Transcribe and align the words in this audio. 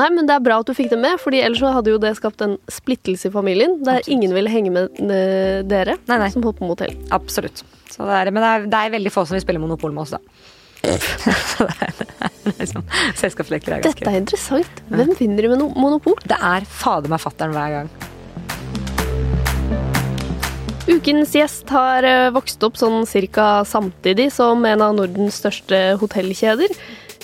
Nei, 0.00 0.06
men 0.16 0.28
det 0.28 0.36
er 0.38 0.44
bra 0.44 0.60
at 0.62 0.68
du 0.70 0.72
fikk 0.76 0.88
det 0.94 0.98
med, 1.02 1.18
fordi 1.20 1.42
ellers 1.44 1.60
så 1.60 1.72
hadde 1.76 1.92
jo 1.92 1.98
det 2.00 2.14
skapt 2.16 2.40
en 2.46 2.54
splittelse 2.72 3.28
i 3.28 3.32
familien. 3.34 3.78
Der 3.84 3.98
Absolutt. 4.00 4.14
ingen 4.16 4.32
ville 4.36 4.52
henge 4.52 4.72
med 4.72 5.00
eh, 5.04 5.60
dere 5.68 5.98
Nei, 6.08 6.16
nei. 6.22 6.30
som 6.32 6.44
holdt 6.46 6.60
på 6.62 6.68
motell. 6.70 6.94
Absolutt. 7.12 7.60
Så 7.90 8.06
det 8.08 8.16
er, 8.22 8.30
men 8.32 8.40
det 8.44 8.50
er, 8.54 8.66
det 8.72 8.80
er 8.86 8.94
veldig 8.96 9.12
få 9.12 9.26
som 9.28 9.36
vil 9.36 9.42
spille 9.44 9.60
Monopol 9.62 9.92
med 9.92 10.06
oss, 10.06 10.14
da. 10.16 10.22
Så 10.80 11.66
det 11.68 11.74
er, 11.84 11.90
det 12.00 12.52
er 12.54 12.54
liksom, 12.62 12.84
Selskapsleker 13.20 13.74
er 13.76 13.82
Dette 13.84 14.06
er 14.08 14.16
interessant. 14.22 14.78
Hvem 14.88 15.10
vinner 15.18 15.44
i 15.44 15.50
mono- 15.52 15.74
monopol? 15.76 16.16
Det 16.24 16.38
er 16.40 16.64
fader 16.64 17.12
meg 17.12 17.20
fatter'n 17.20 17.52
hver 17.52 17.74
gang. 17.76 17.90
Ukens 20.90 21.34
gjest 21.36 21.68
har 21.70 22.02
eh, 22.08 22.30
vokst 22.34 22.62
opp 22.66 22.78
sånn 22.80 23.04
cirka 23.06 23.60
samtidig 23.68 24.30
som 24.34 24.64
en 24.66 24.82
av 24.82 24.96
Nordens 24.96 25.36
største 25.42 25.78
hotellkjeder. 26.00 26.72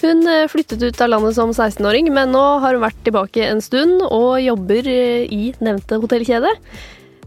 Hun 0.02 0.26
eh, 0.28 0.44
flyttet 0.52 0.82
ut 0.82 1.00
av 1.00 1.08
landet 1.08 1.36
som 1.38 1.52
16-åring, 1.54 2.10
men 2.12 2.32
nå 2.34 2.42
har 2.62 2.76
hun 2.76 2.84
vært 2.84 2.98
tilbake 3.06 3.46
en 3.48 3.62
stund 3.64 4.02
og 4.04 4.36
jobber 4.44 4.88
eh, 4.90 5.24
i 5.32 5.54
nevnte 5.64 5.98
hotellkjede. 6.02 6.50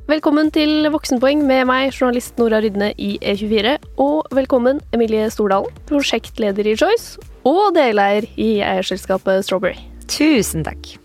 Velkommen 0.09 0.49
til 0.53 0.87
Voksenpoeng 0.89 1.41
med 1.45 1.67
meg, 1.69 1.91
journalist 1.93 2.37
Nora 2.41 2.59
Rydne 2.63 2.91
i 2.97 3.11
E24. 3.21 3.75
Og 4.01 4.29
velkommen 4.33 4.79
Emilie 4.95 5.27
Stordalen, 5.33 5.73
prosjektleder 5.89 6.65
i 6.71 6.75
Choice 6.77 7.21
og 7.45 7.75
deleier 7.77 8.25
i 8.41 8.55
eierselskapet 8.65 9.45
Strawberry. 9.45 9.77
Tusen 10.09 10.65
takk. 10.65 10.95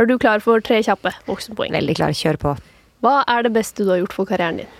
Er 0.00 0.08
du 0.08 0.16
klar 0.20 0.40
for 0.44 0.64
tre 0.64 0.80
kjappe 0.84 1.12
voksenpoeng? 1.28 1.72
Veldig 1.76 1.96
klar. 1.98 2.16
Kjør 2.16 2.40
på. 2.40 2.54
Hva 3.04 3.18
er 3.28 3.44
det 3.44 3.52
beste 3.56 3.84
du 3.84 3.92
har 3.92 4.00
gjort 4.00 4.16
for 4.16 4.28
karrieren 4.28 4.62
din? 4.62 4.70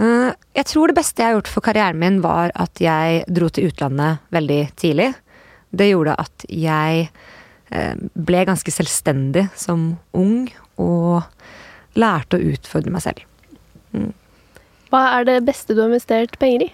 Eh, 0.00 0.32
Jeg 0.60 0.68
tror 0.68 0.90
det 0.92 0.98
beste 0.98 1.22
jeg 1.22 1.30
har 1.32 1.38
gjort 1.38 1.52
for 1.52 1.64
karrieren 1.64 2.00
min, 2.00 2.20
var 2.24 2.52
at 2.54 2.80
jeg 2.82 3.24
dro 3.32 3.48
til 3.48 3.70
utlandet 3.72 4.20
veldig 4.34 4.60
tidlig. 4.76 5.12
Det 5.74 5.90
gjorde 5.90 6.14
at 6.20 6.46
jeg 6.48 7.08
eh, 7.70 7.94
ble 8.14 8.44
ganske 8.48 8.70
selvstendig 8.74 9.48
som 9.58 9.94
ung, 10.14 10.48
og 10.78 11.22
lærte 11.98 12.38
å 12.40 12.52
utfordre 12.54 12.90
meg 12.94 13.04
selv. 13.04 13.22
Hva 14.90 15.02
er 15.18 15.26
det 15.28 15.36
beste 15.46 15.74
du 15.74 15.82
har 15.82 15.90
investert 15.90 16.38
penger 16.42 16.66
i? 16.68 16.72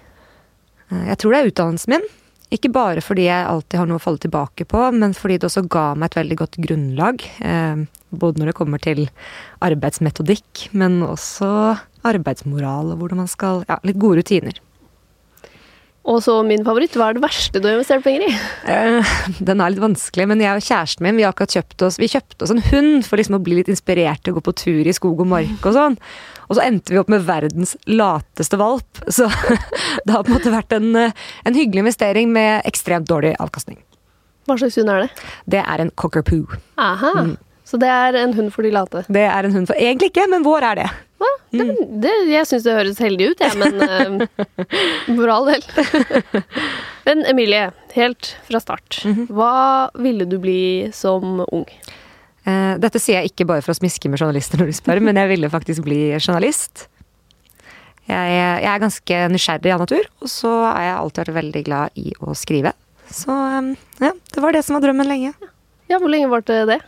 Eh, 0.90 1.04
Jeg 1.12 1.20
tror 1.20 1.32
det 1.34 1.40
er 1.42 1.52
utdannelsen 1.52 1.96
min. 1.96 2.08
Ikke 2.50 2.72
bare 2.74 3.02
fordi 3.04 3.28
jeg 3.28 3.46
alltid 3.46 3.78
har 3.78 3.86
noe 3.86 4.00
å 4.00 4.02
falle 4.02 4.18
tilbake 4.18 4.64
på, 4.66 4.80
men 4.96 5.12
fordi 5.14 5.36
det 5.38 5.46
også 5.46 5.62
ga 5.70 5.92
meg 5.94 6.10
et 6.10 6.18
veldig 6.18 6.38
godt 6.40 6.58
grunnlag. 6.66 7.22
eh, 7.40 7.84
Både 8.10 8.40
når 8.40 8.50
det 8.50 8.56
kommer 8.58 8.80
til 8.82 9.04
arbeidsmetodikk, 9.62 10.64
men 10.74 10.96
også 11.06 11.78
arbeidsmoral 12.02 12.90
og 12.90 12.98
hvordan 12.98 13.20
man 13.22 13.28
skal 13.30 13.62
Ja, 13.68 13.76
litt 13.86 14.00
gode 14.02 14.18
rutiner. 14.18 14.58
Og 16.10 16.18
så 16.24 16.34
min 16.42 16.64
favoritt, 16.66 16.96
hva 16.98 17.10
er 17.10 17.16
det 17.16 17.22
verste 17.22 17.60
du 17.60 17.68
har 17.68 17.76
investert 17.76 18.02
penger 18.02 18.26
i? 18.26 18.30
Uh, 18.66 19.12
Den 19.38 19.62
er 19.62 19.72
litt 19.72 19.82
vanskelig, 19.82 20.26
men 20.30 20.42
jeg 20.42 20.58
og 20.58 20.66
kjæresten 20.66 21.06
min 21.06 21.20
vi 21.20 21.26
har 21.26 21.34
akkurat 21.34 21.54
kjøpt 21.54 21.84
oss 21.86 22.00
Vi 22.00 22.10
kjøpte 22.10 22.46
oss 22.46 22.54
en 22.54 22.64
hund 22.70 23.06
for 23.06 23.20
liksom 23.20 23.38
å 23.38 23.42
bli 23.44 23.60
litt 23.60 23.70
inspirert 23.70 24.24
til 24.24 24.34
å 24.34 24.40
gå 24.40 24.44
på 24.48 24.56
tur 24.58 24.90
i 24.90 24.94
skog 24.96 25.22
og 25.22 25.30
mark 25.30 25.68
og 25.70 25.76
sånn. 25.76 25.98
Og 26.50 26.58
så 26.58 26.64
endte 26.66 26.90
vi 26.90 26.98
opp 26.98 27.12
med 27.12 27.22
verdens 27.28 27.76
lateste 27.86 28.58
valp. 28.58 29.04
Så 29.06 29.28
det 30.04 30.10
har 30.10 30.24
på 30.26 30.32
en 30.32 30.38
måte 30.40 30.54
vært 30.54 30.74
en, 30.74 30.90
eh, 30.98 31.14
en 31.46 31.54
hyggelig 31.54 31.84
investering 31.84 32.32
med 32.34 32.66
ekstremt 32.66 33.06
dårlig 33.10 33.36
avkastning. 33.38 33.78
Hva 34.50 34.58
slags 34.58 34.80
hund 34.80 34.90
er 34.90 35.04
det? 35.04 35.28
Det 35.54 35.62
er 35.62 35.84
en 35.84 35.94
Cockerpoo. 35.94 36.58
Aha. 36.80 37.12
Mm. 37.20 37.36
Så 37.70 37.78
det 37.78 37.86
er 37.92 38.16
en 38.18 38.34
hund 38.34 38.50
for 38.50 38.66
de 38.66 38.72
late. 38.74 39.04
Det 39.06 39.22
er 39.22 39.46
en 39.46 39.54
hund 39.54 39.68
for 39.70 39.78
Egentlig 39.78 40.10
ikke, 40.10 40.26
men 40.32 40.42
vår 40.42 40.66
er 40.72 40.80
det. 40.80 40.88
Ja, 41.20 41.30
det, 41.54 41.66
det, 42.02 42.14
jeg 42.32 42.48
syns 42.48 42.64
det 42.66 42.74
høres 42.74 43.00
heldig 43.02 43.28
ut, 43.30 43.42
jeg, 43.44 43.58
men 43.60 43.76
uh, 43.84 44.64
for 45.06 45.30
all 45.30 45.50
del. 45.52 45.66
men 47.06 47.22
Emilie, 47.30 47.68
helt 47.94 48.32
fra 48.48 48.62
start. 48.62 49.02
Mhm. 49.06 49.28
Hva 49.30 49.54
ville 50.02 50.26
du 50.26 50.38
bli 50.42 50.62
som 50.96 51.44
ung? 51.46 51.68
Eh, 52.48 52.74
Dette 52.80 52.98
sier 53.02 53.20
jeg 53.20 53.34
ikke 53.34 53.46
bare 53.50 53.62
for 53.62 53.74
å 53.74 53.78
smiske 53.78 54.10
med 54.10 54.18
journalister 54.18 54.58
når 54.60 54.72
du 54.72 54.78
spør, 54.80 55.02
men 55.04 55.20
jeg 55.20 55.30
ville 55.34 55.52
faktisk 55.52 55.84
bli 55.86 56.00
journalist. 56.16 56.88
Jeg, 58.10 58.34
jeg 58.34 58.66
er 58.66 58.82
ganske 58.82 59.22
nysgjerrig 59.30 59.74
av 59.76 59.84
natur, 59.84 60.10
og 60.24 60.32
så 60.32 60.50
har 60.72 60.86
jeg 60.88 60.98
alltid 60.98 61.22
vært 61.22 61.38
veldig 61.38 61.64
glad 61.68 62.00
i 62.00 62.14
å 62.18 62.34
skrive. 62.38 62.74
Så 63.12 63.30
eh, 63.30 63.72
ja, 64.08 64.14
det 64.34 64.42
var 64.42 64.56
det 64.56 64.64
som 64.66 64.78
var 64.78 64.88
drømmen 64.88 65.10
lenge. 65.10 65.34
Ja, 65.36 65.54
Hvor 65.98 66.10
lenge 66.12 66.28
varte 66.30 66.60
det? 66.68 66.78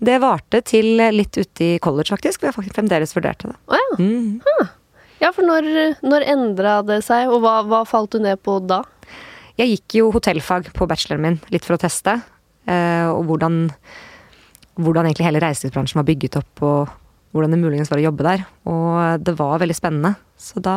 Det 0.00 0.16
varte 0.22 0.62
til 0.64 0.96
litt 1.12 1.36
ute 1.36 1.64
i 1.64 1.78
college, 1.78 2.08
faktisk. 2.14 2.40
Vi 2.42 2.46
har 2.48 2.56
faktisk 2.56 2.74
fremdeles 2.78 3.12
vurdert 3.16 3.44
det. 3.44 3.54
Å 3.68 3.76
ja. 3.76 3.96
Mm. 4.00 4.40
ja, 5.20 5.30
for 5.32 5.42
når, 5.44 5.68
når 6.02 6.24
endra 6.32 6.78
det 6.86 7.02
seg, 7.04 7.28
og 7.28 7.40
hva, 7.44 7.58
hva 7.68 7.82
falt 7.88 8.12
du 8.16 8.18
ned 8.24 8.40
på 8.44 8.58
da? 8.66 8.82
Jeg 9.56 9.72
gikk 9.72 9.94
jo 10.00 10.10
hotellfag 10.12 10.68
på 10.76 10.86
bacheloren 10.88 11.22
min, 11.24 11.38
litt 11.52 11.64
for 11.64 11.76
å 11.76 11.80
teste. 11.80 12.18
eh, 12.68 13.06
Og 13.08 13.24
hvordan, 13.28 13.70
hvordan 14.76 15.06
egentlig 15.08 15.24
hele 15.28 15.40
reiselivsbransjen 15.40 15.96
var 16.00 16.08
bygget 16.08 16.36
opp, 16.40 16.62
og 16.62 16.88
hvordan 17.32 17.52
det 17.56 17.60
muligens 17.62 17.90
var 17.92 18.00
å 18.00 18.04
jobbe 18.08 18.24
der. 18.26 18.44
Og 18.68 19.24
det 19.24 19.34
var 19.38 19.58
veldig 19.64 19.76
spennende. 19.76 20.14
Så 20.36 20.60
da 20.60 20.76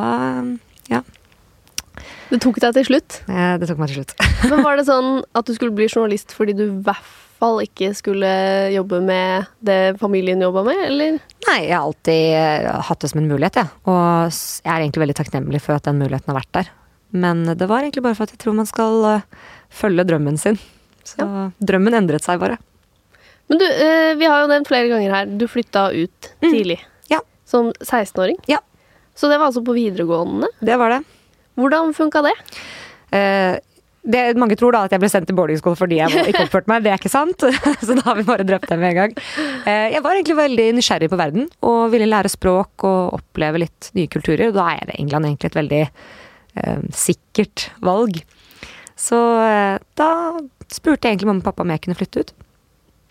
Ja, 0.89 1.01
Det 2.31 2.39
tok 2.41 2.59
deg 2.61 2.73
til 2.77 2.85
slutt. 2.87 3.21
eh, 3.27 3.57
det 3.59 3.67
tok 3.67 3.77
meg 3.81 3.89
til 3.91 3.99
slutt. 4.03 4.13
Men 4.49 4.63
var 4.63 4.77
det 4.79 4.85
sånn 4.87 5.23
at 5.35 5.45
du 5.45 5.53
skulle 5.57 5.75
bli 5.75 5.87
journalist 5.91 6.31
fordi 6.35 6.55
du 6.55 6.63
i 6.69 6.75
hvert 6.87 7.15
fall 7.39 7.61
ikke 7.63 7.91
skulle 7.97 8.29
jobbe 8.73 8.99
med 9.03 9.47
det 9.65 9.97
familien 10.01 10.41
jobba 10.43 10.63
med, 10.67 10.81
eller? 10.87 11.19
Nei, 11.47 11.59
jeg 11.65 11.75
har 11.75 11.85
alltid 11.87 12.25
eh, 12.37 12.81
hatt 12.89 13.03
det 13.03 13.11
som 13.11 13.21
en 13.21 13.29
mulighet, 13.31 13.61
jeg. 13.61 13.71
Og 13.89 14.33
jeg 14.33 14.69
er 14.73 14.83
egentlig 14.83 15.03
veldig 15.05 15.17
takknemlig 15.19 15.61
for 15.63 15.77
at 15.77 15.87
den 15.87 16.01
muligheten 16.01 16.33
har 16.33 16.39
vært 16.41 16.53
der. 16.59 16.71
Men 17.09 17.45
det 17.57 17.69
var 17.69 17.81
egentlig 17.81 18.05
bare 18.05 18.17
for 18.17 18.27
at 18.27 18.35
jeg 18.35 18.41
tror 18.43 18.57
man 18.59 18.69
skal 18.69 19.07
eh, 19.09 19.27
følge 19.73 20.05
drømmen 20.09 20.39
sin. 20.41 20.59
Så 21.07 21.25
drømmen 21.63 21.95
endret 21.97 22.25
seg 22.25 22.41
bare. 22.41 22.59
Men 23.49 23.61
du, 23.61 23.65
eh, 23.65 24.13
vi 24.19 24.27
har 24.29 24.43
jo 24.43 24.51
nevnt 24.51 24.69
flere 24.69 24.91
ganger 24.91 25.15
her, 25.15 25.31
du 25.39 25.47
flytta 25.49 25.89
ut 25.95 26.33
tidlig. 26.43 26.77
Mm. 26.83 27.15
Ja. 27.15 27.23
Som 27.49 27.71
16-åring. 27.81 28.37
Ja. 28.51 28.59
Så 29.17 29.31
det 29.31 29.39
var 29.39 29.49
altså 29.49 29.63
på 29.65 29.73
videregående. 29.75 30.51
Det 30.61 30.77
var 30.79 30.93
det. 30.93 31.01
Hvordan 31.59 31.95
funka 31.97 32.21
det? 32.23 32.35
Det, 34.01 34.21
mange 34.39 34.55
tror 34.55 34.73
da 34.73 34.85
at 34.87 34.93
jeg 34.95 35.01
ble 35.01 35.09
sendt 35.11 35.27
til 35.27 35.35
boarding 35.35 35.59
fordi 35.59 35.99
jeg 35.99 36.29
ikke 36.31 36.45
oppførte 36.47 36.71
meg. 36.71 36.85
Det 36.85 36.93
er 36.93 37.01
ikke 37.01 37.11
sant, 37.11 37.43
så 37.85 37.97
da 37.97 38.05
har 38.05 38.19
vi 38.19 38.27
bare 38.27 38.45
drept 38.47 38.69
det 38.71 38.79
med 38.79 38.93
en 38.93 38.99
gang. 39.01 39.15
Eh, 39.67 39.89
jeg 39.95 40.03
var 40.05 40.15
egentlig 40.15 40.37
veldig 40.39 40.67
nysgjerrig 40.77 41.11
på 41.11 41.19
verden 41.19 41.49
og 41.67 41.81
ville 41.93 42.07
lære 42.09 42.31
språk 42.31 42.87
og 42.87 43.19
oppleve 43.19 43.65
litt 43.65 43.91
nye 43.99 44.11
kulturer. 44.11 44.49
Og 44.49 44.57
da 44.57 44.69
er 44.77 44.95
England 44.95 45.27
egentlig 45.27 45.51
et 45.51 45.59
veldig 45.59 45.83
eh, 45.85 46.83
sikkert 46.95 47.69
valg. 47.85 48.21
Så 48.99 49.19
eh, 49.43 49.75
da 49.99 50.09
spurte 50.69 51.07
jeg 51.07 51.17
egentlig 51.17 51.31
mamma 51.31 51.43
og 51.43 51.49
pappa 51.51 51.65
om 51.65 51.75
jeg 51.75 51.83
kunne 51.83 51.99
flytte 51.99 52.23
ut. 52.23 52.35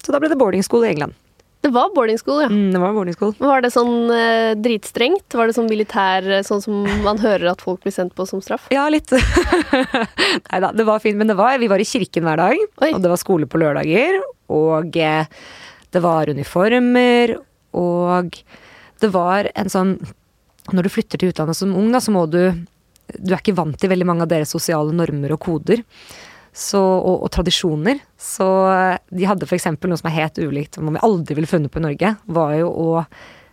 Så 0.04 0.14
da 0.14 0.20
ble 0.22 0.30
det 0.32 0.40
boarding 0.40 0.64
i 0.64 0.90
England. 0.92 1.16
Det 1.60 1.72
var 1.74 1.90
boarding 1.94 2.18
school, 2.20 2.42
ja. 2.44 2.48
Mm, 2.52 2.70
det 2.72 2.80
var 2.80 2.92
boarding 2.94 3.16
school. 3.16 3.32
Var 3.42 3.64
det 3.64 3.70
sånn 3.74 4.12
eh, 4.14 4.52
dritstrengt? 4.62 5.34
Var 5.34 5.50
det 5.50 5.56
sånn 5.56 5.66
militær, 5.70 6.26
eh, 6.38 6.44
sånn 6.46 6.62
som 6.62 6.84
man 7.02 7.18
hører 7.18 7.50
at 7.50 7.64
folk 7.64 7.82
blir 7.82 7.94
sendt 7.94 8.14
på 8.14 8.26
som 8.30 8.42
straff? 8.44 8.68
Ja, 8.74 8.84
litt. 8.92 9.10
Nei 10.50 10.60
da, 10.62 10.70
det 10.70 10.86
var 10.86 11.02
fint. 11.02 11.18
Men 11.18 11.32
det 11.32 11.36
var, 11.38 11.58
vi 11.58 11.70
var 11.70 11.82
i 11.82 11.88
kirken 11.88 12.28
hver 12.28 12.38
dag, 12.40 12.62
Oi. 12.84 12.92
og 12.92 13.02
det 13.02 13.10
var 13.10 13.20
skole 13.20 13.48
på 13.50 13.58
lørdager. 13.60 14.20
Og 14.54 14.96
eh, 15.02 15.26
det 15.94 16.04
var 16.04 16.30
uniformer, 16.30 17.34
og 17.76 18.38
det 19.02 19.10
var 19.14 19.50
en 19.54 19.68
sånn 19.72 19.92
Når 20.72 20.84
du 20.84 20.90
flytter 20.92 21.20
til 21.20 21.30
utlandet 21.32 21.56
som 21.56 21.74
ung, 21.76 21.90
da, 21.94 22.00
så 22.00 22.12
må 22.12 22.26
du 22.28 22.40
Du 23.14 23.32
er 23.32 23.38
ikke 23.40 23.56
vant 23.56 23.76
til 23.80 23.88
veldig 23.92 24.06
mange 24.08 24.24
av 24.24 24.30
deres 24.32 24.50
sosiale 24.52 24.92
normer 24.92 25.32
og 25.32 25.40
koder. 25.40 25.82
Så, 26.58 26.80
og, 26.80 27.22
og 27.22 27.30
tradisjoner. 27.30 28.00
Så 28.18 28.46
eh, 28.72 28.96
de 29.14 29.26
hadde 29.30 29.46
f.eks. 29.46 29.68
noe 29.78 29.98
som 30.00 30.10
er 30.10 30.16
helt 30.16 30.40
ulikt, 30.42 30.74
som 30.74 30.90
vi 30.90 31.02
aldri 31.06 31.36
ville 31.38 31.50
funnet 31.50 31.70
på 31.70 31.78
i 31.78 31.84
Norge, 31.86 32.14
var 32.26 32.54
jo 32.58 32.70
å 32.72 32.88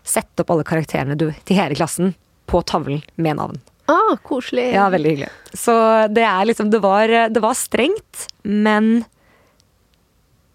sette 0.05 0.41
opp 0.41 0.53
alle 0.53 0.65
karakterene 0.65 1.17
du, 1.19 1.27
til 1.45 1.59
hele 1.59 1.77
klassen 1.77 2.15
på 2.49 2.61
tavlen 2.65 3.03
med 3.21 3.37
navn. 3.37 3.61
Ah, 3.89 4.15
koselig. 4.25 4.71
Ja, 4.73 4.87
veldig 4.89 5.11
hyggelig. 5.11 5.29
Så 5.53 5.73
det 6.09 6.23
er 6.25 6.47
liksom 6.49 6.71
Det 6.73 6.81
var, 6.81 7.11
det 7.29 7.41
var 7.41 7.53
strengt, 7.57 8.25
men 8.41 9.03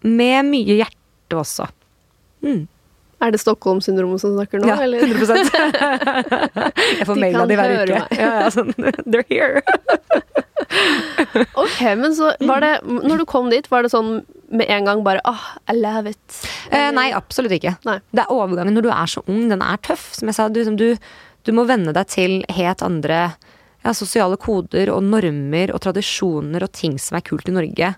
med 0.01 0.49
mye 0.49 0.81
hjerte 0.81 1.39
også. 1.39 1.69
Mm. 2.43 2.65
Er 3.21 3.33
det 3.33 3.41
Stockholm-syndromet 3.41 4.21
som 4.23 4.33
snakker 4.33 4.61
nå, 4.63 4.69
Ja, 4.69 4.79
eller? 4.81 5.05
100% 5.05 5.51
Jeg 6.99 7.07
får 7.07 7.19
mail 7.21 7.37
av 7.37 7.51
de 7.51 7.57
hver 7.59 7.73
uke. 7.83 7.99
Ja, 8.17 8.31
ja, 8.41 8.49
sånn, 8.53 8.71
They're 9.11 9.25
here. 9.29 9.61
Ok, 11.59 11.79
men 11.99 12.15
så 12.15 12.31
var 12.47 12.63
det 12.63 12.71
Når 12.87 13.21
du 13.21 13.25
kom 13.29 13.49
dit, 13.51 13.67
var 13.71 13.83
det 13.83 13.91
sånn 13.93 14.21
med 14.51 14.67
en 14.71 14.87
gang 14.87 15.03
bare 15.03 15.21
ah, 15.27 15.43
I 15.71 15.75
love 15.77 16.11
it? 16.11 16.41
Eh, 16.71 16.89
nei, 16.95 17.09
absolutt 17.15 17.53
ikke. 17.55 17.75
Nei. 17.87 17.99
Det 18.11 18.25
er 18.25 18.33
overgangen 18.33 18.75
når 18.75 18.87
du 18.87 18.91
er 18.91 19.11
så 19.11 19.23
ung, 19.31 19.45
den 19.51 19.63
er 19.63 19.79
tøff. 19.85 20.09
Som 20.17 20.31
jeg 20.31 20.37
sa, 20.37 20.49
du, 20.51 20.59
du, 20.75 20.87
du 21.47 21.51
må 21.55 21.63
venne 21.69 21.93
deg 21.95 22.09
til 22.11 22.39
helt 22.51 22.83
andre 22.83 23.21
ja, 23.81 23.93
sosiale 23.97 24.37
koder 24.41 24.91
og 24.93 25.05
normer 25.07 25.71
og 25.75 25.81
tradisjoner 25.85 26.65
og 26.67 26.73
ting 26.75 26.97
som 27.01 27.17
er 27.19 27.25
kult 27.27 27.47
i 27.49 27.55
Norge. 27.55 27.93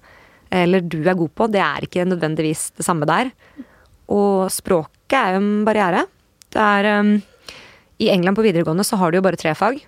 Eller 0.53 0.85
du 0.85 0.99
er 1.01 1.17
god 1.17 1.33
på. 1.33 1.49
Det 1.49 1.61
er 1.63 1.87
ikke 1.87 2.05
nødvendigvis 2.05 2.69
det 2.77 2.85
samme 2.85 3.07
der. 3.09 3.33
Og 4.13 4.51
språket 5.13 5.21
er 5.21 5.35
jo 5.35 5.41
en 5.41 5.65
barriere. 5.67 6.05
Det 6.53 6.61
er 6.61 6.99
um, 6.99 7.21
I 8.01 8.09
England 8.09 8.35
på 8.35 8.45
videregående 8.45 8.83
så 8.83 8.97
har 8.97 9.11
du 9.11 9.19
jo 9.19 9.25
bare 9.25 9.37
tre 9.37 9.53
fag. 9.53 9.81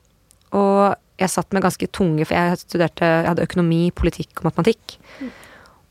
Og 0.53 0.95
jeg 1.17 1.31
satt 1.31 1.51
med 1.55 1.63
ganske 1.63 1.87
tunge 1.95 2.25
For 2.27 2.35
jeg 2.35 2.59
studerte 2.59 3.07
Jeg 3.07 3.27
hadde 3.29 3.43
økonomi, 3.47 3.91
politikk 3.95 4.41
og 4.41 4.49
matematikk. 4.49 4.97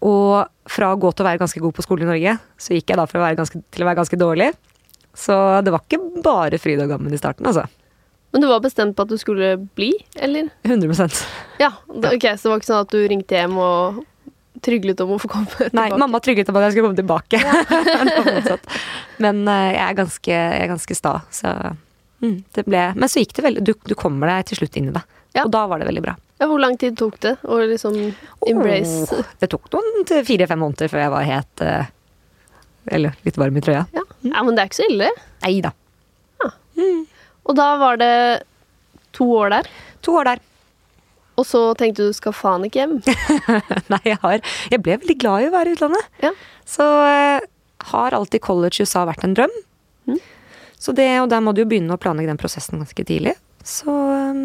Og 0.05 0.45
fra 0.69 0.93
å 0.93 0.99
gå 1.01 1.11
til 1.13 1.25
å 1.25 1.29
være 1.29 1.41
ganske 1.41 1.61
god 1.61 1.75
på 1.75 1.83
skole 1.83 2.05
i 2.05 2.09
Norge, 2.09 2.37
så 2.61 2.77
gikk 2.77 2.93
jeg 2.93 2.99
da 3.01 3.07
fra 3.09 3.23
å 3.23 3.25
være 3.25 3.39
ganske, 3.39 3.61
til 3.73 3.85
å 3.85 3.89
være 3.89 4.01
ganske 4.03 4.19
dårlig. 4.21 4.51
Så 5.17 5.35
det 5.65 5.73
var 5.73 5.81
ikke 5.85 6.21
bare 6.25 6.61
fryd 6.61 6.83
og 6.85 6.93
gammen 6.93 7.15
i 7.15 7.21
starten, 7.21 7.49
altså. 7.49 7.65
Men 8.35 8.43
du 8.43 8.49
var 8.51 8.61
bestemt 8.61 8.97
på 8.99 9.07
at 9.07 9.13
du 9.15 9.17
skulle 9.17 9.55
bli, 9.79 9.93
eller? 10.21 10.51
100% 10.67 11.23
Ja, 11.63 11.71
ok, 11.89 12.27
Så 12.35 12.43
det 12.43 12.51
var 12.51 12.61
ikke 12.61 12.69
sånn 12.69 12.83
at 12.83 12.93
du 12.93 13.01
ringte 13.09 13.39
hjem 13.39 13.57
og 13.63 14.03
tryglet 14.65 15.01
om 15.05 15.15
å 15.15 15.21
få 15.23 15.31
komme 15.31 15.51
tilbake? 15.51 15.77
Nei, 15.77 15.87
mamma 16.01 16.21
tryglet 16.25 16.51
om 16.51 16.59
at 16.61 16.67
jeg 16.67 16.77
skulle 16.77 16.89
komme 16.89 17.01
tilbake. 17.01 17.41
Ja. 17.41 18.59
Men 19.25 19.43
eh, 19.49 19.71
jeg 19.77 19.85
er 19.87 19.99
ganske, 20.01 20.31
jeg 20.35 20.63
er 20.65 20.71
ganske 20.73 20.97
sta, 20.99 21.15
så 21.35 21.55
mm, 22.25 22.39
det 22.57 22.67
ble 22.67 22.85
Men 22.99 23.11
så 23.13 23.23
gikk 23.23 23.37
det 23.37 23.45
veldig 23.47 23.65
Du, 23.67 23.75
du 23.87 23.95
kommer 23.99 24.33
deg 24.33 24.49
til 24.51 24.63
slutt 24.63 24.79
inn 24.81 24.91
i 24.91 24.95
det. 24.97 25.05
Ja. 25.35 25.45
Og 25.47 25.53
da 25.55 25.65
var 25.71 25.83
det 25.83 25.89
veldig 25.91 26.05
bra. 26.05 26.17
Ja, 26.41 26.49
Hvor 26.51 26.63
lang 26.63 26.77
tid 26.81 26.97
tok 26.99 27.21
det 27.23 27.37
å 27.47 27.61
liksom 27.63 27.95
embrace 28.49 29.07
oh, 29.15 29.29
det 29.41 29.49
tok 29.53 29.71
noen 29.75 30.05
fire-fem 30.27 30.61
måneder 30.61 30.91
før 30.91 31.05
jeg 31.05 31.13
var 31.15 31.29
helt 31.29 31.63
eh, 31.63 31.93
Eller 32.99 33.15
litt 33.27 33.39
varm 33.41 33.57
i 33.59 33.63
trøya. 33.65 33.87
ja. 33.95 34.05
ja, 34.25 34.43
men 34.43 34.55
det 34.57 34.65
er 34.65 34.71
ikke 34.71 34.81
så 34.83 34.91
ille. 34.91 35.11
Nei 35.45 35.57
da. 35.65 35.73
Og 37.45 37.57
da 37.57 37.69
var 37.81 37.99
det 38.01 38.15
to 39.15 39.27
år 39.37 39.53
der. 39.53 39.71
To 40.05 40.17
år 40.21 40.33
der. 40.33 40.43
Og 41.35 41.47
så 41.49 41.61
tenkte 41.79 42.07
du 42.07 42.15
skal 42.17 42.35
faen 42.37 42.67
ikke 42.67 42.85
hjem. 42.85 42.99
Nei, 43.93 44.03
jeg 44.07 44.19
har 44.23 44.41
Jeg 44.71 44.83
ble 44.85 44.99
veldig 45.03 45.17
glad 45.19 45.45
i 45.45 45.49
å 45.49 45.55
være 45.55 45.73
i 45.73 45.79
utlandet. 45.79 46.11
Ja. 46.23 46.31
Så 46.69 46.87
eh, 47.09 47.47
har 47.91 48.17
alltid 48.17 48.45
college 48.45 48.79
i 48.79 48.87
USA 48.87 49.05
vært 49.09 49.27
en 49.27 49.35
drøm. 49.37 49.57
Mm. 50.11 50.21
Så 50.79 50.95
det, 50.97 51.09
og 51.23 51.31
der 51.33 51.43
må 51.43 51.55
du 51.55 51.65
jo 51.65 51.71
begynne 51.71 51.97
å 51.97 52.01
planlegge 52.01 52.31
den 52.31 52.41
prosessen 52.41 52.83
ganske 52.83 53.07
tidlig. 53.09 53.35
Så 53.67 53.91
eh, 53.91 54.45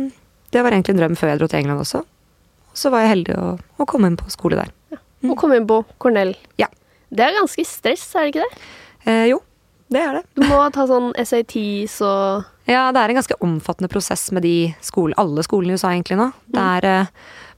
det 0.55 0.65
var 0.65 0.73
egentlig 0.73 0.97
en 0.97 1.03
drøm 1.03 1.19
før 1.19 1.33
jeg 1.33 1.41
dro 1.41 1.51
til 1.51 1.61
England 1.61 1.85
også. 1.85 2.03
Og 2.69 2.81
så 2.81 2.91
var 2.93 3.05
jeg 3.05 3.13
heldig 3.15 3.37
å, 3.37 3.53
å 3.59 3.89
komme 3.89 4.09
inn 4.09 4.19
på 4.19 4.29
skole 4.33 4.59
der. 4.59 4.73
Og 5.27 5.35
komme 5.37 5.59
inn 5.59 5.67
på 5.69 5.81
Cornell. 6.01 6.33
Ja. 6.61 6.69
Det 7.09 7.25
er 7.25 7.35
ganske 7.35 7.65
stress, 7.65 8.05
er 8.15 8.27
det 8.27 8.33
ikke 8.33 8.45
det? 8.45 8.67
Eh, 9.09 9.25
jo, 9.31 9.39
det 9.89 10.01
er 10.05 10.17
det. 10.19 10.23
Du 10.37 10.45
må 10.45 10.61
ta 10.73 10.85
sånn 10.89 11.11
SATs 11.17 11.99
og 12.05 12.49
Ja, 12.69 12.89
det 12.93 13.01
er 13.01 13.11
en 13.11 13.17
ganske 13.17 13.37
omfattende 13.41 13.89
prosess 13.89 14.27
med 14.35 14.45
de 14.45 14.71
skole, 14.85 15.17
alle 15.17 15.41
skolene 15.45 15.73
i 15.73 15.79
USA 15.79 15.95
egentlig 15.95 16.19
nå. 16.19 16.27
Det 16.53 16.65
er 16.77 16.87
mm. 17.07 17.15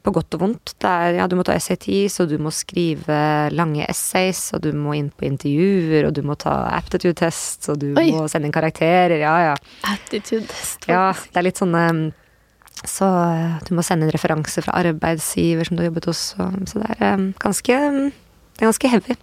på 0.07 0.13
godt 0.15 0.37
og 0.37 0.45
vondt. 0.45 0.73
Det 0.79 0.91
er, 0.91 1.17
ja, 1.19 1.25
du 1.27 1.35
må 1.35 1.43
ta 1.47 1.57
SATs, 1.59 2.15
og 2.23 2.31
du 2.31 2.37
må 2.39 2.53
skrive 2.55 3.17
lange 3.51 3.83
essays, 3.91 4.45
og 4.55 4.63
du 4.63 4.71
må 4.77 4.95
inn 4.95 5.11
på 5.11 5.27
intervjuer, 5.27 6.07
og 6.07 6.15
du 6.15 6.23
må 6.23 6.39
ta 6.39 6.55
aptitude 6.71 7.19
tests, 7.19 7.67
og 7.73 7.83
du 7.83 7.91
Oi. 7.99 8.07
må 8.15 8.23
sende 8.31 8.47
inn 8.47 8.55
karakterer. 8.55 9.19
Ja, 9.19 9.35
ja. 9.51 9.59
attitude 9.91 10.47
test. 10.47 10.87
Ja, 10.87 11.09
det 11.11 11.43
er 11.43 11.49
litt 11.49 11.59
sånn 11.59 11.75
Så 12.87 13.05
eh, 13.05 13.59
du 13.67 13.75
må 13.75 13.83
sende 13.83 14.07
inn 14.07 14.15
referanse 14.15 14.63
fra 14.63 14.79
arbeidsgiver 14.79 15.67
som 15.67 15.75
du 15.75 15.83
har 15.83 15.91
jobbet 15.91 16.07
hos, 16.13 16.23
så 16.39 16.79
det 16.79 16.95
er 16.95 17.07
eh, 17.11 17.29
ganske 17.43 17.83
Det 17.83 18.63
er 18.63 18.71
ganske 18.71 18.95
heavy. 18.95 19.19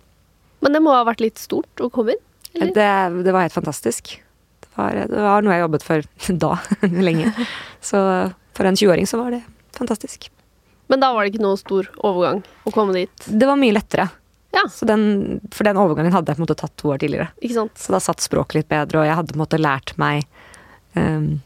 Men 0.60 0.74
det 0.74 0.84
må 0.84 0.92
ha 0.92 1.04
vært 1.08 1.24
litt 1.24 1.40
stort 1.40 1.80
å 1.80 1.88
komme 1.88 2.12
inn? 2.12 2.24
Det, 2.54 2.88
det 3.24 3.34
var 3.34 3.46
helt 3.46 3.54
fantastisk. 3.56 4.16
Det 4.64 4.72
var, 4.74 5.02
det 5.10 5.22
var 5.26 5.44
noe 5.44 5.56
jeg 5.56 5.64
jobbet 5.66 5.86
for 5.86 6.08
da, 6.44 6.52
lenge. 7.08 7.32
Så 7.84 8.00
for 8.56 8.68
en 8.68 8.78
20-åring 8.78 9.06
så 9.06 9.20
var 9.22 9.36
det 9.36 9.42
fantastisk. 9.78 10.30
Men 10.88 11.02
da 11.02 11.12
var 11.12 11.24
det 11.24 11.34
ikke 11.34 11.44
noe 11.44 11.58
stor 11.60 11.90
overgang 12.00 12.40
å 12.64 12.72
komme 12.72 12.96
dit? 12.96 13.26
Det 13.28 13.46
var 13.46 13.60
mye 13.60 13.76
lettere. 13.76 14.08
Ja, 14.56 14.64
Så 14.72 14.86
den, 14.88 15.40
for 15.52 15.68
den 15.68 15.76
overgangen 15.76 16.14
hadde 16.14 16.32
jeg 16.32 16.38
på 16.38 16.40
en 16.40 16.46
måte 16.46 16.56
tatt 16.56 16.72
to 16.80 16.88
år 16.94 17.02
tidligere. 17.02 17.28
ikke 17.42 17.58
sant? 17.58 17.76
Så 17.76 17.92
da 17.92 18.00
satt 18.00 18.24
språket 18.24 18.62
litt 18.62 18.70
bedre, 18.70 19.02
og 19.02 19.06
jeg 19.06 19.18
hadde 19.18 19.34
på 19.34 19.36
en 19.36 19.44
måte 19.44 19.60
lært 19.60 19.92
meg 20.00 20.24
um, 20.96 21.36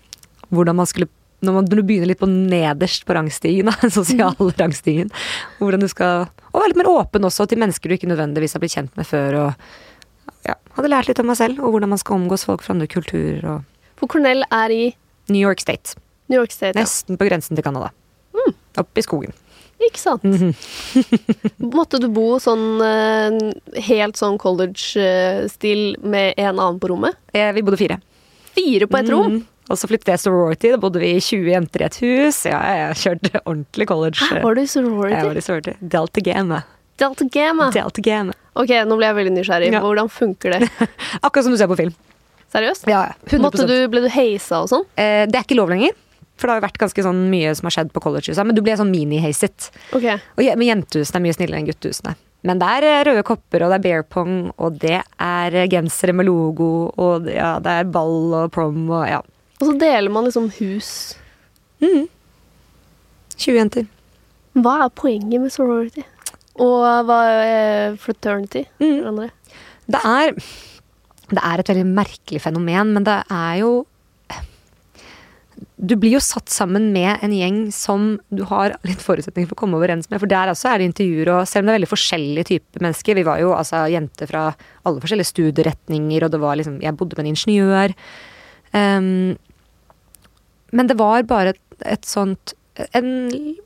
hvordan 0.54 0.78
man 0.78 0.88
skulle 0.88 1.10
når, 1.42 1.56
man, 1.56 1.66
begynner 1.66 2.06
litt 2.06 2.20
på 2.20 2.28
nederst 2.30 3.02
på 3.02 3.16
rangstigen, 3.16 3.72
den 3.82 3.90
sosiale 3.90 4.52
rangstigen 4.54 5.10
hvordan 5.58 5.82
du 5.82 5.88
skal, 5.90 6.28
Og 6.52 6.60
være 6.60 6.70
litt 6.70 6.82
mer 6.84 6.92
åpen 6.92 7.26
også 7.26 7.48
til 7.50 7.58
mennesker 7.58 7.90
du 7.90 7.96
ikke 7.96 8.10
nødvendigvis 8.12 8.54
har 8.54 8.62
blitt 8.62 8.76
kjent 8.76 8.94
med 8.94 9.08
før. 9.08 9.38
og 9.40 9.91
ja, 10.48 10.54
Hadde 10.76 10.88
lært 10.90 11.08
litt 11.10 11.20
om 11.22 11.28
meg 11.28 11.36
selv, 11.38 11.60
og 11.62 11.74
hvordan 11.74 11.92
man 11.92 12.00
skal 12.00 12.16
omgås 12.18 12.46
folk 12.48 12.62
fra 12.64 12.74
andre 12.74 12.88
kulturer. 12.90 13.44
og 13.44 13.98
For 14.00 14.08
Cornell 14.10 14.42
er 14.50 14.72
i 14.74 14.82
New 15.28 15.40
York 15.42 15.60
State. 15.60 15.94
New 16.32 16.40
York 16.40 16.50
State. 16.54 16.74
Ja. 16.78 16.82
Nesten 16.86 17.18
på 17.20 17.28
grensen 17.28 17.56
til 17.58 17.64
Canada. 17.66 17.90
Oppe 18.80 19.02
i 19.02 19.04
skogen. 19.04 19.34
Ikke 19.82 19.98
sant? 20.00 20.22
Måtte 21.76 21.98
du 22.00 22.06
bo 22.14 22.38
sånn 22.40 22.80
eh, 22.86 23.36
helt 23.88 24.16
sånn 24.20 24.38
college-stil 24.40 25.96
med 26.02 26.34
en 26.40 26.54
annen 26.56 26.78
på 26.82 26.88
rommet? 26.92 27.18
Eh, 27.34 27.50
Vi 27.56 27.64
bodde 27.66 27.80
fire. 27.80 27.98
Fire 28.56 28.86
på 28.88 29.00
et 29.00 29.10
rom? 29.12 29.38
Mm. 29.38 29.42
Og 29.70 29.78
så 29.78 29.88
flyttet 29.88 30.10
jeg 30.12 30.20
sorority. 30.24 30.72
Da 30.74 30.78
bodde 30.82 31.00
vi 31.02 31.12
20 31.22 31.52
jenter 31.52 31.84
i 31.84 31.86
et 31.86 31.98
hus. 32.02 32.40
Ja, 32.50 32.60
jeg 32.76 32.98
kjørte 33.02 33.40
ordentlig 33.44 33.86
college. 33.88 34.18
Hæ, 34.20 34.40
var 34.44 34.56
du 34.58 34.62
i 34.62 34.68
sorority? 34.70 35.14
Jeg 35.16 35.28
var 35.28 35.38
i 35.38 35.44
sorority. 35.46 35.74
Delta 35.94 36.24
Gamma. 36.26 36.62
Delta 37.00 37.24
Gamma. 37.24 37.70
Delta 37.74 38.04
Gamma. 38.04 38.36
Ok, 38.58 38.72
nå 38.86 38.96
ble 38.98 39.08
jeg 39.08 39.18
veldig 39.18 39.34
nysgjerrig. 39.38 39.70
Ja. 39.72 39.80
Hvordan 39.84 40.10
funker 40.12 40.56
det? 40.56 40.68
Akkurat 41.24 41.46
som 41.46 41.54
du 41.54 41.60
ser 41.60 41.70
på 41.70 41.78
film. 41.80 41.94
Seriøst? 42.52 42.88
Ja, 42.90 43.06
ja. 43.08 43.14
100%. 43.30 43.40
Måtte 43.44 43.66
du, 43.68 43.76
ble 43.92 44.02
du 44.04 44.10
heisa 44.12 44.60
og 44.64 44.68
sånn? 44.72 44.84
Eh, 45.00 45.24
det 45.30 45.38
er 45.38 45.46
ikke 45.46 45.56
lov 45.56 45.72
lenger. 45.72 45.96
For 46.36 46.48
det 46.48 46.54
har 46.54 46.60
jo 46.60 46.66
vært 46.66 46.82
ganske 46.82 47.04
sånn 47.06 47.22
mye 47.32 47.54
som 47.56 47.68
har 47.68 47.76
skjedd 47.76 47.92
på 47.94 48.02
college. 48.04 48.34
Men 48.44 48.56
du 48.56 48.62
blir 48.64 48.76
sånn 48.80 48.92
mini-heiset. 48.92 49.70
Ok. 49.96 50.08
Og 50.36 50.44
men 50.58 50.68
jentehusene 50.68 51.20
er 51.20 51.24
mye 51.28 51.36
snillere 51.36 51.62
enn 51.62 51.68
guttehusene. 51.70 52.14
Men 52.42 52.58
det 52.58 52.68
er 52.76 52.86
eh, 52.88 53.00
røde 53.06 53.22
kopper, 53.26 53.62
og 53.62 53.70
det 53.70 53.78
er 53.78 53.84
bear 53.84 54.04
pong, 54.10 54.36
og 54.58 54.80
det 54.82 54.98
er 54.98 55.56
eh, 55.56 55.68
gensere 55.70 56.14
med 56.16 56.26
logo, 56.26 56.90
og 56.98 57.28
ja, 57.30 57.54
det 57.62 57.76
er 57.82 57.92
ball 57.94 58.34
og 58.34 58.50
prom 58.54 58.84
og 58.90 59.04
ja. 59.06 59.20
Og 59.60 59.68
så 59.68 59.76
deler 59.78 60.10
man 60.10 60.26
liksom 60.26 60.48
hus. 60.58 61.14
20 61.82 62.08
jenter. 63.58 63.86
Hva 64.58 64.74
er 64.84 64.90
poenget 64.98 65.40
med 65.40 65.54
sorority? 65.54 66.02
Og 66.60 67.06
hva 67.08 67.20
er 67.46 67.96
fraternity? 68.00 68.66
Mm. 68.82 69.22
Det 69.88 70.00
er, 70.04 70.34
det 71.32 71.40
er 71.40 71.62
et 71.62 71.72
veldig 71.72 71.88
merkelig 71.88 72.42
fenomen, 72.44 72.92
men 72.98 73.08
det 73.08 73.22
er 73.32 73.56
jo 73.62 73.72
Du 75.82 75.96
blir 75.98 76.14
jo 76.14 76.22
satt 76.22 76.50
sammen 76.52 76.92
med 76.94 77.22
en 77.26 77.32
gjeng 77.34 77.56
som 77.74 78.20
du 78.30 78.44
har 78.46 78.76
litt 78.86 79.02
forutsetninger 79.02 79.48
for 79.50 79.56
å 79.56 79.62
komme 79.64 79.78
overens 79.80 80.06
med. 80.10 80.20
For 80.22 80.30
der 80.30 80.52
også 80.52 80.68
er 80.70 80.78
det 80.78 80.90
intervjuer, 80.92 81.32
og 81.34 81.48
selv 81.50 81.64
om 81.64 81.70
det 81.70 81.72
er 81.72 81.80
veldig 81.80 81.90
forskjellige 81.90 82.48
typer 82.52 82.84
mennesker 82.86 83.18
Vi 83.18 83.26
var 83.26 83.40
jo 83.42 83.54
altså 83.56 83.86
jenter 83.90 84.30
fra 84.30 84.44
alle 84.86 85.02
forskjellige 85.02 85.32
studieretninger, 85.32 86.26
og 86.26 86.34
det 86.34 86.42
var 86.42 86.60
liksom 86.60 86.78
Jeg 86.84 86.98
bodde 86.98 87.18
med 87.18 87.26
en 87.26 87.32
ingeniør. 87.32 87.96
Um, 88.72 89.38
men 90.72 90.88
det 90.88 90.96
var 91.00 91.26
bare 91.28 91.52
et, 91.52 91.62
et 91.84 92.06
sånt 92.08 92.54
En 92.96 93.08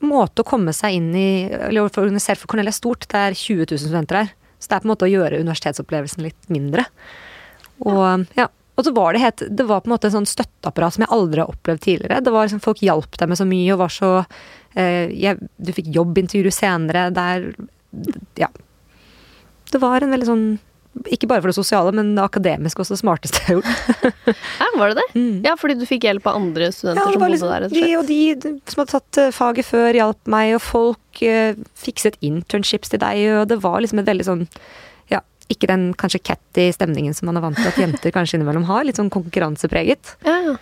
måte 0.02 0.42
å 0.42 0.48
komme 0.48 0.72
seg 0.74 0.96
inn 0.98 1.12
i 1.14 1.46
Eller 1.46 1.86
for 1.94 2.02
organisere 2.02 2.40
for 2.40 2.50
Cornell 2.50 2.72
er 2.72 2.74
stort. 2.74 3.06
Det 3.06 3.20
er 3.20 3.38
20 3.38 3.68
000 3.70 3.82
studenter 3.84 4.22
her. 4.22 4.32
Så 4.58 4.70
det 4.70 4.76
er 4.76 4.82
på 4.82 4.88
en 4.88 4.92
måte 4.94 5.06
å 5.06 5.12
gjøre 5.12 5.40
universitetsopplevelsen 5.44 6.26
litt 6.26 6.52
mindre. 6.52 6.86
Og 7.86 8.26
ja. 8.38 8.48
Og 8.76 8.84
så 8.84 8.92
var 8.92 9.14
det 9.14 9.22
helt 9.22 9.42
Det 9.56 9.64
var 9.64 9.80
på 9.80 9.88
en 9.88 9.94
måte 9.94 10.10
en 10.10 10.18
sånn 10.18 10.28
støtteapparat 10.28 10.96
som 10.96 11.06
jeg 11.06 11.14
aldri 11.16 11.42
har 11.42 11.52
opplevd 11.52 11.82
tidligere. 11.86 12.20
Det 12.20 12.34
var 12.34 12.48
liksom 12.48 12.64
Folk 12.64 12.82
hjalp 12.84 13.18
deg 13.20 13.30
med 13.30 13.40
så 13.40 13.48
mye 13.48 13.72
og 13.72 13.82
var 13.84 13.94
så 13.94 14.12
eh, 14.74 15.12
jeg, 15.16 15.50
Du 15.56 15.72
fikk 15.76 15.90
jobbintervju 15.96 16.52
senere 16.54 17.08
der 17.16 17.52
Ja. 18.36 18.50
Det 19.72 19.80
var 19.82 20.04
en 20.04 20.12
veldig 20.12 20.28
sånn 20.28 20.46
Ikke 21.12 21.28
bare 21.28 21.42
for 21.44 21.52
det 21.52 21.56
sosiale, 21.58 21.92
men 21.94 22.14
det 22.16 22.24
akademiske 22.24 22.80
også 22.82 22.96
det 22.96 23.02
smarteste 23.02 23.42
jeg 23.42 23.48
har 23.48 23.58
gjort. 23.60 24.36
Ja, 24.60 24.68
var 24.80 24.92
det 24.92 25.02
det? 25.02 25.06
Mm. 25.16 25.34
Ja, 25.44 25.54
fordi 25.60 25.76
du 25.78 25.84
fikk 25.88 26.06
hjelp 26.08 26.26
av 26.28 26.38
andre 26.38 26.70
studenter 26.74 27.04
Ja, 27.04 27.12
som 27.12 27.22
bodde 27.22 27.34
liksom, 27.34 27.52
der, 27.52 27.66
Ja, 27.76 28.00
og 28.00 28.08
de 28.08 28.60
som 28.72 28.82
hadde 28.82 28.92
tatt 28.94 29.20
eh, 29.20 29.34
faget 29.34 29.68
før, 29.68 29.90
hjalp 29.96 30.32
meg, 30.32 30.54
og 30.56 30.62
folk 30.64 31.22
eh, 31.24 31.58
fikset 31.78 32.16
internships 32.24 32.92
til 32.92 33.02
deg, 33.02 33.22
og 33.42 33.44
det 33.52 33.60
var 33.64 33.78
liksom 33.84 34.00
et 34.02 34.08
veldig 34.08 34.26
sånn 34.28 34.46
Ja, 35.12 35.20
ikke 35.52 35.68
den 35.70 35.90
kanskje 36.00 36.22
catty 36.30 36.70
stemningen 36.74 37.16
som 37.16 37.30
man 37.30 37.38
er 37.40 37.44
vant 37.44 37.60
til 37.60 37.70
at 37.70 37.78
jenter 37.80 38.14
kanskje 38.14 38.40
innimellom 38.40 38.66
har, 38.70 38.86
litt 38.88 38.98
sånn 39.00 39.12
konkurransepreget. 39.12 40.16
Ja, 40.26 40.40
ja. 40.50 40.56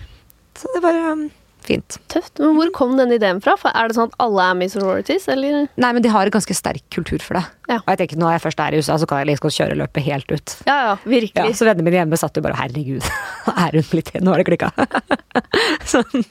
Så 0.58 0.70
det 0.74 0.84
var 0.84 0.98
um, 1.14 1.28
fint. 1.66 1.98
Tøft. 2.12 2.38
Men 2.42 2.54
hvor 2.58 2.70
kom 2.76 2.94
den 2.98 3.12
ideen 3.16 3.40
fra? 3.44 3.56
For 3.60 3.74
er 3.74 3.88
det 3.90 3.96
sånn 3.98 4.10
at 4.12 4.16
alle 4.22 4.46
er 4.50 4.58
med 4.58 4.70
i 4.70 4.74
sororities, 4.74 5.26
eller? 5.32 5.66
Nei, 5.80 5.92
men 5.96 6.04
de 6.04 6.12
har 6.12 6.28
en 6.28 6.34
ganske 6.34 6.56
sterk 6.56 6.84
kultur 6.94 7.22
for 7.24 7.38
det. 7.38 7.44
Ja. 7.70 7.78
Og 7.80 7.88
jeg 7.94 8.02
tenker 8.02 8.20
når 8.20 8.36
jeg 8.36 8.44
først 8.44 8.60
er 8.60 8.76
i 8.76 8.82
USA, 8.82 8.98
så 9.00 9.08
kan 9.08 9.22
jeg 9.22 9.30
liksom 9.32 9.54
kjøre 9.56 9.78
løpet 9.80 10.06
helt 10.08 10.34
ut. 10.34 10.56
Ja, 10.68 10.76
ja, 10.90 10.94
virkelig. 11.04 11.32
Ja, 11.40 11.56
så 11.56 11.68
vennene 11.68 11.88
mine 11.88 12.02
hjemme 12.02 12.20
satt 12.20 12.36
jo 12.36 12.44
bare 12.44 12.58
'herregud, 12.60 13.08
er 13.64 13.78
hun 13.78 13.88
blitt 13.90 14.12
Nå 14.20 14.34
har 14.34 14.42
det 14.42 14.48
klikka. 14.50 14.70
sånn. 15.94 16.24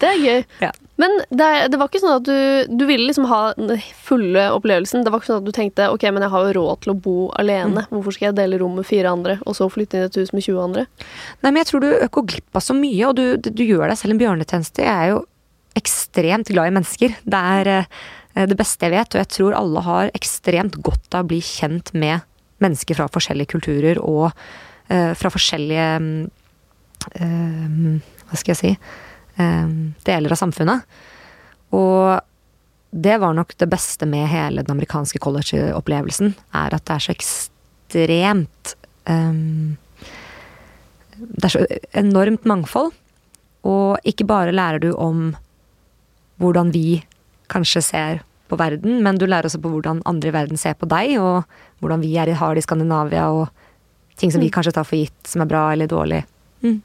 Det 0.00 0.12
er 0.12 0.20
gøy. 0.20 0.44
Ja. 0.60 0.72
Men 1.00 1.16
det, 1.32 1.48
det 1.72 1.78
var 1.80 1.88
ikke 1.88 2.02
sånn 2.02 2.18
at 2.18 2.26
du, 2.26 2.76
du 2.76 2.84
ville 2.84 3.06
liksom 3.06 3.24
ha 3.30 3.40
den 3.56 3.80
fulle 4.04 4.42
opplevelsen. 4.52 5.04
Det 5.04 5.12
var 5.12 5.22
ikke 5.22 5.30
sånn 5.30 5.40
at 5.40 5.48
du 5.48 5.54
tenkte 5.56 5.88
ok, 5.94 6.04
men 6.12 6.26
jeg 6.26 6.32
har 6.34 6.48
jo 6.48 6.54
råd 6.58 6.82
til 6.84 6.92
å 6.92 6.98
bo 7.06 7.16
alene. 7.40 7.86
Mm. 7.86 7.94
Hvorfor 7.94 8.16
skal 8.16 8.28
jeg 8.28 8.38
dele 8.42 8.58
rom 8.60 8.76
med 8.76 8.88
fire 8.88 9.12
andre, 9.14 9.38
og 9.48 9.56
så 9.56 9.70
flytte 9.72 9.96
inn 9.96 10.04
i 10.04 10.10
et 10.10 10.20
hus 10.20 10.34
med 10.36 10.44
20 10.44 10.60
andre? 10.66 10.86
Nei, 11.40 11.48
men 11.48 11.62
jeg 11.62 11.70
tror 11.70 11.84
du 11.86 11.90
går 12.18 12.28
glipp 12.34 12.60
av 12.60 12.66
så 12.66 12.76
mye, 12.76 13.02
og 13.08 13.16
du, 13.16 13.24
du, 13.48 13.64
gjør 13.64 13.86
deg 13.88 14.00
selv 14.02 14.16
en 14.16 14.22
bjørnetjeneste. 14.24 14.84
Jeg 14.84 14.92
er 15.06 15.14
jo 15.14 15.22
ekstremt 15.80 16.52
glad 16.52 16.68
i 16.68 16.76
mennesker. 16.76 17.18
Det 17.24 17.42
er 17.56 17.72
eh, 17.72 18.46
det 18.50 18.58
beste 18.60 18.88
jeg 18.88 18.98
vet, 18.98 19.14
og 19.14 19.22
jeg 19.22 19.32
tror 19.38 19.56
alle 19.56 19.86
har 19.86 20.14
ekstremt 20.18 20.80
godt 20.84 21.14
av 21.16 21.24
å 21.24 21.30
bli 21.32 21.40
kjent 21.44 21.94
med 21.96 22.26
mennesker 22.60 22.98
fra 22.98 23.08
forskjellige 23.08 23.54
kulturer 23.54 24.00
og 24.04 24.26
uh, 24.28 25.12
fra 25.16 25.30
forskjellige 25.32 25.86
eh, 27.16 27.70
Hva 28.28 28.36
skal 28.36 28.52
jeg 28.52 28.58
si 28.58 28.72
deler 30.06 30.34
av 30.34 30.40
samfunnet. 30.40 30.98
Og 31.76 32.20
det 32.90 33.18
var 33.22 33.34
nok 33.36 33.54
det 33.58 33.68
beste 33.70 34.06
med 34.06 34.28
hele 34.30 34.64
den 34.64 34.74
amerikanske 34.74 35.20
college-opplevelsen. 35.22 36.34
Er 36.58 36.74
at 36.74 36.86
det 36.86 36.96
er 36.96 37.04
så 37.04 37.14
ekstremt 37.14 38.74
um, 39.06 39.76
Det 41.20 41.46
er 41.46 41.54
så 41.54 41.66
enormt 41.94 42.48
mangfold. 42.48 42.90
Og 43.68 44.00
ikke 44.08 44.26
bare 44.26 44.56
lærer 44.56 44.80
du 44.82 44.90
om 44.96 45.30
hvordan 46.40 46.72
vi 46.72 47.02
kanskje 47.52 47.82
ser 47.84 48.22
på 48.50 48.58
verden, 48.58 49.02
men 49.04 49.18
du 49.18 49.26
lærer 49.28 49.46
også 49.46 49.60
på 49.62 49.70
hvordan 49.70 50.00
andre 50.08 50.30
i 50.30 50.34
verden 50.34 50.58
ser 50.58 50.74
på 50.78 50.88
deg, 50.90 51.14
og 51.22 51.44
hvordan 51.78 52.02
vi 52.02 52.16
er, 52.18 52.32
har 52.34 52.54
det 52.54 52.64
i 52.64 52.66
Skandinavia, 52.66 53.28
og 53.30 53.48
ting 54.18 54.32
som 54.32 54.42
vi 54.42 54.50
kanskje 54.50 54.72
tar 54.74 54.88
for 54.88 54.98
gitt, 54.98 55.18
som 55.28 55.44
er 55.44 55.50
bra 55.50 55.68
eller 55.74 55.90
dårlig. 55.90 56.24
Mm. 56.64 56.80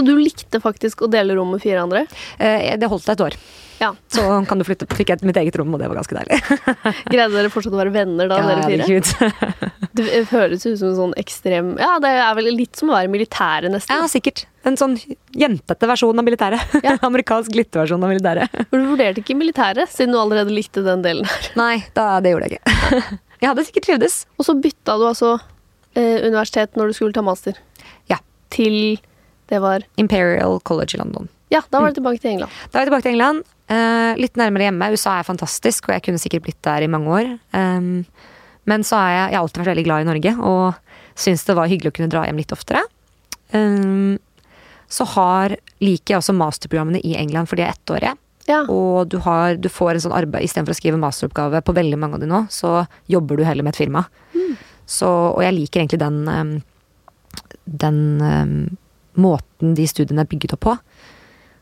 Så 0.00 0.06
du 0.06 0.14
likte 0.16 0.62
faktisk 0.64 1.02
å 1.04 1.10
dele 1.12 1.34
rom 1.36 1.50
med 1.52 1.60
fire 1.60 1.82
andre? 1.84 2.06
Eh, 2.40 2.72
det 2.80 2.88
holdt 2.88 3.04
deg 3.04 3.18
et 3.18 3.24
år. 3.26 3.34
Ja. 3.80 3.90
Så 4.12 4.22
kan 4.48 4.60
du 4.60 4.64
flytte, 4.64 4.86
fikk 4.96 5.10
jeg 5.12 5.24
mitt 5.28 5.36
eget 5.40 5.56
rom, 5.60 5.74
og 5.76 5.80
det 5.80 5.88
var 5.88 5.98
ganske 6.00 6.16
deilig. 6.16 6.38
Greide 7.12 7.32
dere 7.32 7.50
fortsatt 7.52 7.76
å 7.76 7.80
være 7.80 7.92
venner 7.92 8.28
da, 8.28 8.38
ja, 8.40 8.48
dere 8.48 8.86
fire? 8.88 9.00
Ja, 9.28 9.70
det 10.00 10.22
høres 10.30 10.64
ut 10.64 10.78
som 10.80 10.90
en 10.90 10.96
sånn 10.98 11.14
ekstrem 11.20 11.74
Ja, 11.80 11.94
det 12.00 12.10
er 12.12 12.32
vel 12.38 12.48
litt 12.56 12.80
som 12.80 12.92
å 12.92 12.96
være 12.96 13.12
militære, 13.12 13.68
nesten. 13.72 13.92
Ja, 13.92 14.08
sikkert. 14.08 14.46
En 14.68 14.80
sånn 14.80 14.96
jentete 15.36 15.88
versjon 15.88 16.16
av 16.16 16.28
militæret. 16.28 16.76
Ja. 16.80 16.96
Amerikansk 17.10 17.56
lytteversjon 17.60 18.04
av 18.04 18.12
militæret. 18.12 18.56
For 18.70 18.80
du 18.80 18.88
vurderte 18.94 19.20
ikke 19.20 19.36
militæret, 19.36 19.92
siden 19.92 20.16
du 20.16 20.20
allerede 20.20 20.56
likte 20.56 20.84
den 20.84 21.04
delen 21.04 21.28
her? 21.28 21.52
Nei, 21.60 21.74
da, 21.96 22.10
det 22.24 22.32
gjorde 22.32 22.48
jeg 22.48 22.60
ikke. 22.60 23.02
jeg 23.44 23.52
hadde 23.52 23.68
sikkert 23.68 23.90
trivdes. 23.90 24.22
Og 24.40 24.48
så 24.48 24.56
bytta 24.60 24.96
du 25.00 25.06
altså 25.12 25.36
eh, 25.92 26.20
universitet 26.24 26.76
når 26.76 26.92
du 26.92 27.00
skulle 27.00 27.16
ta 27.16 27.24
master? 27.24 27.60
Ja. 28.12 28.20
Til 28.52 29.00
det 29.50 29.58
var 29.62 29.84
Imperial 30.00 30.60
College 30.66 30.96
i 30.96 31.00
London. 31.02 31.28
Ja, 31.50 31.62
da 31.70 31.80
var 31.80 31.90
det 31.90 31.98
tilbake 31.98 32.22
til 32.22 32.36
England. 32.36 32.52
Da 32.70 32.78
var 32.78 32.84
jeg 32.84 32.90
tilbake 32.92 33.06
til 33.08 33.16
England. 33.16 33.42
Uh, 33.70 34.14
litt 34.18 34.38
nærmere 34.38 34.68
hjemme. 34.68 34.90
USA 34.94 35.16
er 35.18 35.26
fantastisk, 35.26 35.88
og 35.88 35.96
jeg 35.96 36.04
kunne 36.06 36.22
sikkert 36.22 36.44
blitt 36.46 36.60
der 36.66 36.86
i 36.86 36.90
mange 36.90 37.10
år. 37.10 37.30
Um, 37.50 38.04
men 38.70 38.86
så 38.86 39.00
har 39.00 39.10
jeg, 39.10 39.24
jeg 39.32 39.38
har 39.38 39.44
alltid 39.44 39.62
vært 39.62 39.72
veldig 39.72 39.86
glad 39.88 40.04
i 40.04 40.08
Norge, 40.10 40.34
og 40.46 41.18
syns 41.18 41.42
det 41.48 41.56
var 41.58 41.70
hyggelig 41.70 41.90
å 41.90 41.96
kunne 41.96 42.12
dra 42.12 42.22
hjem 42.26 42.38
litt 42.38 42.54
oftere. 42.54 42.84
Um, 43.50 44.18
så 44.90 45.06
har, 45.16 45.56
liker 45.82 46.14
jeg 46.14 46.22
også 46.22 46.34
masterprogrammene 46.38 47.02
i 47.06 47.16
England, 47.18 47.50
for 47.50 47.58
de 47.58 47.66
er 47.66 47.74
ettårige. 47.74 48.14
Ja. 48.46 48.60
Og 48.70 49.10
du, 49.10 49.18
har, 49.22 49.58
du 49.58 49.66
får 49.70 49.96
en 49.96 50.04
sånn 50.06 50.14
arbeid 50.16 50.46
istedenfor 50.46 50.74
å 50.74 50.78
skrive 50.78 51.00
masteroppgave 51.02 51.62
på 51.66 51.74
veldig 51.76 51.98
mange 51.98 52.18
av 52.18 52.22
de 52.22 52.30
nå, 52.30 52.44
så 52.50 52.84
jobber 53.10 53.38
du 53.38 53.44
heller 53.46 53.66
med 53.66 53.74
et 53.74 53.82
firma. 53.82 54.04
Mm. 54.34 54.54
Så, 54.90 55.10
og 55.10 55.42
jeg 55.42 55.54
liker 55.54 55.82
egentlig 55.82 56.00
den, 56.02 56.62
den 57.82 58.00
måten 59.18 59.74
de 59.78 59.86
studiene 59.88 60.24
er 60.24 60.30
bygget 60.30 60.54
opp 60.56 60.66
på. 60.68 60.76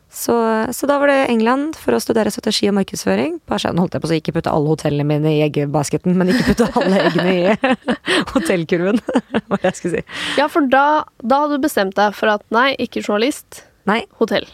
Så, 0.09 0.33
så, 0.73 0.87
da 0.89 0.97
var 0.99 1.11
det 1.11 1.27
England 1.29 1.77
for 1.77 1.93
å 1.93 2.01
studere 2.01 2.33
strategi 2.33 2.71
og 2.71 2.79
markedsføring. 2.79 3.39
Bare 3.49 3.61
sånn 3.61 3.81
holdt 3.81 3.95
jeg 3.95 4.03
på 4.03 4.09
å 4.09 4.17
ikke 4.17 4.35
putte 4.39 4.53
alle 4.57 4.73
hotellene 4.73 5.05
mine 5.05 5.35
i 5.37 5.43
eggebasketen, 5.45 6.17
men 6.17 6.33
ikke 6.33 6.55
putte 6.55 6.69
alle 6.81 7.03
eggene 7.05 7.35
i 7.35 7.75
hotellkurven. 8.33 9.03
Hva 9.51 9.61
jeg 9.67 9.77
skulle 9.77 10.01
si. 10.01 10.21
Ja, 10.41 10.49
for 10.53 10.65
da, 10.73 11.05
da 11.21 11.43
hadde 11.45 11.61
du 11.61 11.67
bestemt 11.69 11.99
deg 12.01 12.17
for 12.17 12.33
at 12.33 12.47
nei, 12.55 12.71
ikke 12.81 13.05
journalist, 13.05 13.67
nei. 13.89 14.01
hotell. 14.23 14.49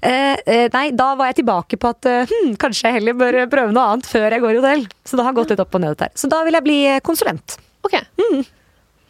Eh, 0.00 0.40
eh, 0.46 0.66
nei, 0.72 0.88
da 0.96 1.12
var 1.18 1.30
jeg 1.30 1.42
tilbake 1.42 1.76
på 1.80 1.92
at 1.92 2.08
eh, 2.08 2.32
hm, 2.32 2.56
kanskje 2.60 2.88
jeg 2.88 3.00
heller 3.00 3.20
bør 3.20 3.40
prøve 3.52 3.76
noe 3.76 3.92
annet 3.92 4.08
før 4.08 4.30
jeg 4.30 4.44
går 4.46 4.56
i 4.56 4.60
hotell. 4.62 4.88
Så 5.04 5.20
det 5.20 5.28
har 5.28 5.36
gått 5.36 5.52
litt 5.52 5.64
opp 5.64 5.76
og 5.76 5.84
ned 5.84 6.00
der. 6.00 6.12
Så 6.16 6.32
da 6.32 6.40
vil 6.46 6.56
jeg 6.56 6.64
bli 6.64 6.80
konsulent. 7.04 7.60
Ok. 7.84 8.00
Mm. 8.16 8.46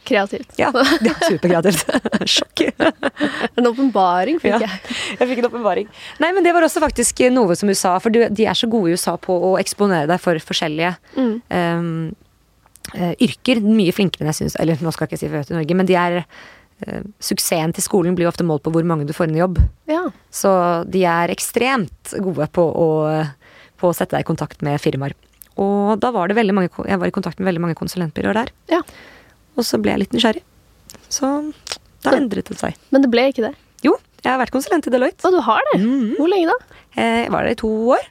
Kreativt. 0.06 0.52
Ja, 0.60 0.70
det 0.72 1.10
er 1.10 1.32
superkreativt. 1.32 1.88
Sjokk. 2.36 2.62
En 3.56 3.66
åpenbaring 3.66 4.38
fikk 4.42 4.54
ja, 4.54 4.60
jeg. 4.66 4.96
Jeg 5.18 5.30
fikk 5.32 5.42
en 5.42 5.48
åpenbaring. 5.48 5.88
Nei, 6.22 6.30
men 6.36 6.46
det 6.46 6.52
var 6.54 6.66
også 6.66 6.82
faktisk 6.84 7.24
noe 7.34 7.56
som 7.58 7.70
USA 7.72 7.96
For 8.02 8.14
de 8.14 8.46
er 8.46 8.58
så 8.58 8.68
gode 8.70 8.92
i 8.92 8.96
USA 8.96 9.16
på 9.20 9.34
å 9.34 9.56
eksponere 9.60 10.08
deg 10.10 10.22
for 10.22 10.38
forskjellige 10.50 10.92
mm. 11.16 11.32
um, 11.50 11.88
yrker. 13.26 13.62
Mye 13.64 13.94
flinkere 13.96 14.24
enn 14.24 14.32
jeg 14.32 14.40
syns 14.42 14.58
Eller 14.62 14.78
nå 14.82 14.92
skal 14.94 15.06
jeg 15.06 15.14
ikke 15.14 15.22
si 15.24 15.32
for 15.32 15.54
i 15.54 15.58
Norge, 15.58 15.78
men 15.80 15.90
de 15.90 15.98
er 15.98 16.20
uh, 16.22 17.02
Suksessen 17.18 17.74
til 17.76 17.86
skolen 17.86 18.18
blir 18.18 18.30
ofte 18.30 18.46
målt 18.46 18.64
på 18.66 18.74
hvor 18.74 18.86
mange 18.86 19.08
du 19.08 19.14
får 19.16 19.30
inn 19.30 19.40
i 19.40 19.42
jobb. 19.42 19.60
Ja. 19.90 20.04
Så 20.30 20.52
de 20.92 21.02
er 21.08 21.34
ekstremt 21.34 22.16
gode 22.22 22.48
på 22.54 22.66
å, 22.70 22.88
på 23.80 23.90
å 23.90 23.96
sette 23.96 24.14
deg 24.16 24.26
i 24.26 24.30
kontakt 24.30 24.62
med 24.66 24.78
firmaer. 24.82 25.16
Og 25.56 25.96
da 26.02 26.10
var 26.12 26.28
det 26.28 26.36
veldig 26.36 26.54
mange 26.56 26.88
Jeg 26.88 27.00
var 27.00 27.08
i 27.08 27.14
kontakt 27.14 27.38
med 27.40 27.48
veldig 27.48 27.62
mange 27.64 27.78
konsulentbyråer 27.78 28.42
der. 28.42 28.52
Ja. 28.70 28.82
Og 29.56 29.66
så 29.66 29.80
ble 29.80 29.94
jeg 29.94 30.04
litt 30.04 30.16
nysgjerrig. 30.16 30.44
Så 31.12 31.30
da 32.04 32.16
endret 32.16 32.50
det 32.52 32.58
seg. 32.60 32.76
Men 32.94 33.04
det 33.04 33.10
ble 33.12 33.28
ikke 33.32 33.46
det? 33.48 33.54
Jo, 33.84 33.96
jeg 34.22 34.30
har 34.30 34.40
vært 34.40 34.54
konsulent 34.54 34.88
i 34.88 34.92
Deloitte. 34.92 35.24
Og 35.26 35.36
du 35.36 35.40
har 35.44 35.62
det? 35.72 35.80
Mm. 35.82 36.16
Hvor 36.18 36.30
lenge 36.30 36.52
da? 36.52 36.80
Eh, 36.96 37.22
jeg 37.24 37.32
var 37.34 37.46
der 37.46 37.56
i 37.56 37.60
to 37.60 37.70
år. 37.96 38.04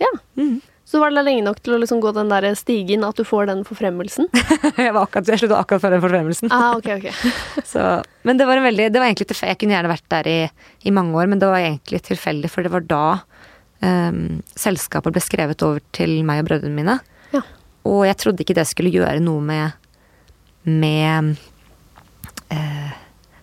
Ja. 0.00 0.10
Mm. 0.40 0.58
Så 0.90 0.98
var 0.98 1.12
det 1.14 1.22
lenge 1.22 1.44
nok 1.46 1.60
til 1.62 1.76
å 1.76 1.78
liksom 1.78 2.00
gå 2.02 2.10
den 2.16 2.30
der 2.32 2.48
stigen 2.58 3.04
at 3.06 3.18
du 3.18 3.22
får 3.22 3.46
den 3.46 3.60
forfremmelsen? 3.66 4.26
jeg, 4.80 4.90
var 4.90 5.04
akkurat, 5.04 5.28
jeg 5.30 5.38
sluttet 5.38 5.54
akkurat 5.54 5.84
før 5.84 5.94
den 5.94 6.02
forfremmelsen. 6.02 6.50
Ah, 6.50 6.72
ok, 6.74 6.88
ok. 6.96 7.06
så, 7.72 7.84
men 8.26 8.40
det 8.40 8.48
var, 8.48 8.58
en 8.58 8.66
veldig, 8.66 8.88
det 8.90 8.98
var 8.98 9.06
egentlig 9.06 9.28
tilfeldig. 9.30 9.52
Jeg 9.54 9.60
kunne 9.60 9.76
gjerne 9.76 9.92
vært 9.92 10.08
der 10.16 10.30
i, 10.30 10.38
i, 10.82 10.94
mange 10.96 11.14
år, 11.14 11.30
men 11.30 11.42
det 11.42 11.50
var 11.52 11.62
egentlig 11.62 12.02
tilfeldig, 12.08 12.50
for 12.50 12.66
det 12.66 12.74
var 12.74 12.88
da 12.90 13.04
um, 13.86 14.40
selskapet 14.58 15.14
ble 15.14 15.22
skrevet 15.22 15.62
over 15.66 15.78
til 15.94 16.16
meg 16.26 16.42
og 16.42 16.50
brødrene 16.50 16.74
mine. 16.74 16.98
Ja. 17.36 17.44
Og 17.86 18.02
jeg 18.08 18.18
trodde 18.24 18.42
ikke 18.42 18.58
det 18.58 18.66
skulle 18.72 18.90
gjøre 18.90 19.22
noe 19.22 19.46
med 19.46 19.78
med 20.68 21.36
eh, 22.52 22.90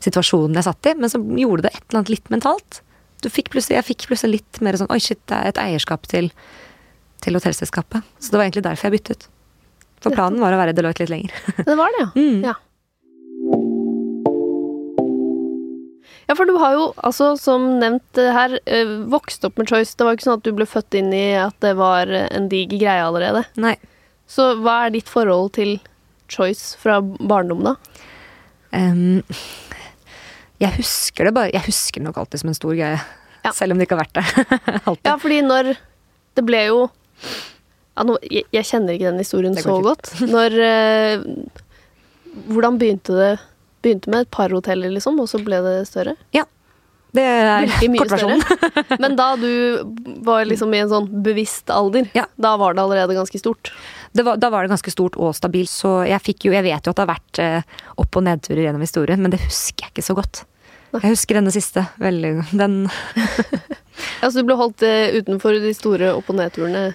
situasjonen 0.04 0.58
jeg 0.60 0.68
satt 0.68 0.92
i, 0.92 0.96
men 1.00 1.12
så 1.12 1.22
gjorde 1.22 1.68
det 1.68 1.74
et 1.74 1.82
eller 1.88 2.02
annet 2.02 2.14
litt 2.14 2.30
mentalt. 2.34 2.82
Fikk 3.28 3.50
jeg 3.58 3.84
fikk 3.84 4.06
plutselig 4.08 4.38
litt 4.38 4.60
mer 4.64 4.78
sånn 4.78 4.92
Oi, 4.94 5.00
shit, 5.04 5.20
det 5.28 5.36
er 5.36 5.50
et 5.50 5.60
eierskap 5.60 6.06
til, 6.08 6.30
til 7.26 7.36
hotellselskapet. 7.36 8.06
Så 8.22 8.32
det 8.32 8.40
var 8.40 8.46
egentlig 8.46 8.68
derfor 8.68 8.88
jeg 8.88 9.00
byttet. 9.00 9.28
For 10.04 10.14
planen 10.14 10.40
var 10.40 10.54
å 10.54 10.60
være 10.62 10.76
Deloitte 10.78 11.04
litt 11.04 11.12
lenger. 11.12 11.34
Det 11.66 11.76
var 11.80 11.94
det, 11.98 12.06
ja. 12.06 12.10
Mm. 12.22 12.46
ja. 12.46 12.56
Ja, 16.28 16.36
for 16.36 16.44
du 16.44 16.58
har 16.60 16.74
jo, 16.76 16.88
altså, 17.08 17.30
som 17.40 17.78
nevnt 17.80 18.20
her, 18.20 18.58
eh, 18.68 18.90
vokst 19.08 19.46
opp 19.48 19.58
med 19.58 19.70
Choice. 19.72 19.96
Det 19.96 20.04
var 20.04 20.12
jo 20.12 20.18
ikke 20.20 20.26
sånn 20.26 20.40
at 20.42 20.44
du 20.44 20.52
ble 20.58 20.66
født 20.68 20.98
inn 21.00 21.14
i 21.16 21.38
at 21.40 21.56
det 21.64 21.72
var 21.80 22.12
en 22.12 22.50
diger 22.52 22.82
greie 22.82 23.06
allerede. 23.06 23.46
Nei. 23.56 23.78
Så 24.28 24.50
hva 24.60 24.82
er 24.86 24.92
ditt 24.98 25.08
forhold 25.08 25.54
til 25.56 25.78
choice 26.32 26.78
fra 26.80 27.00
barndommen, 27.02 27.74
da? 27.74 28.04
Um, 28.72 29.24
jeg 30.60 30.74
husker 30.76 31.30
det 31.30 31.32
bare 31.38 31.54
Jeg 31.54 31.64
husker 31.70 32.02
det 32.02 32.10
nok 32.10 32.18
alltid 32.20 32.42
som 32.42 32.50
en 32.52 32.58
stor 32.58 32.74
greie. 32.76 32.98
Ja. 33.46 33.54
Selv 33.56 33.74
om 33.74 33.80
det 33.80 33.88
ikke 33.88 33.98
har 33.98 34.06
vært 34.06 34.18
det. 34.18 34.26
ja, 35.08 35.14
fordi 35.22 35.38
når 35.46 35.72
Det 36.36 36.44
ble 36.46 36.66
jo 36.68 36.82
ja, 37.98 38.04
nå, 38.06 38.18
jeg, 38.22 38.46
jeg, 38.54 38.66
kjenner 38.70 38.94
ikke 38.94 39.08
den 39.10 39.24
historien 39.24 39.56
så 39.58 39.80
godt. 39.82 40.12
Når 40.22 40.54
uh, 40.62 41.24
Hvordan 42.46 42.78
begynte 42.78 43.16
det? 43.18 43.32
Begynte 43.82 44.12
med 44.14 44.28
et 44.28 44.30
par 44.34 44.54
hoteller, 44.54 44.92
liksom, 44.94 45.18
og 45.24 45.30
så 45.32 45.42
ble 45.42 45.64
det 45.66 45.80
større? 45.90 46.14
Ja. 46.36 46.44
Det 47.18 47.24
er 47.24 47.66
kortversjonen. 47.98 48.44
Men 49.02 49.16
da 49.18 49.32
du 49.40 49.50
var 50.28 50.46
liksom 50.46 50.74
i 50.76 50.84
en 50.84 50.92
sånn 50.92 51.08
bevisst 51.26 51.72
alder, 51.74 52.10
ja. 52.14 52.28
da 52.38 52.54
var 52.62 52.78
det 52.78 52.84
allerede 52.84 53.16
ganske 53.18 53.42
stort? 53.42 53.72
Var, 54.14 54.38
da 54.40 54.50
var 54.54 54.64
det 54.64 54.72
ganske 54.72 54.94
stort 54.94 55.18
og 55.20 55.36
stabilt, 55.36 55.72
så 55.72 56.02
jeg 56.08 56.24
fikk 56.24 56.48
jo 56.48 56.54
Jeg 56.56 56.66
vet 56.66 56.86
jo 56.86 56.94
at 56.94 57.00
det 57.00 57.04
har 57.04 57.12
vært 57.12 57.42
eh, 57.44 57.80
opp- 58.00 58.20
og 58.20 58.24
nedturer 58.28 58.64
gjennom 58.66 58.86
historien, 58.86 59.22
men 59.22 59.34
det 59.34 59.42
husker 59.44 59.88
jeg 59.88 59.96
ikke 59.96 60.08
så 60.08 60.16
godt. 60.18 60.44
Jeg 60.96 61.12
husker 61.12 61.38
denne 61.38 61.52
siste 61.52 61.84
veldig 62.00 62.32
Den 62.56 62.78
Altså 64.24 64.40
du 64.40 64.48
ble 64.48 64.56
holdt 64.58 64.86
eh, 64.88 65.18
utenfor 65.20 65.58
de 65.62 65.74
store 65.76 66.14
opp- 66.16 66.30
og 66.32 66.38
nedturene? 66.40 66.92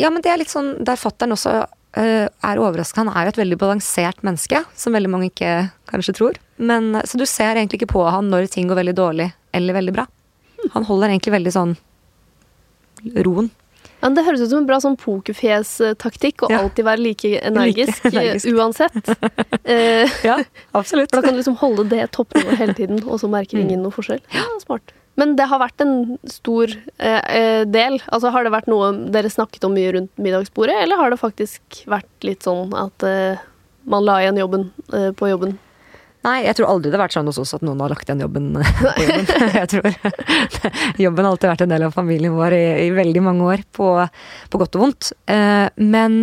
Ja, 0.00 0.10
men 0.12 0.22
det 0.24 0.30
er 0.32 0.40
litt 0.40 0.52
sånn 0.52 0.76
der 0.84 1.00
fatter'n 1.00 1.34
også 1.34 1.54
uh, 1.64 2.26
er 2.28 2.60
overraska. 2.60 3.02
Han 3.02 3.12
er 3.12 3.26
jo 3.26 3.34
et 3.34 3.40
veldig 3.40 3.58
balansert 3.60 4.20
menneske, 4.26 4.60
som 4.76 4.96
veldig 4.96 5.10
mange 5.12 5.30
ikke 5.30 5.52
kanskje 5.90 6.16
tror. 6.18 6.40
Men, 6.56 7.00
så 7.08 7.20
du 7.20 7.24
ser 7.28 7.56
egentlig 7.56 7.82
ikke 7.82 7.94
på 7.94 8.04
han 8.08 8.30
når 8.32 8.48
ting 8.52 8.68
går 8.70 8.80
veldig 8.80 8.96
dårlig 8.98 9.28
eller 9.56 9.76
veldig 9.76 9.94
bra. 9.96 10.06
Han 10.74 10.88
holder 10.88 11.12
egentlig 11.12 11.34
veldig 11.36 11.54
sånn 11.54 11.76
roen. 13.24 13.50
Ja, 14.04 14.10
det 14.12 14.24
høres 14.26 14.42
ut 14.44 14.50
som 14.52 14.58
en 14.60 14.66
bra 14.68 14.76
sånn 14.84 14.98
pokerfjes-taktikk, 15.00 16.44
å 16.44 16.50
Ja. 16.52 16.58
alltid 16.60 16.84
være 16.84 17.00
like 17.00 17.30
energisk, 17.40 18.04
Like 18.04 18.20
energisk. 18.20 18.46
uansett. 18.58 19.08
Eh, 19.64 20.10
Ja, 20.28 20.36
absolutt. 20.76 21.08
for 21.10 21.22
da 21.22 21.22
kan 21.24 21.32
du 21.34 21.40
liksom 21.40 21.56
holde 21.56 21.86
det 21.88 22.10
toppnivået 22.12 22.58
hele 22.60 22.74
tiden, 22.76 23.00
og 23.08 23.18
så 23.22 23.30
merker 23.32 23.58
ingen 23.58 23.82
noe 23.82 23.90
forskjell. 23.96 24.20
Ja, 24.34 24.44
smart. 24.60 24.92
Men 25.16 25.36
det 25.38 25.46
har 25.46 25.60
vært 25.62 25.80
en 25.80 26.18
stor 26.26 26.68
eh, 26.98 27.22
eh, 27.38 27.64
del. 27.64 28.00
Altså, 28.12 28.30
Har 28.34 28.42
det 28.44 28.50
vært 28.52 28.66
noe 28.68 28.92
dere 29.14 29.30
snakket 29.30 29.64
om 29.64 29.72
mye 29.76 29.92
rundt 29.94 30.10
middagsbordet, 30.18 30.74
eller 30.82 30.96
har 30.98 31.10
det 31.14 31.20
faktisk 31.20 31.84
vært 31.86 32.26
litt 32.26 32.42
sånn 32.42 32.74
at 32.74 33.02
eh, 33.06 33.38
man 33.86 34.04
la 34.04 34.18
igjen 34.24 34.40
jobben 34.42 34.72
eh, 34.92 35.12
på 35.14 35.30
jobben? 35.30 35.56
Nei, 36.24 36.38
jeg 36.46 36.56
tror 36.56 36.70
aldri 36.72 36.88
det 36.88 36.96
har 36.96 37.04
vært 37.04 37.16
sånn 37.18 37.28
hos 37.28 37.38
oss 37.42 37.54
at 37.56 37.64
noen 37.66 37.82
har 37.84 37.92
lagt 37.92 38.08
igjen 38.08 38.22
jobben 38.24 38.52
på 38.80 38.92
jobben. 39.04 39.32
Jeg 39.60 39.70
tror 39.74 39.88
Jobben 41.04 41.26
har 41.26 41.32
alltid 41.34 41.50
vært 41.52 41.64
en 41.66 41.74
del 41.74 41.84
av 41.84 41.96
familien 41.96 42.36
vår 42.36 42.56
i, 42.56 42.66
i 42.86 42.92
veldig 42.96 43.24
mange 43.26 43.48
år, 43.52 43.64
på, 43.76 43.90
på 44.48 44.60
godt 44.62 44.78
og 44.78 44.86
vondt. 44.86 45.10
Eh, 45.28 45.66
men 45.84 46.22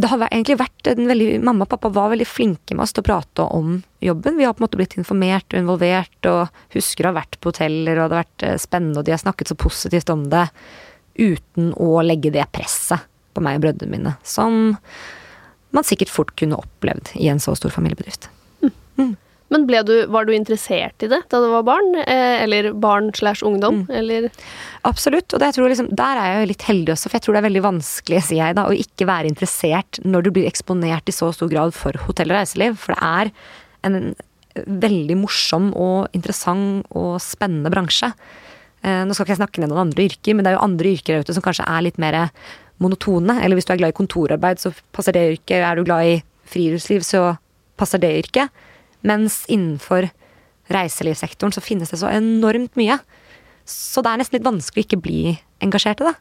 det 0.00 0.08
har 0.12 0.22
egentlig 0.28 0.60
vært 0.60 0.92
en 0.92 1.10
veldig 1.10 1.28
Mamma 1.44 1.66
og 1.66 1.72
pappa 1.72 1.90
var 1.92 2.12
veldig 2.12 2.28
flinke 2.28 2.76
med 2.76 2.84
oss 2.86 2.94
til 2.94 3.02
å 3.02 3.08
prate 3.10 3.46
om 3.50 3.80
jobben. 4.04 4.38
Vi 4.38 4.46
har 4.46 4.54
på 4.54 4.62
en 4.62 4.68
måte 4.68 4.78
blitt 4.78 4.96
informert 5.00 5.50
og 5.50 5.58
involvert, 5.58 6.30
og 6.30 6.76
husker 6.76 7.06
å 7.06 7.10
ha 7.10 7.18
vært 7.18 7.40
på 7.40 7.50
hoteller, 7.50 7.98
og 7.98 8.12
det 8.12 8.20
har 8.20 8.22
vært 8.22 8.46
eh, 8.46 8.58
spennende, 8.62 9.02
og 9.02 9.08
de 9.08 9.16
har 9.16 9.22
snakket 9.22 9.50
så 9.50 9.58
positivt 9.58 10.14
om 10.14 10.28
det. 10.32 10.46
uten 11.20 11.72
å 11.74 12.00
legge 12.06 12.30
det 12.30 12.46
presset 12.54 13.02
på 13.34 13.42
meg 13.42 13.58
og 13.58 13.64
brødrene 13.66 13.90
mine, 13.92 14.12
som 14.22 14.76
man 15.74 15.86
sikkert 15.86 16.12
fort 16.14 16.30
kunne 16.38 16.58
opplevd 16.58 17.10
i 17.18 17.28
en 17.28 17.42
så 17.42 17.54
stor 17.58 17.74
familiebedrift. 17.74 18.30
Men 19.50 19.64
ble 19.66 19.80
du, 19.82 19.94
var 20.14 20.28
du 20.28 20.32
interessert 20.34 21.02
i 21.02 21.08
det 21.10 21.24
da 21.32 21.40
du 21.42 21.48
var 21.50 21.64
barn? 21.66 21.88
Eh, 22.04 22.42
eller 22.44 22.70
barn 22.78 23.10
slash 23.16 23.42
ungdom? 23.46 23.82
Eller 23.90 24.28
Absolutt, 24.86 25.34
og 25.34 25.42
det, 25.42 25.50
jeg 25.50 25.56
tror 25.58 25.72
liksom, 25.72 25.88
der 25.98 26.20
er 26.20 26.28
jeg 26.30 26.42
jo 26.44 26.50
litt 26.52 26.66
heldig 26.68 26.94
også, 26.94 27.10
for 27.10 27.18
jeg 27.18 27.24
tror 27.26 27.34
det 27.34 27.40
er 27.40 27.48
veldig 27.48 27.64
vanskelig, 27.66 28.20
sier 28.28 28.44
jeg 28.44 28.56
da, 28.56 28.68
å 28.70 28.78
ikke 28.84 29.08
være 29.10 29.28
interessert 29.28 29.98
når 30.06 30.24
du 30.24 30.30
blir 30.36 30.46
eksponert 30.48 31.10
i 31.10 31.16
så 31.16 31.32
stor 31.34 31.50
grad 31.50 31.74
for 31.76 31.98
hotell 32.06 32.30
og 32.30 32.38
reiseliv. 32.38 32.78
For 32.78 32.94
det 32.94 33.10
er 33.10 33.32
en 33.88 33.98
veldig 34.86 35.18
morsom 35.18 35.70
og 35.74 36.14
interessant 36.16 36.86
og 36.96 37.18
spennende 37.24 37.74
bransje. 37.74 38.12
Eh, 38.86 39.02
nå 39.04 39.12
skal 39.12 39.26
ikke 39.26 39.34
jeg 39.34 39.42
snakke 39.42 39.62
ned 39.64 39.74
noen 39.74 39.88
andre 39.88 40.06
yrker, 40.08 40.36
men 40.36 40.46
det 40.46 40.54
er 40.54 40.58
jo 40.60 40.64
andre 40.64 40.94
yrker 40.94 41.16
der 41.18 41.26
ute 41.26 41.36
som 41.36 41.44
kanskje 41.44 41.66
er 41.66 41.84
litt 41.84 42.00
mer 42.00 42.22
monotone. 42.80 43.40
Eller 43.42 43.58
hvis 43.58 43.68
du 43.68 43.74
er 43.74 43.82
glad 43.82 43.92
i 43.92 43.98
kontorarbeid, 43.98 44.62
så 44.62 44.72
passer 44.94 45.16
det 45.16 45.26
yrket. 45.34 45.58
Er 45.58 45.76
du 45.76 45.84
glad 45.84 46.06
i 46.06 46.18
friluftsliv, 46.50 47.02
så 47.06 47.34
passer 47.80 48.00
det 48.02 48.14
yrket. 48.22 48.62
Mens 49.06 49.42
innenfor 49.48 50.10
reiselivssektoren 50.70 51.54
så 51.54 51.62
finnes 51.64 51.90
det 51.90 51.98
så 52.00 52.10
enormt 52.12 52.76
mye. 52.78 52.98
Så 53.70 54.02
det 54.04 54.10
er 54.12 54.20
nesten 54.20 54.38
litt 54.38 54.46
vanskelig 54.46 54.84
å 54.84 54.86
ikke 54.88 55.00
bli 55.02 55.22
engasjert 55.62 56.02
i 56.02 56.08
det. 56.08 56.14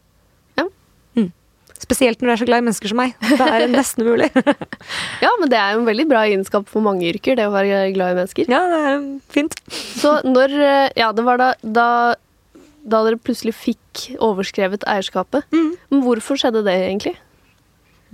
Ja. 0.59 0.65
Mm. 1.17 1.29
Spesielt 1.79 2.21
når 2.21 2.27
du 2.29 2.33
er 2.33 2.41
så 2.41 2.48
glad 2.50 2.62
i 2.62 2.65
mennesker 2.67 2.91
som 2.91 3.00
meg. 3.01 3.13
Det 3.24 3.45
er 3.45 3.67
nesten 3.71 4.05
umulig. 4.07 4.29
Ja, 5.24 5.33
men 5.41 5.51
det 5.51 5.57
er 5.59 5.74
jo 5.75 5.81
en 5.81 5.88
veldig 5.89 6.05
bra 6.07 6.21
egenskap 6.27 6.69
for 6.71 6.83
mange 6.83 7.03
yrker, 7.09 7.36
det 7.36 7.45
å 7.50 7.51
være 7.53 7.89
glad 7.95 8.13
i 8.13 8.17
mennesker. 8.21 8.50
ja, 8.51 8.59
det 8.71 8.79
er 8.88 9.01
fint. 9.33 9.55
Så 9.69 10.13
når 10.24 10.53
eh, 10.55 10.89
Ja, 11.00 11.09
det 11.15 11.25
var 11.27 11.41
da, 11.41 11.50
da, 11.62 11.88
da 12.88 13.01
dere 13.05 13.19
plutselig 13.19 13.53
fikk 13.59 14.05
overskrevet 14.24 14.86
eierskapet. 14.88 15.48
Mm. 15.51 15.74
Men 15.91 16.05
hvorfor 16.05 16.39
skjedde 16.39 16.63
det 16.67 16.77
egentlig? 16.88 17.17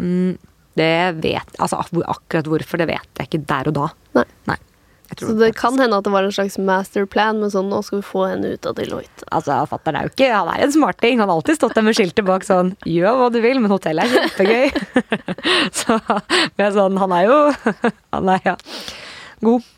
Mm, 0.02 0.36
det 0.76 0.94
vet 1.24 1.60
Altså 1.60 1.80
akkurat 1.80 2.48
hvorfor, 2.52 2.82
det 2.82 2.90
vet 2.92 3.20
jeg 3.20 3.30
ikke 3.30 3.44
der 3.50 3.70
og 3.72 3.78
da. 3.78 3.90
Nei. 4.20 4.26
Nei. 4.52 4.58
tror 5.16 5.30
Så 5.30 5.36
det 5.40 5.52
kan 5.56 5.78
hende 5.80 5.98
at 6.00 6.08
det 6.08 6.14
var 6.14 6.26
en 6.28 6.34
slags 6.36 6.58
masterplan 6.60 7.40
med 7.44 7.54
sånn 7.54 7.70
nå 7.72 7.82
skal 7.86 8.02
vi 8.02 8.08
få 8.08 8.26
henne 8.30 8.56
ut 8.56 8.68
av 8.68 8.76
Deloitte. 8.78 9.28
Altså, 9.36 9.58
Fatter'n 9.72 10.00
er 10.00 10.08
jo 10.08 10.14
ikke 10.14 10.32
Han 10.34 10.52
er 10.52 10.66
en 10.66 10.74
smarting. 10.76 11.22
Han 11.22 11.30
har 11.30 11.38
alltid 11.38 11.60
stått 11.60 11.78
der 11.78 11.86
med 11.86 11.98
skiltet 11.98 12.28
bak 12.28 12.48
sånn 12.48 12.74
Gjør 12.90 13.22
hva 13.22 13.30
du 13.34 13.40
vil, 13.44 13.62
men 13.64 13.74
hotellet 13.74 14.06
er 14.06 14.26
kjempegøy. 14.26 14.68
så 15.80 16.00
men 16.60 16.76
sånn, 16.76 17.00
han 17.02 17.16
er 17.20 17.30
jo 17.30 17.40
Han 18.16 18.36
er 18.36 18.52
ja 18.52 18.58
god. 19.46 19.72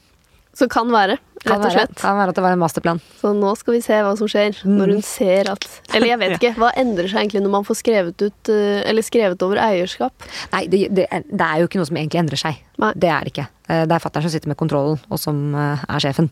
Så 0.58 0.66
kan 0.74 0.90
være, 0.90 1.20
rett 1.44 1.52
og 1.54 1.62
være, 1.62 1.74
slett. 1.76 1.92
kan 2.02 2.16
være 2.18 2.32
at 2.34 2.38
det 2.40 2.44
var 2.44 2.56
en 2.56 2.62
masterplan. 2.64 3.00
Så 3.20 3.30
nå 3.38 3.52
skal 3.60 3.76
vi 3.76 3.82
se 3.86 3.98
hva 4.02 4.16
som 4.18 4.30
skjer 4.32 4.56
når 4.66 4.94
hun 4.96 5.04
ser 5.06 5.52
at 5.52 5.68
Eller 5.94 6.10
jeg 6.10 6.20
vet 6.24 6.34
ikke, 6.40 6.54
hva 6.58 6.72
endrer 6.82 7.12
seg 7.12 7.20
egentlig 7.22 7.44
når 7.46 7.54
man 7.60 7.68
får 7.68 7.78
skrevet 7.84 8.24
ut 8.26 8.50
eh, 8.54 8.80
Eller 8.90 9.06
skrevet 9.06 9.46
over 9.46 9.62
eierskap? 9.62 10.26
Nei, 10.56 10.64
det, 10.72 10.80
det, 10.98 11.06
er, 11.14 11.28
det 11.30 11.46
er 11.46 11.62
jo 11.62 11.68
ikke 11.70 11.78
noe 11.84 11.90
som 11.92 12.00
egentlig 12.02 12.24
endrer 12.24 12.42
seg. 12.42 12.64
Nei. 12.82 12.90
Det 12.98 13.12
er 13.14 13.28
det 13.28 13.36
ikke. 13.36 13.46
Eh, 13.70 13.84
Det 13.86 13.98
er 14.00 14.04
fatter'n 14.08 14.26
som 14.26 14.34
sitter 14.34 14.50
med 14.50 14.58
kontrollen, 14.58 14.98
og 15.14 15.22
som 15.22 15.44
eh, 15.54 15.86
er 15.94 16.04
sjefen. 16.08 16.32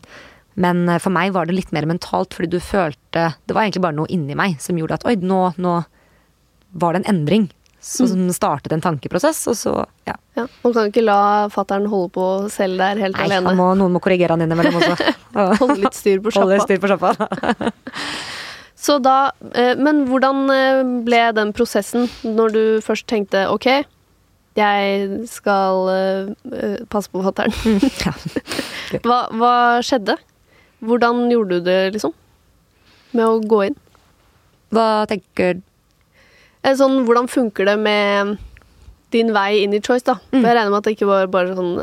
Men 0.58 0.86
for 1.04 1.12
meg 1.14 1.30
var 1.36 1.46
det 1.46 1.54
litt 1.60 1.70
mer 1.76 1.86
mentalt, 1.86 2.32
fordi 2.34 2.48
du 2.56 2.58
følte 2.64 3.28
Det 3.46 3.54
var 3.54 3.66
egentlig 3.66 3.84
bare 3.84 3.98
noe 3.98 4.10
inni 4.10 4.34
meg 4.38 4.58
som 4.64 4.78
gjorde 4.80 4.98
at 4.98 5.06
oi, 5.06 5.14
nå, 5.20 5.42
nå 5.60 5.76
var 6.82 6.96
det 6.96 7.04
en 7.04 7.10
endring. 7.14 7.46
Så, 7.80 8.06
Som 8.08 8.30
startet 8.32 8.72
en 8.72 8.80
tankeprosess, 8.82 9.44
og 9.50 9.56
så 9.56 9.72
ja. 10.08 10.16
Ja, 10.36 10.46
Man 10.64 10.72
kan 10.74 10.88
ikke 10.90 11.04
la 11.04 11.48
fattern 11.52 11.86
holde 11.90 12.10
på 12.14 12.24
selv 12.52 12.80
der 12.80 12.98
helt 13.00 13.18
Nei, 13.18 13.26
alene. 13.28 13.52
Nei, 13.52 13.66
noen 13.78 13.92
må 13.94 14.00
korrigere 14.02 14.34
han 14.34 14.42
innimellom 14.44 14.80
også. 14.80 15.12
Holde 15.60 15.76
litt 15.84 15.96
styr 15.96 16.22
på 16.24 16.32
sjappa. 16.32 16.42
Holde 16.42 16.56
litt 16.56 16.66
styr 16.66 16.80
på 16.82 16.90
sjappa. 16.90 17.12
Så 18.86 18.98
da, 19.02 19.30
eh, 19.56 19.74
men 19.80 20.04
hvordan 20.10 20.42
eh, 20.52 20.80
ble 21.06 21.20
den 21.36 21.52
prosessen 21.56 22.08
når 22.24 22.52
du 22.56 22.62
først 22.84 23.06
tenkte 23.10 23.46
ok, 23.52 23.68
jeg 24.56 25.22
skal 25.30 25.88
eh, 25.92 26.82
passe 26.92 27.12
på 27.12 27.22
fatter'n. 27.24 27.54
Hva, 29.06 29.22
hva 29.34 29.54
skjedde? 29.84 30.14
Hvordan 30.86 31.26
gjorde 31.32 31.58
du 31.58 31.66
det, 31.66 31.80
liksom? 31.96 32.12
Med 33.16 33.26
å 33.26 33.40
gå 33.42 33.64
inn? 33.66 33.80
Hva 34.74 34.86
tenker 35.10 35.58
Eh, 35.58 35.65
Sånn, 36.74 37.04
hvordan 37.06 37.28
funker 37.30 37.68
det 37.68 37.76
med 37.78 38.36
din 39.14 39.32
vei 39.34 39.62
inn 39.62 39.74
i 39.76 39.82
Choice, 39.84 40.06
da? 40.06 40.16
For 40.32 40.42
jeg 40.42 40.56
regner 40.56 40.72
med 40.72 40.80
at 40.80 40.88
det 40.88 40.96
ikke 40.96 41.08
var 41.08 41.28
bare 41.30 41.54
sånn 41.54 41.74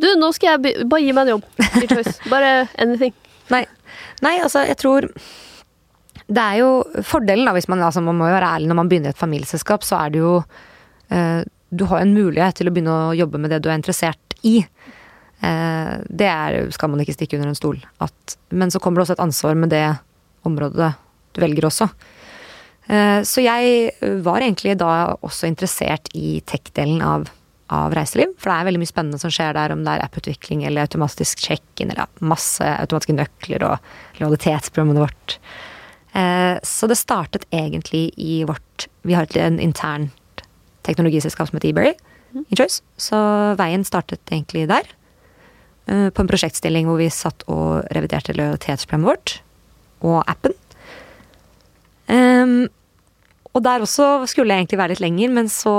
Du, 0.00 0.08
nå 0.20 0.28
skal 0.36 0.58
jeg 0.58 0.86
Bare 0.90 1.02
gi 1.02 1.14
meg 1.16 1.28
en 1.28 1.38
jobb 1.38 1.46
i 1.80 1.88
Choice. 1.88 2.16
Bare 2.32 2.66
anything. 2.82 3.14
Nei, 3.52 3.64
Nei 4.24 4.34
altså, 4.44 4.66
jeg 4.68 4.76
tror 4.80 5.08
Det 6.26 6.42
er 6.44 6.60
jo 6.60 6.70
fordelen, 7.06 7.48
da, 7.48 7.54
hvis 7.56 7.70
man, 7.72 7.82
altså, 7.86 8.04
man 8.04 8.18
må 8.20 8.28
jo 8.28 8.36
være 8.36 8.52
ærlig 8.58 8.70
når 8.70 8.80
man 8.82 8.92
begynner 8.92 9.14
i 9.14 9.16
et 9.16 9.22
familieselskap, 9.22 9.86
så 9.86 10.02
er 10.02 10.12
det 10.14 10.22
jo 10.22 10.36
eh, 11.08 11.40
Du 11.70 11.86
har 11.90 12.04
en 12.04 12.14
mulighet 12.14 12.60
til 12.60 12.68
å 12.68 12.74
begynne 12.74 13.00
å 13.08 13.16
jobbe 13.16 13.40
med 13.40 13.54
det 13.54 13.62
du 13.64 13.70
er 13.70 13.78
interessert 13.78 14.36
i. 14.46 14.58
Eh, 15.40 15.92
det 16.06 16.28
er, 16.28 16.62
skal 16.74 16.92
man 16.92 17.02
ikke 17.02 17.16
stikke 17.16 17.38
under 17.38 17.52
en 17.52 17.58
stol. 17.58 17.80
At, 18.04 18.36
men 18.52 18.72
så 18.72 18.80
kommer 18.82 19.00
det 19.00 19.08
også 19.08 19.18
et 19.18 19.26
ansvar 19.26 19.56
med 19.58 19.72
det 19.72 19.84
området 20.48 20.92
du 21.34 21.40
velger 21.44 21.68
også. 21.68 21.88
Eh, 22.90 23.20
så 23.22 23.42
jeg 23.44 23.92
var 24.24 24.42
egentlig 24.42 24.74
da 24.80 25.14
også 25.22 25.46
interessert 25.50 26.10
i 26.18 26.40
tech-delen 26.48 27.02
av, 27.06 27.28
av 27.70 27.94
reiseliv. 27.94 28.32
For 28.40 28.50
det 28.50 28.56
er 28.56 28.68
veldig 28.70 28.82
mye 28.82 28.90
spennende 28.90 29.20
som 29.22 29.32
skjer 29.34 29.54
der, 29.54 29.74
om 29.74 29.84
det 29.86 29.94
er 29.94 30.04
app-utvikling 30.06 30.64
eller 30.66 30.88
automatisk 30.88 31.44
check-in 31.44 31.92
eller 31.94 32.10
masse 32.18 32.66
automatiske 32.66 33.14
nøkler 33.14 33.66
og 33.68 33.92
lojalitetsprogrammet 34.18 35.04
vårt. 35.04 35.36
Eh, 36.18 36.56
Så 36.66 36.88
det 36.90 36.98
startet 36.98 37.46
egentlig 37.54 38.10
i 38.18 38.42
vårt 38.44 38.88
Vi 39.06 39.14
har 39.14 39.26
en 39.38 39.60
internt 39.60 40.42
teknologiselskap 40.82 41.48
som 41.48 41.56
heter 41.56 41.70
eBerry 41.70 41.94
i 42.50 42.56
Så 42.98 43.18
veien 43.58 43.84
startet 43.84 44.20
egentlig 44.30 44.66
der. 44.68 44.82
eh, 45.86 46.10
På 46.10 46.22
en 46.22 46.28
prosjektstilling 46.28 46.86
hvor 46.86 46.98
vi 46.98 47.08
satt 47.10 47.44
og 47.46 47.86
reviderte 47.94 48.34
lojalitetsprogrammet 48.34 49.06
vårt 49.06 49.40
og 50.02 50.24
appen. 50.26 50.52
Ehm, 52.08 52.68
og 53.54 53.64
der 53.66 53.82
også 53.82 54.26
skulle 54.30 54.54
jeg 54.54 54.64
egentlig 54.64 54.80
være 54.80 54.94
litt 54.94 55.04
lenger, 55.04 55.32
men 55.34 55.50
så 55.50 55.76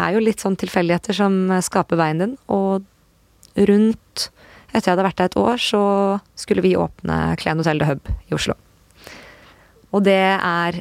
er 0.00 0.14
jo 0.14 0.22
litt 0.24 0.40
sånn 0.40 0.56
tilfeldigheter 0.60 1.16
som 1.16 1.34
skaper 1.64 2.00
veien 2.00 2.22
din. 2.22 2.36
Og 2.52 2.86
rundt 3.68 4.28
etter 4.72 4.88
jeg 4.88 4.94
hadde 4.94 5.04
vært 5.04 5.18
der 5.20 5.28
et 5.28 5.40
år, 5.40 5.60
så 5.60 5.82
skulle 6.38 6.64
vi 6.64 6.78
åpne 6.80 7.36
Klein 7.40 7.60
Hotel 7.60 7.82
The 7.82 7.90
Hub 7.90 8.08
i 8.08 8.36
Oslo. 8.36 8.56
Og 9.92 10.06
det 10.06 10.22
er 10.38 10.80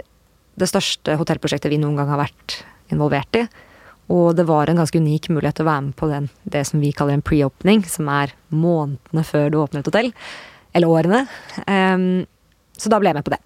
det 0.61 0.69
største 0.69 1.17
hotellprosjektet 1.19 1.71
vi 1.73 1.79
noen 1.81 1.99
gang 1.99 2.11
har 2.11 2.21
vært 2.21 2.61
involvert 2.91 3.39
i. 3.39 3.43
Og 4.11 4.35
det 4.35 4.47
var 4.47 4.67
en 4.67 4.79
ganske 4.79 4.99
unik 4.99 5.29
mulighet 5.31 5.59
til 5.59 5.67
å 5.67 5.71
være 5.71 5.85
med 5.89 5.97
på 5.99 6.07
den, 6.11 6.31
det 6.43 6.63
som 6.67 6.83
vi 6.83 6.91
kaller 6.95 7.17
en 7.17 7.23
pre-opening, 7.23 7.83
som 7.87 8.09
er 8.11 8.33
månedene 8.51 9.23
før 9.27 9.51
du 9.51 9.59
åpner 9.61 9.83
et 9.83 9.91
hotell. 9.91 10.11
Eller 10.75 10.91
årene. 10.91 11.25
Um, 11.67 12.23
så 12.79 12.91
da 12.91 12.99
ble 12.99 13.11
jeg 13.11 13.19
med 13.19 13.27
på 13.27 13.35
det. 13.35 13.43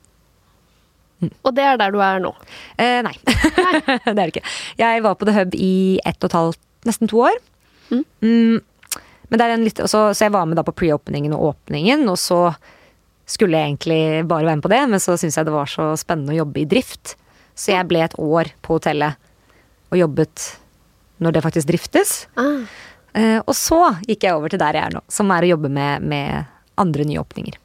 Og 1.24 1.52
det 1.56 1.64
er 1.64 1.80
der 1.80 1.94
du 1.96 2.00
er 2.04 2.22
nå. 2.24 2.32
Eh, 2.82 3.00
nei. 3.06 3.16
det 3.26 4.12
er 4.12 4.18
det 4.20 4.30
ikke. 4.34 4.46
Jeg 4.82 5.04
var 5.06 5.18
på 5.20 5.28
The 5.28 5.36
Hub 5.40 5.58
i 5.58 5.76
ett 6.06 6.20
og 6.22 6.30
et 6.30 6.38
halvt, 6.38 6.62
nesten 6.88 7.12
to 7.12 7.24
år. 7.26 7.38
Mm. 7.90 8.04
Mm, 8.22 9.00
men 9.30 9.40
det 9.40 9.46
er 9.46 9.54
en 9.56 9.66
litt, 9.66 9.80
så, 9.90 10.08
så 10.14 10.28
jeg 10.28 10.34
var 10.36 10.48
med 10.50 10.60
da 10.60 10.66
på 10.66 10.76
pre-openingen 10.76 11.34
og 11.38 11.52
åpningen, 11.54 12.06
og 12.12 12.20
så 12.22 12.40
skulle 13.26 13.58
jeg 13.58 13.72
egentlig 13.72 14.26
bare 14.30 14.46
være 14.46 14.60
med 14.60 14.66
på 14.66 14.74
det, 14.74 14.82
men 14.92 15.02
så 15.02 15.16
syntes 15.18 15.40
jeg 15.40 15.48
det 15.48 15.56
var 15.56 15.72
så 15.72 15.92
spennende 15.98 16.36
å 16.36 16.44
jobbe 16.44 16.62
i 16.62 16.68
drift. 16.70 17.16
Så 17.58 17.72
jeg 17.74 17.88
ble 17.90 18.04
et 18.06 18.18
år 18.22 18.52
på 18.66 18.78
hotellet 18.78 19.18
og 19.90 19.98
jobbet 19.98 20.50
når 21.24 21.38
det 21.38 21.44
faktisk 21.46 21.70
driftes. 21.72 22.16
Ah. 22.38 22.66
Eh, 23.16 23.40
og 23.40 23.56
så 23.58 23.80
gikk 24.06 24.28
jeg 24.28 24.36
over 24.36 24.52
til 24.52 24.62
der 24.62 24.78
jeg 24.78 24.90
er 24.90 24.98
nå, 24.98 25.02
som 25.10 25.32
er 25.34 25.46
å 25.46 25.54
jobbe 25.56 25.72
med, 25.72 26.06
med 26.06 26.52
andre 26.82 27.08
nyåpninger. 27.08 27.56
Ja, 27.56 27.65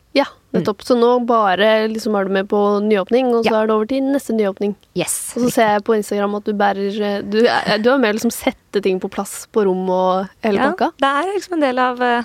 nettopp. 0.52 0.82
Så 0.82 0.96
nå 0.98 1.24
bare 1.26 1.88
liksom 1.88 2.14
er 2.18 2.24
du 2.24 2.30
med 2.30 2.48
på 2.48 2.60
nyåpning, 2.82 3.26
og 3.34 3.44
så 3.44 3.50
Ja. 3.52 3.62
er 3.62 3.66
det 3.66 3.74
over 3.76 3.86
til 3.86 4.02
neste 4.02 4.34
nyåpning. 4.34 4.74
Yes. 4.96 5.34
Og 5.36 5.42
så 5.44 5.50
ser 5.52 5.68
jeg 5.74 5.84
på 5.84 5.96
Instagram 5.96 6.34
at 6.36 6.44
du 6.44 6.52
bærer 6.52 7.22
Du, 7.30 7.40
du 7.42 7.90
er 7.90 7.98
med 7.98 8.14
å 8.14 8.18
liksom 8.18 8.32
sette 8.32 8.82
ting 8.82 8.98
på 9.00 9.10
plass 9.10 9.46
på 9.52 9.64
rom 9.64 9.88
og 9.90 10.28
hele 10.42 10.56
Ja, 10.58 10.70
pakka. 10.72 10.92
det 10.98 11.06
er 11.10 11.34
liksom 11.36 11.52
en 11.54 11.60
del 11.60 11.78
av 11.78 12.00
eh, 12.02 12.24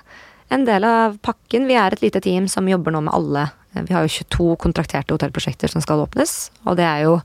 en 0.51 0.65
del 0.65 0.83
av 0.83 1.17
pakken. 1.21 1.65
Vi 1.67 1.73
er 1.73 1.91
et 1.93 2.01
lite 2.01 2.21
team 2.21 2.47
som 2.47 2.67
jobber 2.67 2.91
nå 2.91 3.01
med 3.03 3.13
alle. 3.13 3.51
Eh, 3.75 3.81
Vi 3.83 3.93
har 3.93 4.03
jo 4.07 4.07
22 4.23 4.55
kontrakterte 4.57 5.11
hotellprosjekter 5.17 5.67
som 5.69 5.81
skal 5.81 6.05
åpnes. 6.05 6.49
Og 6.67 6.77
det 6.77 6.85
er 6.85 7.03
jo 7.03 7.21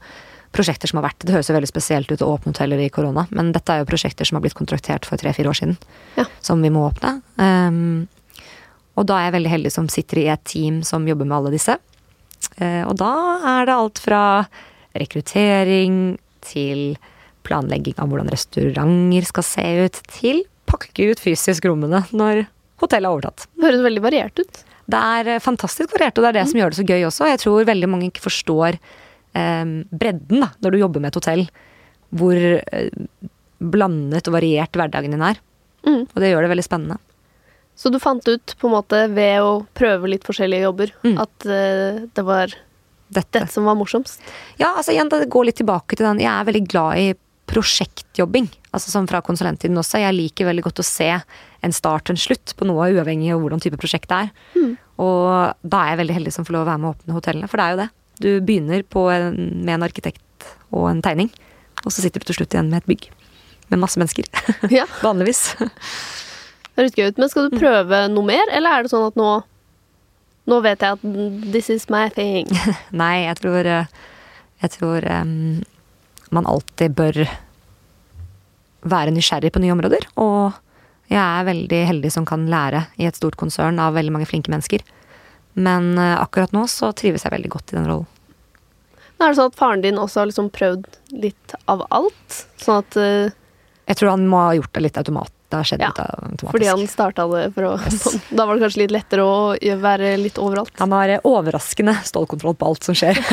prosjekter 0.52 0.88
som 0.88 0.98
har 1.00 1.10
vært 1.10 1.18
Det 1.20 1.30
høres 1.32 1.46
jo 1.48 1.54
veldig 1.54 1.68
spesielt 1.70 2.10
ut 2.10 2.18
å 2.26 2.36
åpne 2.38 2.52
hoteller 2.52 2.80
i 2.80 2.88
korona, 2.90 3.26
men 3.30 3.52
dette 3.52 3.68
er 3.70 3.84
jo 3.84 3.90
prosjekter 3.92 4.26
som 4.26 4.34
har 4.36 4.42
blitt 4.42 4.54
kontraktert 4.58 5.04
for 5.04 5.16
tre-fire 5.16 5.46
år 5.46 5.54
siden. 5.54 5.76
Ja. 6.16 6.24
Som 6.42 6.60
vi 6.62 6.70
må 6.70 6.90
åpne. 6.90 7.22
Um, 7.38 8.08
og 9.00 9.06
da 9.08 9.16
er 9.16 9.28
jeg 9.28 9.38
veldig 9.38 9.54
heldig 9.54 9.72
som 9.72 9.88
sitter 9.92 10.20
i 10.20 10.28
et 10.32 10.42
team 10.48 10.82
som 10.86 11.06
jobber 11.08 11.28
med 11.28 11.38
alle 11.38 11.54
disse. 11.54 11.78
Eh, 12.60 12.82
og 12.84 12.96
da 13.00 13.12
er 13.56 13.68
det 13.68 13.76
alt 13.76 14.02
fra 14.02 14.22
rekruttering 15.00 16.18
til 16.44 16.94
planlegging 17.46 17.96
av 18.00 18.10
hvordan 18.10 18.30
restauranter 18.32 19.28
skal 19.28 19.46
se 19.46 19.66
ut, 19.86 20.00
til 20.12 20.42
pakke 20.70 21.10
ut 21.10 21.22
fysisk 21.22 21.66
rommene 21.66 22.04
når 22.12 22.44
hotellet 22.82 23.08
er 23.08 23.14
overtatt. 23.14 23.46
Det 23.56 23.68
høres 23.68 23.86
veldig 23.86 24.04
variert 24.04 24.42
ut. 24.42 24.62
Det 24.90 25.02
er 25.16 25.34
eh, 25.36 25.42
fantastisk 25.42 25.96
variert, 25.96 26.18
og 26.18 26.26
det 26.26 26.32
er 26.32 26.40
det 26.40 26.48
som 26.50 26.60
gjør 26.60 26.72
det 26.72 26.80
så 26.80 26.86
gøy 26.88 27.08
også. 27.08 27.28
Jeg 27.30 27.42
tror 27.44 27.68
veldig 27.68 27.90
mange 27.90 28.10
ikke 28.10 28.26
forstår 28.26 28.76
eh, 28.76 29.76
bredden 29.90 30.46
da, 30.46 30.52
når 30.60 30.74
du 30.74 30.82
jobber 30.82 31.04
med 31.04 31.12
et 31.12 31.20
hotell. 31.20 31.44
Hvor 32.20 32.40
eh, 32.40 32.90
blandet 33.60 34.28
og 34.28 34.36
variert 34.36 34.76
hverdagen 34.76 35.14
din 35.14 35.24
er. 35.24 35.40
Mm. 35.86 36.02
Og 36.04 36.18
det 36.20 36.32
gjør 36.32 36.44
det 36.44 36.52
veldig 36.54 36.66
spennende. 36.66 36.98
Så 37.80 37.88
du 37.92 37.96
fant 38.02 38.26
ut 38.28 38.52
på 38.60 38.68
en 38.68 38.74
måte 38.76 38.98
ved 39.14 39.40
å 39.40 39.54
prøve 39.78 40.10
litt 40.12 40.26
forskjellige 40.28 40.66
jobber 40.66 40.92
Mm. 41.06 41.16
at 41.22 41.46
uh, 41.48 42.02
det 42.12 42.24
var 42.28 42.52
Dette. 43.10 43.40
dette 43.40 43.48
som 43.54 43.64
var 43.64 43.74
morsomst? 43.80 44.20
Ja, 44.60 44.74
altså 44.76 44.92
igjen, 44.92 45.08
det 45.10 45.24
går 45.32 45.48
litt 45.48 45.56
tilbake 45.62 45.96
til 45.96 46.04
den. 46.06 46.20
Jeg 46.22 46.30
er 46.30 46.44
veldig 46.50 46.64
glad 46.68 47.00
i 47.00 47.06
prosjektjobbing. 47.50 48.46
Altså 48.70 48.92
som 48.92 49.08
fra 49.10 49.18
konsulenttiden 49.26 49.78
også. 49.80 49.98
Jeg 50.04 50.14
liker 50.14 50.46
veldig 50.46 50.62
godt 50.68 50.82
å 50.82 50.86
se 50.86 51.08
en 51.64 51.74
start 51.74 52.06
og 52.10 52.14
en 52.14 52.20
slutt 52.22 52.52
på 52.58 52.68
noe, 52.68 52.90
uavhengig 52.94 53.32
av 53.34 53.40
hvordan 53.42 53.62
type 53.64 53.80
prosjekt 53.80 54.06
det 54.12 54.20
er. 54.26 54.30
Mm. 54.54 54.76
Og 55.02 55.56
da 55.64 55.80
er 55.82 55.94
jeg 55.94 56.00
veldig 56.04 56.16
heldig 56.20 56.34
som 56.36 56.46
får 56.46 56.54
lov 56.58 56.66
å 56.66 56.70
være 56.70 56.82
med 56.84 56.90
å 56.90 56.94
åpne 56.94 57.16
hotellene, 57.16 57.48
for 57.50 57.58
det 57.58 57.64
er 57.66 57.74
jo 57.74 57.80
det. 57.80 57.88
Du 58.20 58.28
begynner 58.46 58.84
på 58.86 59.06
en, 59.10 59.40
med 59.64 59.74
en 59.78 59.86
arkitekt 59.88 60.50
og 60.70 60.86
en 60.92 61.00
tegning, 61.02 61.32
og 61.82 61.90
så 61.90 62.04
sitter 62.04 62.20
du 62.22 62.28
til 62.30 62.38
slutt 62.42 62.54
igjen 62.54 62.68
med 62.70 62.84
et 62.84 62.90
bygg. 62.92 63.08
Med 63.72 63.80
masse 63.82 63.98
mennesker. 64.02 64.28
Ja, 64.70 64.84
Vanligvis. 65.06 65.48
Det 66.74 66.82
høres 66.82 66.96
gøy 66.98 67.10
ut. 67.10 67.20
Men 67.20 67.32
skal 67.32 67.48
du 67.48 67.58
prøve 67.58 68.04
noe 68.12 68.26
mer, 68.26 68.42
eller 68.54 68.76
er 68.76 68.86
det 68.86 68.92
sånn 68.92 69.08
at 69.10 69.18
nå 69.20 69.30
nå 70.50 70.58
vet 70.64 70.82
jeg 70.82 70.96
at 70.96 71.52
this 71.54 71.68
is 71.70 71.86
my 71.92 72.08
thing. 72.14 72.48
Nei, 73.02 73.26
jeg 73.26 73.38
tror 73.42 73.68
eh, 73.68 73.90
Jeg 74.64 74.74
tror 74.76 75.06
um, 75.08 75.60
man 76.34 76.48
alltid 76.48 76.96
bør 76.96 77.20
være 78.80 79.12
nysgjerrig 79.14 79.52
på 79.52 79.62
nye 79.62 79.74
områder. 79.74 80.06
Og 80.20 80.56
jeg 81.10 81.20
er 81.20 81.48
veldig 81.48 81.80
heldig 81.88 82.12
som 82.12 82.26
kan 82.28 82.46
lære 82.50 82.84
i 83.00 83.08
et 83.08 83.18
stort 83.18 83.38
konsern 83.40 83.80
av 83.82 83.96
veldig 83.96 84.14
mange 84.14 84.28
flinke 84.30 84.52
mennesker. 84.52 84.84
Men 85.58 85.96
eh, 85.98 86.16
akkurat 86.20 86.54
nå 86.56 86.66
så 86.70 86.92
trives 86.96 87.26
jeg 87.26 87.34
veldig 87.34 87.52
godt 87.52 87.72
i 87.72 87.78
den 87.78 87.88
rollen. 87.90 88.08
Men 89.18 89.26
er 89.26 89.32
det 89.32 89.40
sånn 89.40 89.50
at 89.52 89.58
faren 89.60 89.82
din 89.84 90.00
også 90.00 90.22
har 90.22 90.30
liksom 90.30 90.52
prøvd 90.54 90.86
litt 91.24 91.56
av 91.68 91.82
alt? 91.92 92.38
Sånn 92.60 92.80
at 92.80 92.96
uh... 92.96 93.32
Jeg 93.90 93.98
tror 93.98 94.14
han 94.14 94.28
må 94.30 94.38
ha 94.40 94.54
gjort 94.56 94.72
det 94.76 94.84
litt 94.86 95.00
automat. 95.00 95.34
Det 95.50 95.58
har 95.58 95.66
skjedd 95.66 95.82
Ja, 95.82 95.88
litt 95.90 96.00
automatisk. 96.00 96.50
Fordi 96.54 96.68
han 96.70 96.84
starta 96.90 97.26
det 97.32 97.46
for 97.56 97.66
å 97.66 97.72
Da 98.38 98.46
var 98.46 98.54
det 98.54 98.64
kanskje 98.64 98.82
litt 98.84 98.94
lettere 98.94 99.24
å 99.26 99.38
være 99.82 100.12
litt 100.20 100.38
overalt. 100.38 100.72
Han 100.78 100.94
har 100.94 101.16
eh, 101.16 101.24
overraskende 101.26 101.96
stålkontroll 102.06 102.54
på 102.58 102.70
alt 102.70 102.86
som 102.90 102.98
skjer. 102.98 103.18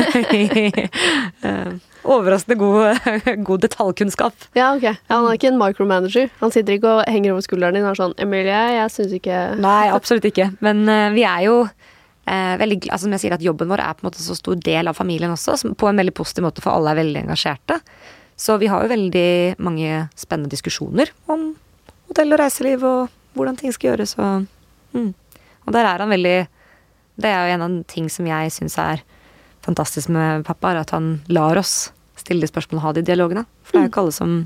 Eh, 1.48 1.68
overraskende 2.08 2.56
god, 2.58 3.10
god 3.46 3.62
detaljkunnskap. 3.62 4.48
Ja, 4.58 4.72
ok. 4.74 4.98
Han 5.12 5.26
er 5.28 5.36
ikke 5.38 5.52
en 5.52 5.60
micromanager. 5.60 6.32
Han 6.40 6.52
sitter 6.54 6.74
ikke 6.74 6.96
og 6.96 7.02
henger 7.06 7.34
over 7.34 7.44
skulderen 7.46 7.78
din 7.78 7.86
og 7.86 7.92
er 7.92 8.00
sånn 8.00 8.16
Emilie, 8.22 8.58
jeg 8.74 8.92
syns 8.94 9.14
ikke 9.14 9.38
Nei, 9.62 9.84
absolutt 9.94 10.26
ikke. 10.26 10.48
Men 10.64 10.82
uh, 10.90 11.12
vi 11.14 11.22
er 11.28 11.44
jo 11.46 11.60
eh, 12.28 12.54
veldig 12.58 12.80
altså, 12.88 13.04
Som 13.06 13.14
jeg 13.16 13.24
sier, 13.24 13.36
at 13.38 13.44
jobben 13.44 13.70
vår 13.70 13.84
er 13.84 13.96
på 13.96 14.04
en 14.04 14.10
måte 14.10 14.24
så 14.24 14.36
stor 14.38 14.58
del 14.66 14.90
av 14.90 14.98
familien 14.98 15.34
også, 15.34 15.56
som, 15.62 15.76
på 15.78 15.90
en 15.90 16.02
veldig 16.02 16.16
positiv 16.16 16.48
måte, 16.48 16.64
for 16.64 16.74
alle 16.74 16.92
er 16.92 17.00
veldig 17.02 17.24
engasjerte. 17.26 17.78
Så 18.38 18.58
vi 18.62 18.70
har 18.70 18.84
jo 18.84 18.92
veldig 18.92 19.30
mange 19.64 20.04
spennende 20.18 20.52
diskusjoner 20.52 21.10
om 21.30 21.50
hotell 22.08 22.34
og 22.34 22.40
reiseliv 22.40 22.84
og 22.86 23.14
hvordan 23.38 23.58
ting 23.58 23.74
skal 23.74 23.92
gjøres 23.92 24.16
og 24.18 24.46
mm. 24.96 25.12
Og 25.68 25.74
der 25.76 25.84
er 25.84 26.00
han 26.00 26.08
veldig 26.08 26.38
Det 27.20 27.28
er 27.28 27.44
jo 27.44 27.54
en 27.54 27.62
av 27.62 27.72
de 27.74 27.82
ting 27.90 28.06
som 28.08 28.26
jeg 28.28 28.52
syns 28.54 28.78
er 28.78 29.02
fantastisk 29.66 30.08
med 30.08 30.46
pappa, 30.46 30.70
er 30.70 30.80
at 30.84 30.94
han 30.94 31.20
lar 31.28 31.58
oss 31.58 31.90
stille 32.16 32.44
de 32.44 32.50
spørsmålene 32.50 32.80
og 32.80 32.86
ha 32.86 32.92
de 32.96 33.02
dialogene. 33.04 33.42
For 33.66 33.74
det 33.74 33.80
er 33.80 33.86
jo 33.86 33.90
ikke 33.90 34.04
alle 34.04 34.14
som 34.14 34.36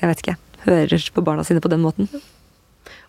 Jeg 0.00 0.08
vet 0.08 0.22
ikke 0.22 0.36
hører 0.64 1.10
på 1.14 1.24
barna 1.26 1.44
sine 1.44 1.62
på 1.62 1.70
den 1.70 1.84
måten. 1.84 2.08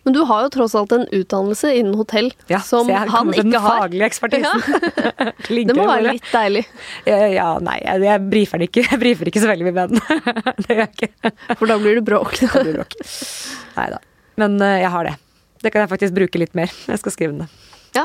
Men 0.04 0.14
du 0.16 0.20
har 0.24 0.46
jo 0.46 0.50
tross 0.54 0.74
alt 0.78 0.92
en 0.96 1.04
utdannelse 1.12 1.70
innen 1.76 1.94
hotell 1.98 2.30
Ja, 2.48 2.60
som 2.64 2.88
han 2.88 3.32
ikke 3.34 3.60
har. 3.60 3.82
den 3.84 4.00
faglige 4.00 4.06
ekspertisen. 4.08 4.62
Det 5.70 5.76
må 5.76 5.84
være 5.88 6.14
litt 6.16 6.30
deilig, 6.32 6.62
Ja, 7.06 7.50
nei, 7.60 7.78
jeg, 7.84 8.04
jeg 8.08 8.24
brifer 8.32 8.62
det 8.62 8.70
ikke. 8.70 8.86
Jeg 8.90 9.00
brifer 9.02 9.28
ikke 9.30 9.42
så 9.44 9.50
veldig 9.52 9.66
mye 9.68 9.76
med 9.76 9.96
den. 9.96 10.22
det 10.64 10.76
gjør 10.76 10.84
jeg 10.84 10.92
ikke. 11.10 11.32
for 11.60 11.66
da 11.70 11.76
blir 11.82 11.98
det 12.00 12.04
bråk. 12.08 12.38
Blir 12.40 12.78
bråk. 12.80 12.96
Nei 13.76 13.88
da. 13.92 14.00
Men 14.40 14.56
uh, 14.62 14.76
jeg 14.80 14.90
har 14.94 15.10
det. 15.10 15.16
Det 15.60 15.72
kan 15.74 15.84
jeg 15.84 15.90
faktisk 15.92 16.16
bruke 16.16 16.40
litt 16.40 16.54
mer. 16.56 16.72
Jeg 16.88 17.02
skal 17.02 17.12
skrive 17.12 17.42
det. 17.42 17.48
Ja, 17.90 18.04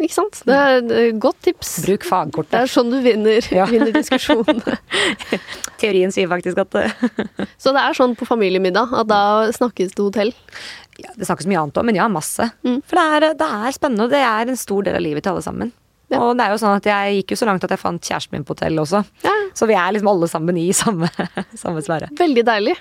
ikke 0.00 0.14
sant? 0.16 0.38
Det 0.48 0.54
er 0.56 0.78
et 0.80 1.18
godt 1.20 1.36
tips. 1.44 1.74
Bruk 1.84 2.06
fagkortet. 2.08 2.54
Det 2.54 2.62
er 2.64 2.70
sånn 2.72 2.88
du 2.90 2.96
vinner, 3.04 3.44
Ja. 3.52 3.66
vinner 3.68 3.92
diskusjonen. 3.92 4.62
Teorien 5.76 6.12
sier 6.14 6.30
faktisk 6.30 6.58
at 6.62 6.72
det... 6.72 6.86
Så 7.60 7.74
det 7.76 7.82
er 7.84 7.96
sånn 7.98 8.14
på 8.16 8.24
familiemiddag 8.28 8.94
at 8.96 9.10
da 9.10 9.20
snakkes 9.52 9.92
det 9.92 10.02
hotell. 10.06 10.32
Ja, 11.02 11.10
Det 11.16 11.28
snakkes 11.28 11.48
mye 11.50 11.62
annet 11.62 11.80
òg, 11.80 11.88
men 11.88 11.98
ja, 11.98 12.06
masse. 12.12 12.50
Mm. 12.66 12.78
For 12.86 13.00
det 13.00 13.08
er, 13.16 13.26
det 13.40 13.50
er 13.62 13.74
spennende, 13.76 14.06
og 14.06 14.14
det 14.14 14.22
er 14.26 14.52
en 14.52 14.60
stor 14.60 14.86
del 14.86 14.98
av 14.98 15.04
livet 15.04 15.26
til 15.26 15.34
alle 15.34 15.44
sammen. 15.44 15.74
Ja. 16.06 16.20
Og 16.22 16.36
det 16.38 16.44
er 16.44 16.52
jo 16.54 16.58
sånn 16.60 16.76
at 16.78 16.84
jeg 16.86 17.14
gikk 17.16 17.32
jo 17.34 17.36
så 17.40 17.46
langt 17.48 17.64
at 17.66 17.72
jeg 17.74 17.80
fant 17.82 17.98
kjæresten 18.06 18.36
min 18.36 18.44
på 18.46 18.54
hotell 18.54 18.78
også. 18.78 19.00
Ja, 19.24 19.32
Så 19.58 19.66
vi 19.66 19.74
er 19.74 19.90
liksom 19.90 20.10
alle 20.12 20.28
sammen 20.30 20.58
i 20.60 20.68
samme, 20.76 21.08
samme 21.62 21.82
sfære. 21.82 22.12
Veldig 22.20 22.44
deilig. 22.46 22.76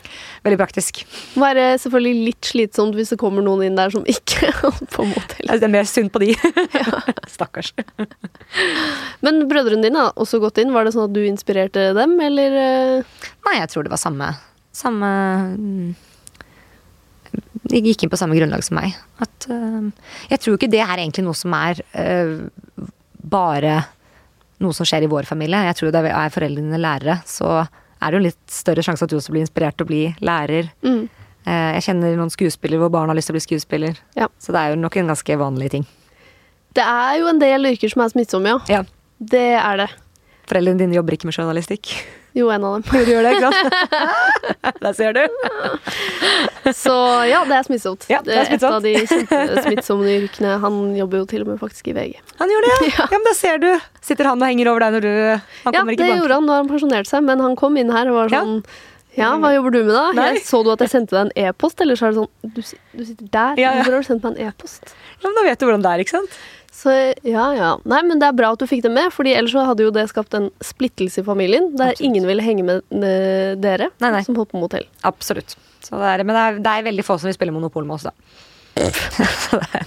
Veldig 0.45 0.60
praktisk. 0.62 1.01
Være 1.41 1.71
selvfølgelig 1.82 2.28
litt 2.28 2.51
slitsomt 2.51 2.93
hvis 2.93 3.15
det 3.15 3.17
kommer 3.23 3.41
noen 3.41 3.65
inn 3.65 3.80
der 3.80 3.89
som 3.95 4.06
ikke 4.06 4.51
på 4.93 5.08
motell. 5.10 5.47
Altså, 5.47 5.58
Det 5.63 5.69
er 5.71 5.73
mer 5.73 5.89
synd 5.89 6.13
på 6.13 6.21
de. 6.21 6.36
Stakkars. 7.36 7.73
Men 9.25 9.41
brødrene 9.49 9.88
dine 9.88 10.06
har 10.06 10.13
også 10.21 10.38
gått 10.43 10.62
inn. 10.62 10.75
Var 10.75 10.86
det 10.86 10.93
sånn 10.93 11.10
at 11.10 11.17
du 11.17 11.23
inspirerte 11.25 11.89
dem, 11.97 12.13
eller 12.21 12.60
eh, 12.62 13.21
Nei, 13.49 13.58
jeg 13.58 13.73
tror 13.73 13.88
det 13.88 13.93
var 13.93 14.01
samme 14.01 14.36
Samme 14.75 15.10
mm, 15.56 15.91
De 17.76 17.82
gikk 17.84 18.06
inn 18.06 18.12
på 18.14 18.20
samme 18.20 18.38
grunnlag 18.38 18.64
som 18.64 18.78
meg. 18.80 18.96
At 19.20 19.48
uh, 19.52 19.90
Jeg 20.32 20.42
tror 20.42 20.56
ikke 20.56 20.72
det 20.72 20.80
er 20.86 20.96
egentlig 20.96 21.26
noe 21.28 21.36
som 21.36 21.54
er 21.58 21.82
uh, 21.92 22.88
bare 23.20 23.82
noe 24.64 24.76
som 24.78 24.88
skjer 24.88 25.04
i 25.04 25.12
vår 25.12 25.28
familie. 25.28 25.60
Jeg 25.68 25.76
tror 25.82 25.92
det 25.92 26.06
er 26.08 26.32
foreldrene 26.32 26.72
dine 26.72 26.80
lærere, 26.80 27.18
så 27.28 27.66
er 27.66 28.08
det 28.08 28.16
jo 28.16 28.22
en 28.22 28.28
litt 28.30 28.56
større 28.56 28.84
sjanse 28.86 29.04
at 29.04 29.12
du 29.12 29.18
også 29.18 29.34
blir 29.36 29.44
inspirert 29.44 29.76
til 29.76 29.88
å 29.88 29.92
bli 29.92 30.02
lærer. 30.24 30.72
mm. 30.86 31.06
Uh, 31.46 31.76
Jeg 31.76 31.84
kjenner 31.86 32.16
noen 32.18 32.32
skuespillere 32.34 32.82
hvor 32.82 32.90
barn 32.90 33.12
har 33.12 33.18
lyst 33.20 33.30
til 33.30 33.36
å 33.36 33.38
bli 33.38 33.44
skuespiller. 33.44 34.00
Ja. 34.18 34.26
Så 34.42 34.56
det 34.56 34.64
er 34.64 34.72
jo 34.74 34.80
nok 34.82 34.96
en 34.98 35.12
ganske 35.12 35.36
vanlig 35.38 35.68
ting. 35.76 35.84
Det 36.74 36.82
er 36.82 37.20
jo 37.20 37.28
en 37.30 37.38
del 37.40 37.70
yrker 37.70 37.92
som 37.92 38.02
er 38.02 38.10
smittsomme, 38.16 38.56
ja. 38.56 38.80
Ja. 38.80 38.80
Det 39.20 39.44
er 39.60 39.78
det. 39.84 39.90
Foreldrene 40.50 40.82
dine 40.82 40.98
jobber 40.98 41.16
ikke 41.16 41.30
med 41.30 41.38
journalistikk. 41.38 41.92
Jo, 42.36 42.50
en 42.52 42.65
av 42.67 42.74
dem. 42.76 42.84
Du 43.06 43.12
gjør 43.13 43.24
det, 43.24 43.32
ikke 43.38 43.52
sant? 43.54 44.80
Der 44.84 44.95
ser 44.98 45.15
du. 45.15 45.21
Så 46.76 46.95
ja, 47.30 47.43
det 47.48 47.56
er 47.56 47.67
smittsomt. 47.67 48.08
Ja, 48.12 48.19
det 48.26 48.36
er 48.36 48.50
smittsomt. 48.50 48.84
Et 48.84 49.36
av 49.38 49.54
de 49.56 49.62
smittsomme 49.63 50.15
yrkene. 50.17 50.58
Han 50.63 50.82
jobber 50.98 51.21
jo 51.21 51.28
til 51.32 51.45
og 51.45 51.54
med 51.54 51.62
faktisk 51.62 51.88
i 51.91 51.95
VG. 51.95 52.17
Han 52.41 52.52
gjør 52.52 52.67
det, 52.67 52.74
ja. 52.74 52.82
Ja. 52.95 53.06
ja. 53.06 53.08
men 53.13 53.30
da 53.30 53.36
ser 53.38 53.62
du. 53.63 53.69
Sitter 54.04 54.28
han 54.32 54.41
og 54.43 54.50
henger 54.52 54.71
over 54.74 54.84
deg 54.86 54.98
når 54.98 55.06
du 55.06 55.13
Han 55.13 55.71
Ja, 55.71 55.80
kommer 55.80 55.95
det 56.02 56.10
gjorde 56.12 56.41
han. 56.41 56.45
Nå 56.50 56.58
har 56.58 56.65
han 56.65 56.74
pensjonert 56.74 57.10
seg, 57.10 57.24
men 57.30 57.43
han 57.45 57.56
kom 57.60 57.80
inn 57.80 57.93
her 57.95 58.12
og 58.12 58.19
var 58.19 58.36
sånn 58.36 58.60
ja, 59.15 59.30
hva 59.39 59.54
jobber 59.56 59.71
du 59.71 59.78
med 59.88 59.93
da? 59.95 60.04
Nei. 60.12 60.26
Jeg 60.34 60.43
så 60.43 60.60
du 60.65 60.74
at 60.74 60.82
jeg 60.84 60.91
sendte 60.91 61.15
deg 61.15 61.30
en 61.30 61.48
e-post? 61.48 61.80
Eller 61.80 61.95
så 61.95 62.10
er 62.10 62.12
det 62.12 62.19
sånn 62.19 62.52
Du, 62.52 62.60
du 63.00 63.04
sitter 63.08 63.30
der. 63.32 63.62
Ja, 63.62 63.69
ja. 63.69 63.78
Hvorfor 63.80 63.95
har 63.95 64.04
du 64.04 64.08
sendt 64.10 64.26
meg 64.28 64.36
en 64.36 64.50
e-post? 64.50 64.91
Ja, 65.21 65.30
men 65.30 65.38
da 65.39 65.45
vet 65.48 65.62
du 65.62 65.65
hvordan 65.69 65.86
det 65.86 65.93
er, 65.93 66.04
ikke 66.04 66.17
sant? 66.17 66.36
Så 66.76 66.92
ja, 67.24 67.46
ja. 67.56 67.70
Nei, 67.88 68.02
men 68.04 68.20
det 68.20 68.28
er 68.28 68.36
bra 68.36 68.50
at 68.56 68.60
du 68.60 68.68
fikk 68.68 68.82
det 68.84 68.92
med, 68.92 69.14
Fordi 69.16 69.32
ellers 69.38 69.54
så 69.56 69.64
hadde 69.70 69.86
jo 69.88 69.94
det 69.96 70.08
skapt 70.12 70.36
en 70.36 70.50
splittelse 70.66 71.22
i 71.24 71.28
familien. 71.28 71.70
Der 71.80 71.94
Absolutt. 71.94 72.08
ingen 72.10 72.28
ville 72.28 72.44
henge 72.44 72.66
med 72.68 73.62
dere 73.64 73.92
Nei, 74.04 74.12
nei. 74.18 74.24
som 74.28 74.36
holdt 74.36 74.52
på 74.52 74.60
motell. 74.60 74.84
Absolutt. 75.08 75.56
Så 75.86 75.96
det 76.02 76.10
er, 76.18 76.26
men 76.28 76.36
det 76.36 76.44
er, 76.44 76.60
det 76.66 76.74
er 76.82 76.90
veldig 76.92 77.06
få 77.08 77.16
som 77.22 77.30
vil 77.32 77.38
spille 77.38 77.54
Monopol 77.56 77.86
med 77.88 77.96
oss, 78.00 78.10
da. 78.10 78.14
Så 78.76 79.56
det 79.62 79.68
er, 79.78 79.86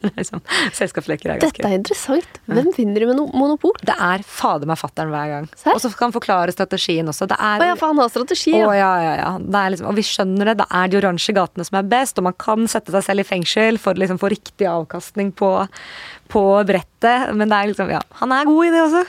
det 0.00 0.08
er 0.08 0.14
liksom 0.16 0.40
Selskapsleker 0.72 1.28
er 1.34 1.40
ganske 1.42 1.58
Dette 1.60 1.68
er 1.68 1.74
interessant. 1.76 2.38
Hvem 2.48 2.70
vinner 2.72 3.04
i 3.04 3.08
mono- 3.10 3.26
Monopol? 3.36 3.74
Det 3.84 3.92
er 4.00 4.22
fader 4.24 4.70
meg 4.70 4.78
fatter'n 4.80 5.10
hver 5.12 5.28
gang. 5.34 5.48
Og 5.74 5.80
så 5.82 5.90
kan 5.92 6.06
han 6.08 6.14
forklare 6.16 6.54
strategien 6.56 7.10
også. 7.12 7.28
Det 7.28 7.36
er 7.36 7.60
Å 7.60 7.68
ja, 7.68 7.76
for 7.76 7.92
han 7.92 8.00
har 8.00 8.08
strategi, 8.14 8.54
Å, 8.56 8.70
ja. 8.72 8.78
ja, 8.80 8.92
ja, 9.04 9.12
ja. 9.20 9.32
Det 9.44 9.60
er 9.60 9.74
liksom, 9.74 9.90
og 9.92 9.98
vi 10.00 10.06
skjønner 10.08 10.52
det. 10.52 10.56
Det 10.62 10.68
er 10.80 10.88
de 10.94 11.00
oransje 11.02 11.36
gatene 11.36 11.68
som 11.68 11.80
er 11.82 11.90
best, 11.92 12.16
og 12.22 12.30
man 12.30 12.38
kan 12.46 12.64
sette 12.72 12.94
seg 12.96 13.04
selv 13.10 13.26
i 13.26 13.28
fengsel 13.34 13.80
for 13.82 13.92
å 13.92 14.00
liksom 14.06 14.22
få 14.24 14.32
riktig 14.32 14.70
avkastning 14.72 15.34
på, 15.36 15.52
på 16.32 16.42
brettet. 16.68 17.30
Men 17.36 17.50
det 17.50 17.56
er 17.58 17.70
liksom, 17.72 17.90
ja, 17.92 18.00
han 18.22 18.32
er 18.36 18.48
god 18.48 18.66
i 18.66 18.72
det 18.74 18.82
også. 18.86 19.04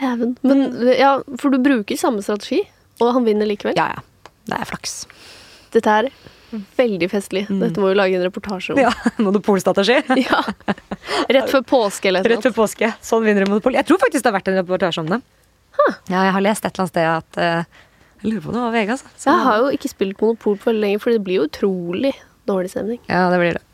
Dæven. 0.00 0.36
Men 0.42 0.64
ja, 0.98 1.16
for 1.38 1.54
du 1.54 1.58
bruker 1.62 1.98
samme 2.00 2.22
strategi, 2.24 2.62
og 3.00 3.12
han 3.14 3.26
vinner 3.26 3.46
likevel. 3.48 3.76
Ja, 3.78 3.92
ja. 3.96 4.30
Det 4.44 4.56
er 4.58 4.68
flaks. 4.68 4.96
Dette 5.74 5.92
er 6.00 6.08
veldig 6.78 7.06
festlig. 7.10 7.44
Dette 7.48 7.80
må 7.82 7.88
vi 7.90 7.96
lage 7.98 8.18
en 8.18 8.24
reportasje 8.26 8.74
om. 8.74 8.80
Ja, 8.82 8.90
Monopolstrategi. 9.24 10.00
Ja. 10.26 10.42
Rett 11.30 11.50
før 11.50 11.62
påske 11.66 12.10
eller 12.10 12.22
noe. 12.24 12.34
Rett 12.34 12.44
før 12.46 12.54
påske. 12.58 12.90
Sånn 13.04 13.24
vinner 13.26 13.46
Monopol. 13.48 13.74
Jeg 13.78 13.86
tror 13.88 13.98
faktisk 14.02 14.22
det 14.24 14.30
har 14.30 14.36
vært 14.38 14.50
en 14.52 14.58
reportasje 14.60 15.02
om 15.04 15.10
det. 15.14 15.20
Ja, 16.10 16.20
jeg 16.28 16.34
har 16.36 16.44
lest 16.44 16.64
et 16.66 16.70
eller 16.76 16.84
annet 16.84 16.92
sted 16.92 17.08
at 17.10 17.38
uh, 17.40 17.80
Jeg 18.22 18.30
lurer 18.30 18.44
på 18.44 18.52
om 18.52 18.54
det 18.56 18.62
var 18.62 18.74
VG, 18.76 18.92
altså. 18.94 19.08
Så- 19.18 19.30
Jeg 19.32 19.42
har 19.48 19.56
jo 19.64 19.70
ikke 19.78 19.90
spilt 19.90 20.20
Monopol 20.22 20.58
på 20.60 20.70
veldig 20.70 20.84
lenge, 20.84 21.00
for 21.02 21.14
det 21.14 21.22
blir 21.26 21.40
jo 21.40 21.46
utrolig 21.48 22.12
dårlig 22.48 22.70
stemning. 22.74 23.00
Ja, 23.10 23.24
det 23.32 23.40
blir 23.42 23.56
det. 23.58 23.64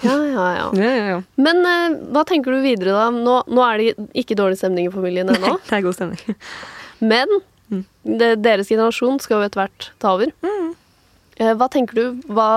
Ja, 0.00 0.14
ja, 0.24 0.44
ja. 0.56 0.66
Ja, 0.80 0.90
ja, 0.96 1.04
ja. 1.14 1.18
Men 1.36 1.60
eh, 1.68 1.96
hva 2.14 2.22
tenker 2.28 2.54
du 2.54 2.62
videre, 2.64 2.94
da? 2.96 3.08
Nå, 3.12 3.34
nå 3.52 3.64
er 3.66 3.82
det 3.82 4.08
ikke 4.22 4.36
dårlig 4.38 4.56
stemning 4.60 4.88
i 4.88 4.92
familien 4.94 5.28
ennå. 5.32 5.56
Det 5.68 5.76
er 5.76 5.84
god 5.84 5.96
stemning. 5.98 6.36
Men 7.12 7.28
det, 8.04 8.30
deres 8.44 8.70
generasjon 8.72 9.20
skal 9.22 9.38
jo 9.40 9.48
etter 9.48 9.62
hvert 9.64 9.90
ta 10.02 10.14
over. 10.16 10.32
Eh, 11.40 11.52
Hva 11.56 11.68
tenker 11.72 11.96
du? 12.00 12.04
Hva 12.32 12.48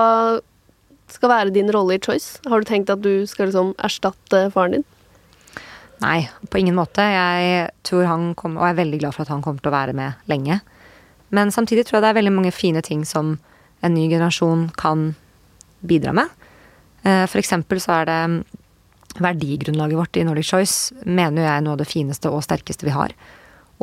skal 1.12 1.30
være 1.30 1.52
din 1.54 1.70
rolle 1.72 1.98
i 1.98 2.02
Choice? 2.02 2.40
Har 2.48 2.60
du 2.64 2.68
tenkt 2.68 2.90
at 2.92 3.02
du 3.04 3.26
skal 3.30 3.50
liksom 3.50 3.74
erstatte 3.84 4.46
faren 4.54 4.78
din? 4.78 4.86
Nei, 6.02 6.24
på 6.50 6.58
ingen 6.60 6.76
måte. 6.76 7.04
Jeg 7.06 7.68
tror 7.86 8.08
han 8.08 8.30
kom, 8.36 8.56
og 8.58 8.66
er 8.68 8.80
veldig 8.80 8.98
glad 9.04 9.14
for 9.16 9.24
at 9.24 9.32
han 9.32 9.44
kommer 9.44 9.62
til 9.62 9.70
å 9.70 9.76
være 9.76 9.94
med 9.96 10.18
lenge. 10.28 10.58
Men 11.34 11.52
samtidig 11.54 11.86
tror 11.86 11.98
jeg 12.00 12.04
det 12.06 12.10
er 12.12 12.18
veldig 12.20 12.34
mange 12.34 12.52
fine 12.56 12.82
ting 12.84 13.04
som 13.08 13.36
en 13.84 13.94
ny 13.94 14.08
generasjon 14.10 14.66
kan 14.80 15.12
bidra 15.86 16.12
med. 16.16 16.32
Eh, 17.04 17.24
for 17.28 17.40
eksempel 17.40 17.80
så 17.82 18.00
er 18.00 18.10
det 18.10 18.20
verdigrunnlaget 19.22 19.98
vårt 19.98 20.18
i 20.18 20.24
Nordic 20.26 20.48
Choice 20.50 21.06
mener 21.06 21.44
jeg 21.44 21.52
er 21.52 21.62
noe 21.62 21.76
av 21.76 21.82
det 21.82 21.90
fineste 21.90 22.32
og 22.32 22.42
sterkeste 22.46 22.86
vi 22.88 22.94
har. 22.94 23.14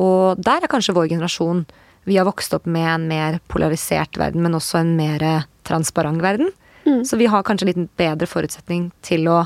Og 0.02 0.42
der 0.42 0.64
er 0.64 0.72
kanskje 0.72 0.96
vår 0.96 1.12
generasjon 1.12 1.66
Vi 2.02 2.16
har 2.18 2.26
vokst 2.26 2.54
opp 2.58 2.66
med 2.66 2.88
en 2.90 3.04
mer 3.06 3.36
polarisert 3.46 4.18
verden, 4.18 4.42
men 4.42 4.56
også 4.58 4.80
en 4.80 4.96
mer 4.98 5.22
transparent 5.62 6.18
verden. 6.24 6.50
Mm. 6.82 7.04
Så 7.06 7.14
vi 7.14 7.28
har 7.30 7.44
kanskje 7.46 7.68
en 7.68 7.70
litt 7.70 7.92
bedre 7.94 8.26
forutsetning 8.26 8.88
til 9.06 9.28
å 9.30 9.44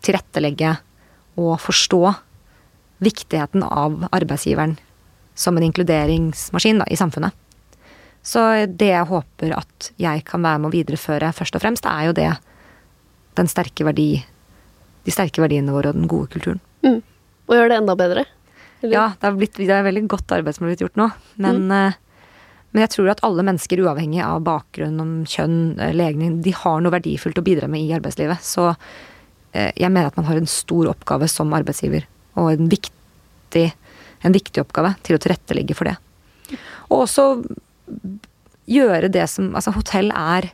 tilrettelegge 0.00 0.78
og 1.36 1.58
forstå 1.60 2.14
viktigheten 3.04 3.66
av 3.68 4.06
arbeidsgiveren 4.16 4.78
som 5.34 5.56
en 5.56 5.66
inkluderingsmaskin 5.68 6.80
da, 6.80 6.88
i 6.88 6.96
samfunnet. 6.96 7.36
Så 8.22 8.40
det 8.64 8.90
jeg 8.94 9.08
håper 9.12 9.52
at 9.56 9.90
jeg 10.00 10.24
kan 10.28 10.40
være 10.44 10.60
med 10.60 10.70
å 10.70 10.74
videreføre 10.74 11.32
først 11.36 11.56
og 11.56 11.64
fremst, 11.64 11.84
er 11.84 12.08
jo 12.08 12.16
det 12.16 12.30
den 13.38 13.48
sterke 13.50 13.86
verdi 13.86 14.10
De 15.06 15.12
sterke 15.14 15.42
verdiene 15.42 15.72
våre 15.72 15.92
og 15.92 15.96
den 15.96 16.10
gode 16.10 16.28
kulturen. 16.34 16.60
Mm. 16.84 17.00
Og 17.48 17.56
gjøre 17.56 17.70
det 17.72 17.78
enda 17.80 17.94
bedre. 17.96 18.24
Eller? 18.80 18.94
Ja, 18.94 19.04
det 19.16 19.28
er, 19.28 19.36
blitt, 19.36 19.56
det 19.56 19.72
er 19.72 19.84
veldig 19.84 20.02
godt 20.12 20.32
arbeid 20.36 20.56
som 20.56 20.66
har 20.66 20.72
blitt 20.72 20.84
gjort 20.84 20.98
nå. 21.00 21.06
Men, 21.40 21.62
mm. 21.68 21.96
men 22.72 22.84
jeg 22.84 22.92
tror 22.94 23.08
at 23.12 23.22
alle 23.26 23.44
mennesker, 23.48 23.82
uavhengig 23.84 24.20
av 24.24 24.44
bakgrunn, 24.44 25.00
om 25.02 25.14
kjønn, 25.28 25.56
eh, 25.80 25.94
legning, 25.96 26.38
de 26.44 26.54
har 26.56 26.84
noe 26.84 26.94
verdifullt 26.94 27.40
å 27.40 27.44
bidra 27.44 27.68
med 27.72 27.84
i 27.84 27.94
arbeidslivet. 27.96 28.44
Så 28.44 28.68
eh, 28.70 29.72
jeg 29.72 29.88
mener 29.88 30.08
at 30.08 30.20
man 30.20 30.28
har 30.28 30.40
en 30.40 30.48
stor 30.48 30.92
oppgave 30.92 31.28
som 31.32 31.52
arbeidsgiver, 31.56 32.06
og 32.40 32.52
en 32.52 32.70
viktig, 32.72 33.66
en 34.20 34.36
viktig 34.36 34.64
oppgave 34.64 34.94
til 35.08 35.16
å 35.16 35.24
tilrettelegge 35.24 35.76
for 35.76 35.90
det. 35.90 35.96
Og 36.90 37.04
også 37.04 37.26
gjøre 38.70 39.10
det 39.12 39.26
som 39.30 39.50
Altså, 39.56 39.72
hotell 39.74 40.12
er 40.14 40.52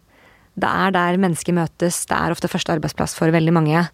Det 0.57 0.69
er 0.69 0.92
der 0.95 1.21
mennesker 1.21 1.57
møtes. 1.57 2.03
Det 2.09 2.16
er 2.16 2.33
ofte 2.33 2.49
første 2.49 2.73
arbeidsplass 2.77 3.16
for 3.19 3.33
veldig 3.35 3.53
mange. 3.53 3.85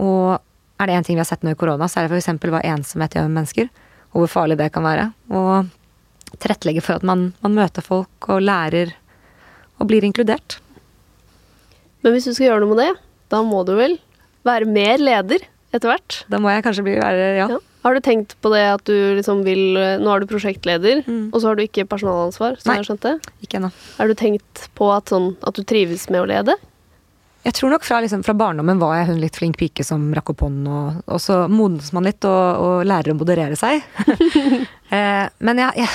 Og 0.00 0.40
er 0.80 0.88
det 0.88 0.96
én 0.96 1.06
ting 1.06 1.18
vi 1.18 1.22
har 1.22 1.28
sett 1.28 1.44
nå 1.44 1.52
i 1.54 1.58
korona, 1.58 1.88
så 1.88 2.00
er 2.00 2.08
det 2.08 2.16
f.eks. 2.16 2.40
hva 2.40 2.62
ensomhet 2.64 3.16
gjør 3.16 3.28
med 3.28 3.38
mennesker. 3.42 3.70
Og 4.14 4.24
hvor 4.24 4.32
farlig 4.32 4.58
det 4.60 4.70
kan 4.74 4.86
være. 4.86 5.10
Og 5.34 5.68
tilrettelegge 6.40 6.82
for 6.84 6.98
at 6.98 7.06
man, 7.06 7.32
man 7.44 7.56
møter 7.58 7.84
folk 7.84 8.28
og 8.32 8.42
lærer 8.42 8.94
og 9.78 9.88
blir 9.90 10.06
inkludert. 10.06 10.58
Men 12.04 12.14
hvis 12.14 12.28
du 12.28 12.34
skal 12.34 12.50
gjøre 12.50 12.64
noe 12.64 12.74
med 12.74 12.82
det, 12.82 12.90
da 13.32 13.42
må 13.44 13.62
du 13.66 13.74
vel 13.78 13.98
være 14.46 14.68
mer 14.68 15.00
leder 15.00 15.46
etter 15.74 15.90
hvert? 15.90 16.24
Da 16.30 16.40
må 16.42 16.52
jeg 16.52 16.64
kanskje 16.66 16.84
bli 16.86 16.98
være 17.00 17.30
ja. 17.38 17.46
Ja. 17.54 17.60
Har 17.84 17.94
du 17.94 18.00
tenkt 18.00 18.34
på 18.40 18.48
det 18.54 18.62
at 18.72 18.84
du 18.88 18.94
liksom 19.18 19.42
vil 19.44 19.76
Nå 20.00 20.08
er 20.14 20.22
du 20.24 20.26
prosjektleder, 20.30 21.02
Mm. 21.04 21.30
og 21.34 21.40
så 21.40 21.50
har 21.50 21.56
du 21.58 21.62
ikke 21.66 21.84
personalansvar, 21.88 22.56
som 22.60 22.70
Nei. 22.72 22.78
jeg 22.80 22.88
skjønte? 22.88 23.12
Ikke 23.44 23.58
ennå. 23.60 23.70
Har 23.98 24.08
du 24.08 24.14
tenkt 24.16 24.68
på 24.74 24.88
at, 24.94 25.12
sånn, 25.12 25.34
at 25.44 25.54
du 25.54 25.62
trives 25.68 26.08
med 26.08 26.22
å 26.24 26.28
lede? 26.30 26.56
Jeg 27.44 27.52
tror 27.58 27.74
nok 27.74 27.84
fra, 27.84 27.98
liksom, 28.00 28.22
fra 28.24 28.32
barndommen 28.32 28.78
var 28.80 28.94
jeg 28.96 29.10
hun 29.10 29.18
litt 29.20 29.36
flink 29.36 29.58
pike 29.60 29.84
som 29.84 30.06
rakk 30.16 30.30
opp 30.32 30.46
hånden, 30.46 30.64
og, 30.64 31.02
og 31.12 31.20
så 31.20 31.42
modnes 31.52 31.90
man 31.92 32.06
litt 32.08 32.24
og, 32.24 32.60
og 32.64 32.86
lærer 32.88 33.12
å 33.12 33.18
moderere 33.20 33.58
seg. 33.60 33.84
eh, 34.96 35.26
men 35.44 35.60
jeg, 35.60 35.84
jeg, 35.84 35.88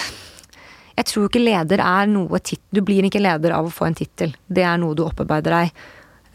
jeg 1.00 1.08
tror 1.10 1.26
ikke 1.26 1.42
leder 1.42 1.82
er 1.82 2.06
noe 2.12 2.38
tit 2.46 2.62
Du 2.70 2.84
blir 2.86 3.02
ikke 3.08 3.22
leder 3.24 3.56
av 3.58 3.66
å 3.66 3.74
få 3.74 3.88
en 3.90 3.98
tittel. 3.98 4.36
Det 4.46 4.62
er 4.62 4.78
noe 4.78 4.94
du 4.94 5.02
opparbeider 5.08 5.56
deg 5.58 5.72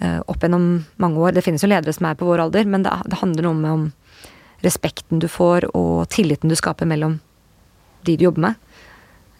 eh, 0.03 0.19
opp 0.27 0.43
gjennom 0.43 0.67
mange 0.99 1.23
år. 1.23 1.37
Det 1.39 1.45
finnes 1.47 1.63
jo 1.63 1.71
ledere 1.71 1.95
som 1.95 2.11
er 2.11 2.19
på 2.19 2.27
vår 2.27 2.49
alder, 2.49 2.67
men 2.67 2.83
det, 2.83 2.91
det 3.07 3.23
handler 3.23 3.47
noe 3.47 3.75
om 3.79 3.85
respekten 4.65 5.23
du 5.23 5.29
får, 5.31 5.69
og 5.77 6.09
tilliten 6.13 6.53
du 6.53 6.57
skaper 6.59 6.89
mellom 6.89 7.19
de 8.05 8.17
du 8.19 8.27
jobber 8.27 8.49
med. 8.49 8.61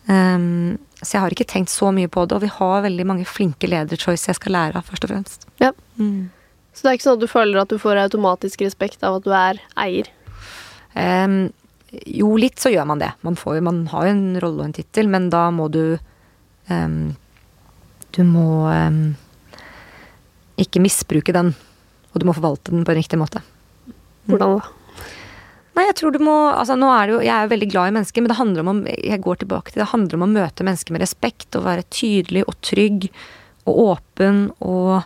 Um, 0.07 0.77
så 1.01 1.17
jeg 1.17 1.25
har 1.25 1.35
ikke 1.35 1.49
tenkt 1.49 1.73
så 1.73 1.91
mye 1.93 2.11
på 2.13 2.25
det, 2.29 2.37
og 2.37 2.45
vi 2.45 2.53
har 2.53 2.85
veldig 2.85 3.07
mange 3.09 3.27
flinke 3.29 3.69
lederchoice 3.69 4.29
jeg 4.29 4.39
skal 4.39 4.57
lære 4.57 4.81
av, 4.81 4.87
først 4.89 5.07
og 5.07 5.13
fremst. 5.13 5.47
Ja. 5.63 5.73
Mm. 6.01 6.31
Så 6.75 6.85
det 6.85 6.91
er 6.91 6.99
ikke 6.99 7.07
sånn 7.07 7.19
at 7.19 7.25
du 7.25 7.31
føler 7.31 7.61
at 7.61 7.73
du 7.73 7.79
får 7.81 8.01
automatisk 8.03 8.65
respekt 8.65 9.05
av 9.07 9.21
at 9.21 9.27
du 9.27 9.35
er 9.37 9.61
eier? 9.81 10.09
Um, 10.95 11.53
jo, 12.05 12.33
litt 12.41 12.63
så 12.63 12.73
gjør 12.73 12.89
man 12.91 13.03
det. 13.03 13.13
Man, 13.27 13.37
får, 13.39 13.61
man 13.65 13.85
har 13.93 14.09
jo 14.09 14.15
en 14.17 14.41
rolle 14.43 14.63
og 14.63 14.69
en 14.69 14.77
tittel, 14.77 15.11
men 15.13 15.29
da 15.33 15.47
må 15.55 15.69
du 15.73 15.97
um, 16.69 17.15
Du 18.15 18.23
må 18.27 18.69
ikke 20.61 20.83
misbruke 20.83 21.35
den, 21.35 21.53
og 22.13 22.21
du 22.21 22.27
må 22.29 22.35
forvalte 22.37 22.71
den 22.71 22.85
på 22.87 22.93
en 22.93 22.99
riktig 23.01 23.19
måte. 23.19 23.43
Hvordan 24.31 24.59
da? 24.61 24.84
Nei, 25.75 25.85
jeg 25.89 25.97
tror 25.99 26.13
du 26.15 26.21
må 26.23 26.35
Altså, 26.55 26.77
nå 26.79 26.87
er 26.95 27.07
det 27.09 27.15
jo 27.17 27.23
Jeg 27.25 27.35
er 27.35 27.47
jo 27.47 27.51
veldig 27.55 27.69
glad 27.73 27.91
i 27.91 27.95
mennesker, 27.97 28.23
men 28.23 28.31
det 28.31 28.39
handler 28.39 28.63
om 28.63 28.69
å 28.71 28.95
Jeg 28.95 29.23
går 29.25 29.41
tilbake 29.43 29.73
til 29.75 29.83
det 29.83 29.89
handler 29.91 30.19
om 30.21 30.27
å 30.27 30.33
møte 30.35 30.67
mennesker 30.67 30.95
med 30.95 31.03
respekt 31.03 31.59
og 31.59 31.67
være 31.67 31.87
tydelig 31.91 32.45
og 32.47 32.55
trygg 32.63 33.09
og 33.65 33.79
åpen 33.81 34.43
og 34.61 34.99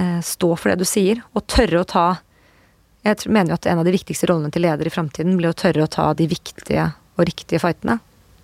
eh, 0.00 0.20
stå 0.24 0.48
for 0.56 0.72
det 0.72 0.78
du 0.80 0.88
sier. 0.88 1.18
Og 1.36 1.44
tørre 1.46 1.82
å 1.82 1.88
ta 1.88 2.04
Jeg 3.04 3.18
tror, 3.20 3.34
mener 3.36 3.52
jo 3.52 3.58
at 3.60 3.66
en 3.68 3.82
av 3.82 3.84
de 3.86 3.92
viktigste 3.92 4.30
rollene 4.30 4.50
til 4.54 4.64
leder 4.64 4.88
i 4.88 4.92
framtiden 4.94 5.36
blir 5.36 5.52
å 5.52 5.58
tørre 5.58 5.84
å 5.84 5.90
ta 5.92 6.08
de 6.16 6.26
viktige 6.30 6.86
og 7.18 7.26
riktige 7.28 7.60
fightene. 7.60 7.98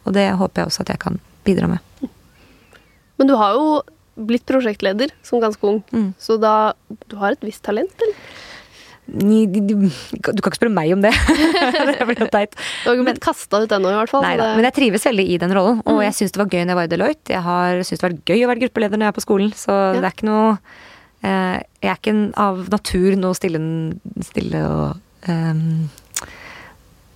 Og 0.04 0.12
det 0.16 0.26
håper 0.36 0.60
jeg 0.62 0.70
også 0.70 0.84
at 0.84 0.92
jeg 0.92 1.00
kan 1.06 1.16
bidra 1.48 1.68
med. 1.70 2.10
Men 3.18 3.30
du 3.30 3.34
har 3.40 3.56
jo 3.56 3.80
blitt 4.28 4.44
prosjektleder 4.50 5.12
som 5.26 5.40
ganske 5.40 5.62
ung, 5.66 5.80
Mm. 5.94 6.12
så 6.18 6.36
da 6.38 6.72
Du 7.08 7.16
har 7.16 7.32
et 7.32 7.40
visst 7.40 7.62
talent, 7.62 7.94
eller? 8.02 8.14
Ni- 9.08 9.46
Du, 9.48 9.88
kan 10.22 10.36
ikke 10.36 10.58
spørre 10.58 10.72
meg 10.74 10.92
om 10.92 11.00
det. 11.00 11.12
det 11.88 12.04
blir 12.08 12.18
jo 12.20 12.28
teit. 12.32 12.52
Du 12.84 12.90
har 12.90 12.98
ikke 12.98 13.06
blitt 13.08 13.22
kasta 13.24 13.62
ut 13.64 13.72
ennå, 13.72 13.88
i 13.94 13.96
hvert 14.02 14.12
fall. 14.12 14.24
Nei 14.26 14.34
da, 14.36 14.50
men 14.58 14.66
jeg 14.68 14.76
trives 14.76 15.06
veldig 15.08 15.24
i 15.32 15.38
den 15.40 15.54
rollen. 15.56 15.80
Og 15.88 16.02
jeg 16.04 16.16
syns 16.18 16.34
det 16.34 16.42
var 16.42 16.50
gøy 16.52 16.60
når 16.66 16.74
jeg 16.74 16.78
var 16.80 16.88
i 16.90 16.92
Deloitte. 16.92 17.32
Jeg 17.32 17.44
har 17.46 17.80
syntes 17.88 18.02
det 18.02 18.06
var 18.08 18.18
gøy 18.28 18.44
å 18.44 18.50
være 18.52 18.62
gruppeleder 18.66 19.00
når 19.00 19.08
jeg 19.08 19.14
er 19.14 19.18
på 19.20 19.24
skolen, 19.24 19.54
så 19.56 19.78
det 19.96 20.04
er 20.04 20.12
ikke 20.12 20.28
noe 20.28 20.50
eh, 21.24 21.56
Jeg 21.80 21.90
er 21.94 21.98
ikke 22.02 22.16
av 22.44 22.60
natur 22.76 23.16
noe 23.24 23.38
stille, 23.38 23.62
stille 24.28 24.60
og 24.68 25.30
um, 25.32 25.88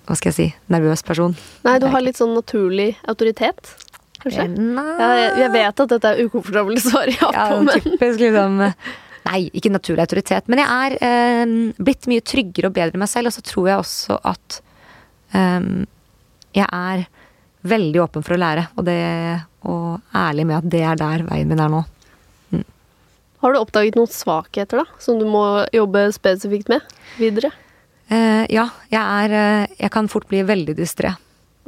Hva 0.09 0.17
skal 0.19 0.33
jeg 0.33 0.39
si 0.41 0.49
nervøs 0.73 1.05
person. 1.07 1.37
Nei, 1.67 1.77
du 1.79 1.87
har 1.93 2.03
litt 2.03 2.19
sånn 2.19 2.33
naturlig 2.35 2.95
autoritet, 3.09 3.75
kanskje? 4.25 4.49
Eh, 4.49 5.05
Jeg, 5.05 5.31
jeg 5.45 5.53
vet 5.61 5.85
at 5.85 5.93
dette 5.95 6.11
er 6.17 6.25
ukomfortabelt 6.27 6.83
svar 6.89 7.13
ja 7.13 7.29
ja, 7.29 7.47
på, 7.53 7.61
men 7.69 7.85
typisk 7.85 8.25
liksom 8.25 8.59
Nei, 9.29 9.47
ikke 9.55 9.71
naturlig 9.71 10.05
autoritet. 10.05 10.49
Men 10.51 10.63
jeg 10.63 10.69
er 10.69 10.97
eh, 11.07 11.57
blitt 11.79 12.09
mye 12.11 12.25
tryggere 12.27 12.71
og 12.71 12.77
bedre 12.77 12.99
i 12.99 13.03
meg 13.03 13.11
selv, 13.11 13.31
og 13.31 13.37
så 13.37 13.45
tror 13.47 13.71
jeg 13.71 13.83
også 13.85 14.19
at 14.33 14.61
eh, 15.39 15.69
jeg 16.59 16.69
er 16.69 17.07
veldig 17.63 18.03
åpen 18.03 18.27
for 18.27 18.35
å 18.35 18.43
lære, 18.43 18.69
og, 18.75 18.85
det, 18.89 18.99
og 19.71 20.17
ærlig 20.19 20.47
med 20.49 20.59
at 20.59 20.71
det 20.75 20.85
er 20.87 20.99
der 20.99 21.27
veien 21.29 21.51
min 21.51 21.63
er 21.63 21.71
nå. 21.73 21.83
har 23.43 23.55
du 23.55 23.59
oppdaget 23.59 23.99
noen 23.99 24.11
svakheter 24.11 24.83
da, 24.83 24.87
som 25.03 25.19
du 25.19 25.27
må 25.31 25.45
jobbe 25.75 26.09
spesifikt 26.15 26.73
med 26.73 26.83
videre? 27.23 27.53
Eh, 28.13 28.45
ja, 28.53 28.67
jeg 28.93 29.01
er 29.01 29.35
eh, 29.39 29.75
Jeg 29.79 29.93
kan 29.95 30.11
fort 30.11 30.27
bli 30.29 30.43
veldig 30.45 30.75
distré. 30.77 31.15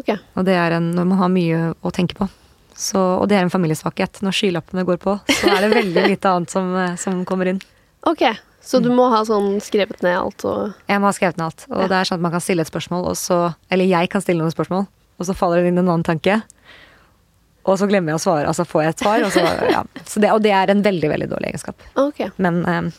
Okay. 0.01 0.19
Og 0.35 0.45
det 0.47 0.57
er 0.59 0.77
en, 0.77 0.90
når 0.97 1.07
man 1.07 1.21
har 1.23 1.31
mye 1.31 1.61
å 1.81 1.93
tenke 1.95 2.19
på. 2.19 2.27
Så, 2.75 2.99
og 2.99 3.29
det 3.31 3.37
er 3.39 3.45
en 3.47 3.53
familiesvakhet. 3.53 4.19
Når 4.27 4.35
skylappene 4.35 4.85
går 4.89 4.99
på, 5.03 5.15
så 5.31 5.53
er 5.55 5.63
det 5.67 5.75
veldig 5.77 6.07
lite 6.15 6.31
annet 6.33 6.51
som, 6.51 6.73
eh, 6.77 6.97
som 7.01 7.21
kommer 7.29 7.53
inn. 7.53 7.61
Ok, 8.09 8.25
så 8.65 8.81
du 8.83 8.91
må 8.93 9.07
ha 9.13 9.21
sånn 9.29 9.61
skrevet 9.65 10.03
ned 10.05 10.17
alt 10.19 10.45
og 10.49 10.73
Jeg 10.91 11.01
må 11.01 11.09
ha 11.09 11.15
skrevet 11.17 11.39
ned 11.39 11.47
alt. 11.47 11.67
Og 11.71 11.85
Ja. 11.85 11.87
det 11.93 11.97
er 12.01 12.09
sånn 12.11 12.19
at 12.21 12.25
man 12.27 12.35
kan 12.35 12.43
stille 12.45 12.65
et 12.67 12.71
spørsmål, 12.73 13.07
og 13.13 13.17
så 13.21 13.39
Eller 13.71 13.85
jeg 13.89 14.11
kan 14.13 14.21
stille 14.25 14.43
noen 14.43 14.53
spørsmål, 14.55 14.87
og 15.19 15.27
så 15.29 15.37
faller 15.39 15.63
det 15.63 15.71
inn 15.73 15.79
en 15.79 15.89
annen 15.89 16.05
tanke. 16.05 16.43
Og 17.65 17.79
så 17.81 17.87
glemmer 17.89 18.13
jeg 18.13 18.19
å 18.21 18.25
svare, 18.27 18.47
altså 18.51 18.67
får 18.69 18.83
jeg 18.83 18.93
et 18.95 19.05
svar, 19.07 19.23
og 19.25 19.33
så 19.33 19.45
Ja. 19.75 19.85
Så 20.05 20.21
det, 20.21 20.33
og 20.35 20.43
det 20.45 20.53
er 20.53 20.69
en 20.75 20.83
veldig, 20.85 21.09
veldig 21.15 21.31
dårlig 21.31 21.53
egenskap. 21.55 21.81
Okay. 21.97 22.29
Men 22.37 22.61
eh, 22.69 22.91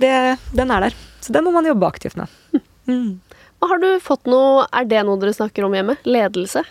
det, 0.00 0.14
den 0.56 0.70
er 0.72 0.86
der. 0.88 0.96
Så 1.20 1.34
den 1.34 1.44
må 1.44 1.52
man 1.52 1.66
jobbe 1.68 1.88
aktivt 1.90 2.16
med. 2.16 2.28
Mm. 2.88 3.18
Har 3.60 3.80
du 3.82 3.98
fått 4.00 4.24
noe 4.24 4.62
Er 4.72 4.86
det 4.88 5.02
noe 5.04 5.18
dere 5.20 5.34
snakker 5.36 5.66
om 5.66 5.74
hjemme? 5.76 5.98
Ledelse? 6.08 6.62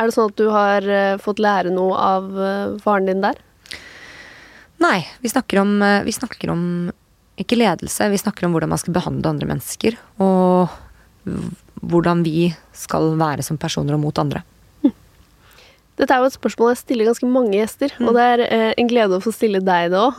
Er 0.00 0.08
det 0.08 0.16
sånn 0.16 0.30
at 0.32 0.38
du 0.40 0.46
har 0.48 0.86
eh, 0.88 1.18
fått 1.20 1.42
lære 1.42 1.72
noe 1.74 1.96
av 2.00 2.30
eh, 2.40 2.76
faren 2.80 3.10
din 3.10 3.20
der? 3.20 3.36
Nei, 4.80 5.02
vi 5.20 5.28
snakker 5.28 5.60
om, 5.60 5.74
eh, 5.84 6.00
vi 6.06 6.14
snakker 6.16 6.52
om 6.54 6.62
ikke 7.40 7.58
ledelse, 7.60 8.08
vi 8.12 8.20
snakker 8.20 8.46
om 8.46 8.56
hvordan 8.56 8.72
man 8.72 8.80
skal 8.80 8.96
behandle 8.96 9.28
andre 9.28 9.48
mennesker. 9.48 9.98
Og 10.24 10.72
hvordan 11.80 12.24
vi 12.24 12.50
skal 12.76 13.14
være 13.20 13.44
som 13.44 13.60
personer 13.60 13.96
og 13.96 14.02
mot 14.02 14.20
andre. 14.20 14.42
Dette 16.00 16.16
er 16.16 16.22
jo 16.22 16.30
et 16.30 16.36
spørsmål 16.36 16.72
jeg 16.72 16.80
stiller 16.80 17.10
ganske 17.10 17.28
mange 17.28 17.58
gjester, 17.58 17.92
og 18.00 18.14
det 18.16 18.24
er 18.24 18.42
eh, 18.46 18.70
en 18.80 18.88
glede 18.88 19.18
å 19.18 19.24
få 19.24 19.34
stille 19.36 19.60
deg 19.60 19.90
det 19.92 20.00
òg. 20.00 20.16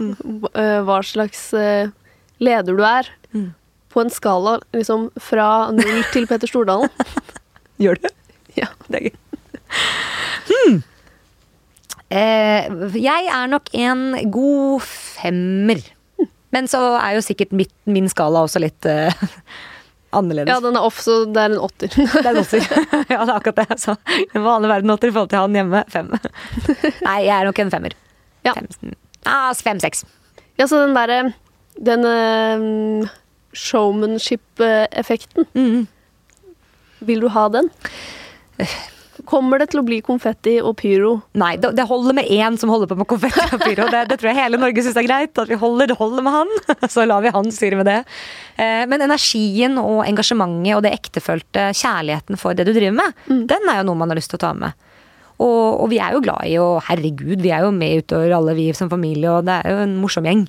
hva 0.85 0.99
slags 1.05 1.47
eh, 1.57 1.89
leder 2.37 2.77
du 2.77 2.83
er. 2.85 3.09
Mm. 3.33 3.49
På 3.89 4.03
en 4.03 4.13
skala 4.13 4.59
liksom 4.75 5.09
fra 5.19 5.71
null 5.73 6.03
til 6.13 6.29
Petter 6.29 6.49
Stordalen. 6.49 6.91
Gjør 7.81 7.97
det? 8.03 8.13
Ja. 8.59 8.69
Det 8.87 8.99
er 8.99 9.09
gøy. 9.09 9.17
Hmm. 10.51 10.81
Eh, 12.11 12.63
jeg 12.99 13.27
er 13.31 13.47
nok 13.51 13.69
en 13.77 14.31
god 14.33 14.81
femmer. 14.83 15.79
Men 16.51 16.67
så 16.67 16.81
er 16.99 17.13
jo 17.15 17.21
sikkert 17.23 17.53
mitt, 17.55 17.71
min 17.87 18.09
skala 18.11 18.41
også 18.43 18.59
litt 18.59 18.85
eh, 18.89 19.13
annerledes. 20.17 20.51
Ja, 20.51 20.59
den 20.63 20.75
er 20.75 20.83
off, 20.83 20.99
så 20.99 21.21
det 21.31 21.39
er 21.45 21.53
en 21.55 21.61
åtter. 21.63 21.87
Det 21.95 22.25
er 22.25 22.31
en 22.33 22.41
åtter. 22.41 22.59
ja, 23.13 23.21
det 23.23 23.29
er 23.29 23.35
akkurat 23.37 23.61
det. 23.63 23.77
Så 23.79 23.95
en 24.35 24.43
vanlig 24.43 24.69
verden 24.73 24.91
åtter 24.91 25.07
i 25.07 25.15
forhold 25.15 25.31
til 25.31 25.39
han 25.45 25.55
hjemme 25.55 25.83
fem. 25.93 26.11
Nei, 27.05 27.19
jeg 27.29 27.35
er 27.37 27.47
nok 27.47 27.59
en 27.63 27.71
femmer. 27.71 27.95
Ja. 28.43 28.53
Fem, 28.57 28.67
ah, 29.29 29.53
fem-seks. 29.55 30.03
Ja, 30.59 30.65
så 30.67 30.81
den 30.83 30.95
derre 30.97 31.21
Den 31.79 32.03
uh, 32.03 33.07
showmanship-effekten, 33.55 35.45
Mm. 35.55 35.87
vil 37.07 37.21
du 37.23 37.29
ha 37.31 37.47
den? 37.49 37.69
Kommer 39.31 39.61
det 39.61 39.69
til 39.71 39.79
å 39.79 39.85
bli 39.87 40.01
konfetti 40.03 40.57
og 40.59 40.73
pyro? 40.81 41.13
Nei, 41.39 41.53
det, 41.61 41.69
det 41.77 41.85
holder 41.87 42.17
med 42.17 42.27
én 42.27 42.57
som 42.59 42.71
holder 42.73 42.89
på 42.91 42.97
med 42.99 43.07
konfetti 43.07 43.45
og 43.55 43.63
pyro. 43.63 43.85
Det, 43.93 44.01
det 44.09 44.17
tror 44.19 44.31
jeg 44.33 44.39
hele 44.41 44.59
Norge 44.59 44.83
syns 44.83 44.99
er 44.99 45.07
greit. 45.07 45.31
At 45.39 45.47
vi 45.47 45.59
holder, 45.61 45.87
det 45.93 45.97
holder 45.99 46.25
med 46.25 46.35
han. 46.35 46.51
Så 46.93 47.05
lar 47.07 47.23
vi 47.23 47.31
han 47.31 47.47
styre 47.55 47.79
med 47.79 47.87
det. 47.87 47.97
Eh, 48.59 48.83
Men 48.91 49.05
energien 49.07 49.79
og 49.79 50.01
engasjementet 50.03 50.75
og 50.75 50.83
det 50.83 50.91
ektefølte 50.97 51.69
kjærligheten 51.79 52.39
for 52.41 52.57
det 52.57 52.67
du 52.67 52.73
driver 52.75 52.97
med, 52.99 53.21
den 53.47 53.71
er 53.71 53.79
jo 53.79 53.87
noe 53.87 54.01
man 54.03 54.11
har 54.11 54.19
lyst 54.19 54.33
til 54.35 54.41
å 54.41 54.45
ta 54.49 54.51
med. 54.57 54.75
Og, 55.41 55.79
og 55.81 55.87
vi 55.89 55.97
er 56.03 56.13
jo 56.13 56.21
glad 56.21 56.45
i 56.45 56.57
å 56.61 56.67
Herregud, 56.85 57.39
vi 57.41 57.49
er 57.55 57.63
jo 57.65 57.71
med 57.73 58.03
utover 58.03 58.35
alle 58.37 58.53
vi 58.59 58.67
som 58.77 58.91
familie, 58.91 59.31
og 59.31 59.47
det 59.47 59.55
er 59.63 59.73
jo 59.73 59.85
en 59.87 59.95
morsom 60.03 60.27
gjeng. 60.27 60.43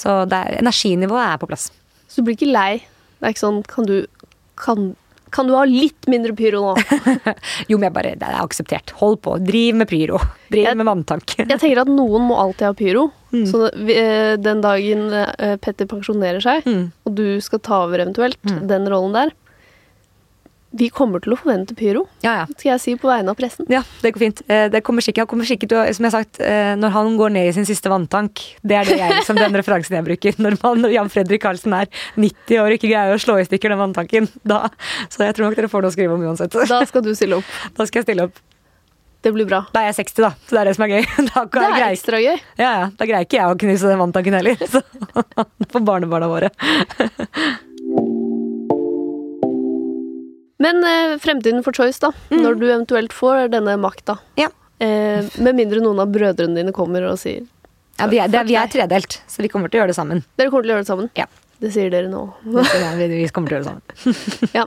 Så 0.00 0.18
er, 0.26 0.58
energinivået 0.58 1.22
er 1.30 1.40
på 1.40 1.48
plass. 1.48 1.70
Så 2.10 2.20
du 2.20 2.28
blir 2.28 2.36
ikke 2.36 2.50
lei? 2.52 2.82
Det 3.20 3.30
er 3.30 3.32
ikke 3.32 3.44
sånn 3.46 3.62
Kan 3.70 3.88
du, 3.88 3.96
kan, 4.60 4.90
kan 5.34 5.48
du 5.50 5.54
ha 5.58 5.64
litt 5.66 6.06
mindre 6.10 6.32
pyro 6.38 6.60
nå? 6.62 6.74
Jo, 7.70 7.76
men 7.78 7.88
jeg 7.88 7.94
bare, 7.96 8.14
det 8.20 8.28
er 8.28 8.38
akseptert. 8.38 8.92
Hold 9.00 9.18
på. 9.26 9.34
Driv 9.42 9.80
med 9.82 9.88
pyro. 9.90 10.20
Driv 10.52 10.68
Jeg- 10.68 10.78
med 10.78 10.86
vanntank. 10.86 11.34
Jeg 11.42 11.58
tenker 11.58 11.82
at 11.82 11.90
noen 11.90 12.28
må 12.30 12.38
alltid 12.38 12.68
ha 12.68 12.74
pyro. 12.78 13.08
Så 13.34 13.64
eh, 13.90 14.36
den 14.38 14.60
dagen 14.62 15.08
eh, 15.10 15.56
Petter 15.58 15.88
pensjonerer 15.90 16.38
seg, 16.44 16.62
Mm. 16.70 16.84
og 17.04 17.14
du 17.18 17.24
skal 17.42 17.58
ta 17.66 17.80
over 17.88 17.98
eventuelt 18.04 18.38
den 18.46 18.86
rollen 18.92 19.16
der 19.16 19.32
Vi 20.74 20.88
kommer 20.90 21.22
til 21.22 21.32
å 21.34 21.36
forvente 21.38 21.74
pyro, 21.78 22.00
Ja, 22.24 22.32
ja. 22.40 22.44
skal 22.50 22.72
jeg 22.72 22.80
si 22.82 22.94
på 22.98 23.06
vegne 23.06 23.30
av 23.30 23.36
pressen. 23.38 23.66
Ja, 23.70 23.82
det 24.02 24.10
går 24.14 24.18
fint. 24.24 24.40
Eh, 24.50 24.64
Det 24.72 24.80
kommer 24.82 25.04
sikkert, 25.06 25.28
kommer 25.30 25.46
sikkert 25.46 25.70
som 25.94 26.02
jeg 26.04 26.10
har 26.10 26.16
sagt, 26.24 26.40
eh, 26.40 26.74
når 26.74 26.90
han 26.96 27.16
går 27.20 27.30
ned 27.36 27.46
i 27.48 27.52
sin 27.54 27.64
siste 27.68 27.86
vanntank 27.92 28.42
Det 28.66 28.74
er 28.80 28.84
det 28.90 28.96
jeg, 28.98 29.20
som 29.24 29.36
den 29.38 29.54
referansen 29.60 29.94
jeg 29.94 30.04
bruker. 30.08 30.34
Når, 30.42 30.56
man, 30.64 30.80
når 30.82 30.90
Jan 30.96 31.08
Fredrik 31.14 31.42
Karlsen 31.44 31.72
er 31.78 31.86
90 32.16 32.58
år 32.58 32.66
og 32.72 32.78
ikke 32.80 32.90
greier 32.90 33.14
å 33.14 33.20
slå 33.22 33.38
i 33.38 33.46
stykker 33.46 33.70
den 33.70 33.78
vanntanken. 33.78 34.26
Da, 34.42 34.64
så 35.08 35.22
jeg 35.28 35.36
tror 35.38 35.46
nok 35.50 35.56
dere 35.60 35.70
får 35.70 35.82
noe 35.86 35.92
å 35.92 35.94
skrive 35.94 36.14
om 36.18 36.26
uansett. 36.26 36.50
Da 36.68 36.82
skal 36.90 37.02
du 37.06 37.14
stille 37.14 37.38
opp. 37.38 37.54
Da 37.78 37.86
skal 37.86 38.02
jeg 38.02 38.08
stille 38.10 38.26
opp. 38.26 38.42
Det 39.24 39.30
blir 39.32 39.46
bra. 39.48 39.62
Da 39.72 39.80
er 39.80 39.92
jeg 39.92 40.02
60, 40.04 40.20
da. 40.20 40.32
Så 40.44 40.52
det 40.52 40.60
er 40.60 40.68
det 40.68 40.74
som 40.76 40.84
er 40.84 40.90
gøy. 40.98 41.04
Da, 41.30 41.44
Det 41.46 41.62
er 41.62 41.76
greier, 41.78 41.94
ekstra 41.94 42.18
gøy. 42.20 42.34
ja, 42.60 42.72
ja, 42.82 42.90
da 42.98 43.06
greier 43.08 43.24
ikke 43.24 43.38
jeg 43.38 43.46
å 43.54 43.56
knuse 43.62 43.88
den 43.94 44.02
vanntanken 44.02 44.36
heller. 44.36 44.58
Så 44.68 44.82
for 45.72 45.80
barnebarna 45.86 46.28
våre. 46.28 46.50
Men 50.64 50.84
eh, 50.88 51.14
fremtiden 51.22 51.64
for 51.66 51.76
Choice, 51.76 52.00
da. 52.02 52.12
Når 52.32 52.60
du 52.60 52.66
eventuelt 52.70 53.14
får 53.14 53.50
denne 53.52 53.76
makta. 53.80 54.18
Ja. 54.40 54.50
Eh, 54.82 55.24
med 55.44 55.58
mindre 55.58 55.82
noen 55.84 56.02
av 56.02 56.12
brødrene 56.12 56.58
dine 56.58 56.74
kommer 56.74 57.04
og 57.06 57.20
sier 57.20 57.44
Ja, 58.00 58.08
vi, 58.10 58.18
er, 58.18 58.30
det, 58.32 58.40
vi 58.48 58.56
er 58.58 58.70
tredelt, 58.72 59.20
så 59.30 59.44
vi 59.44 59.50
kommer 59.52 59.70
til 59.70 59.78
å 59.78 59.84
gjøre 59.84 59.94
det 59.94 59.98
sammen. 60.00 60.24
Dere 60.40 60.50
kommer 60.50 60.66
til 60.66 60.72
å 60.72 60.78
gjøre 60.78 60.86
det 60.86 60.90
sammen. 60.90 61.10
Ja. 61.18 61.28
Det 61.62 61.70
sier 61.76 61.92
dere 61.92 62.10
nå. 62.10 62.24
Vi, 62.42 63.08
vi 63.12 63.26
kommer 63.32 63.52
til 63.52 63.58
å 63.58 63.60
gjøre 63.60 63.66
det 63.66 63.70
sammen. 63.70 64.16
ja. 64.58 64.64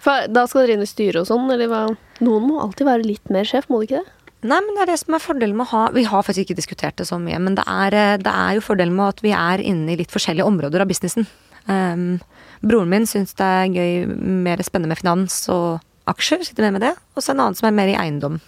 For 0.00 0.30
da 0.32 0.46
skal 0.48 0.64
dere 0.64 0.78
inn 0.78 0.86
i 0.86 0.88
styret 0.88 1.22
og 1.22 1.28
sånn, 1.28 1.46
eller 1.52 1.70
hva? 1.70 1.84
Noen 2.24 2.48
må 2.48 2.62
alltid 2.64 2.88
være 2.88 3.06
litt 3.06 3.32
mer 3.32 3.46
sjef, 3.48 3.68
må 3.70 3.82
de 3.82 3.90
ikke 3.90 4.00
det? 4.00 4.16
Nei, 4.40 4.56
men 4.64 4.72
det 4.72 4.84
er 4.86 4.88
det 4.88 5.00
som 5.02 5.14
er 5.14 5.20
fordelen 5.20 5.58
med 5.58 5.66
å 5.66 5.72
ha 5.74 5.80
Vi 5.92 6.06
har 6.08 6.22
faktisk 6.24 6.46
ikke 6.46 6.56
diskutert 6.56 6.96
det 6.96 7.04
så 7.10 7.18
mye, 7.20 7.36
men 7.44 7.58
det 7.58 7.64
er, 7.68 7.96
eh, 7.96 8.16
det 8.22 8.32
er 8.32 8.56
jo 8.56 8.64
fordelen 8.64 8.96
med 8.96 9.12
at 9.12 9.20
vi 9.24 9.34
er 9.36 9.60
inne 9.60 9.92
i 9.92 9.98
litt 10.00 10.12
forskjellige 10.12 10.48
områder 10.48 10.80
av 10.80 10.88
businessen. 10.88 11.28
Um, 11.68 12.22
broren 12.60 12.90
min 12.92 13.06
syns 13.08 13.36
det 13.38 13.46
er 13.46 13.74
gøy, 13.74 14.16
mer 14.46 14.62
spennende 14.66 14.92
med 14.92 15.00
finans 15.00 15.42
og 15.52 15.80
aksjer, 16.10 16.44
sitter 16.46 16.68
med 16.68 16.78
med 16.78 16.86
det. 16.88 16.94
Og 17.14 17.24
så 17.24 17.34
en 17.34 17.44
annen 17.44 17.58
som 17.58 17.68
er 17.68 17.76
mer 17.76 17.92
i 17.92 17.98
eiendom. 17.98 18.40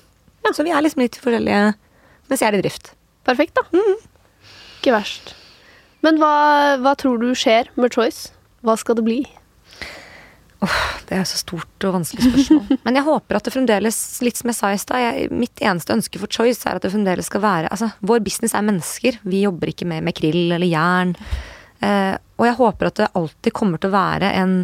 Så 0.52 0.64
vi 0.66 0.72
er 0.74 0.82
liksom 0.82 1.04
litt 1.04 1.20
forskjellige, 1.22 1.74
mens 2.28 2.42
jeg 2.42 2.50
er 2.50 2.58
i 2.58 2.64
drift. 2.64 2.92
Perfekt, 3.28 3.58
da. 3.58 3.84
Ikke 4.80 4.96
verst. 4.96 5.36
Men 6.02 6.18
hva, 6.18 6.32
hva 6.82 6.96
tror 6.98 7.20
du 7.22 7.30
skjer 7.38 7.70
med 7.78 7.94
Choice? 7.94 8.32
Hva 8.66 8.74
skal 8.78 8.98
det 8.98 9.06
bli? 9.06 9.20
Det 11.08 11.16
er 11.18 11.24
så 11.26 11.38
stort 11.40 11.86
og 11.86 11.96
vanskelig 11.96 12.28
spørsmål. 12.28 12.78
Men 12.86 12.98
jeg 12.98 13.06
håper 13.06 13.38
at 13.38 13.46
det 13.46 13.54
fremdeles, 13.54 13.96
litt 14.22 14.38
som 14.38 14.50
jeg 14.52 14.58
sa 14.58 14.70
i 14.70 14.78
stad, 14.78 15.32
mitt 15.34 15.62
eneste 15.62 15.94
ønske 15.94 16.20
for 16.22 16.30
Choice 16.30 16.62
er 16.68 16.78
at 16.78 16.84
det 16.84 16.92
fremdeles 16.92 17.30
skal 17.30 17.42
være 17.42 17.70
Altså, 17.72 17.90
vår 18.06 18.22
business 18.22 18.54
er 18.54 18.66
mennesker. 18.66 19.18
Vi 19.26 19.42
jobber 19.42 19.72
ikke 19.72 19.88
med, 19.90 20.06
med 20.06 20.16
krill 20.18 20.54
eller 20.54 20.68
jern. 20.70 21.16
Eh, 21.82 22.14
og 22.38 22.46
jeg 22.46 22.58
håper 22.58 22.88
at 22.88 23.00
det 23.00 23.12
alltid 23.18 23.54
kommer 23.56 23.80
til 23.82 23.90
å 23.90 23.96
være 23.96 24.30
en, 24.38 24.56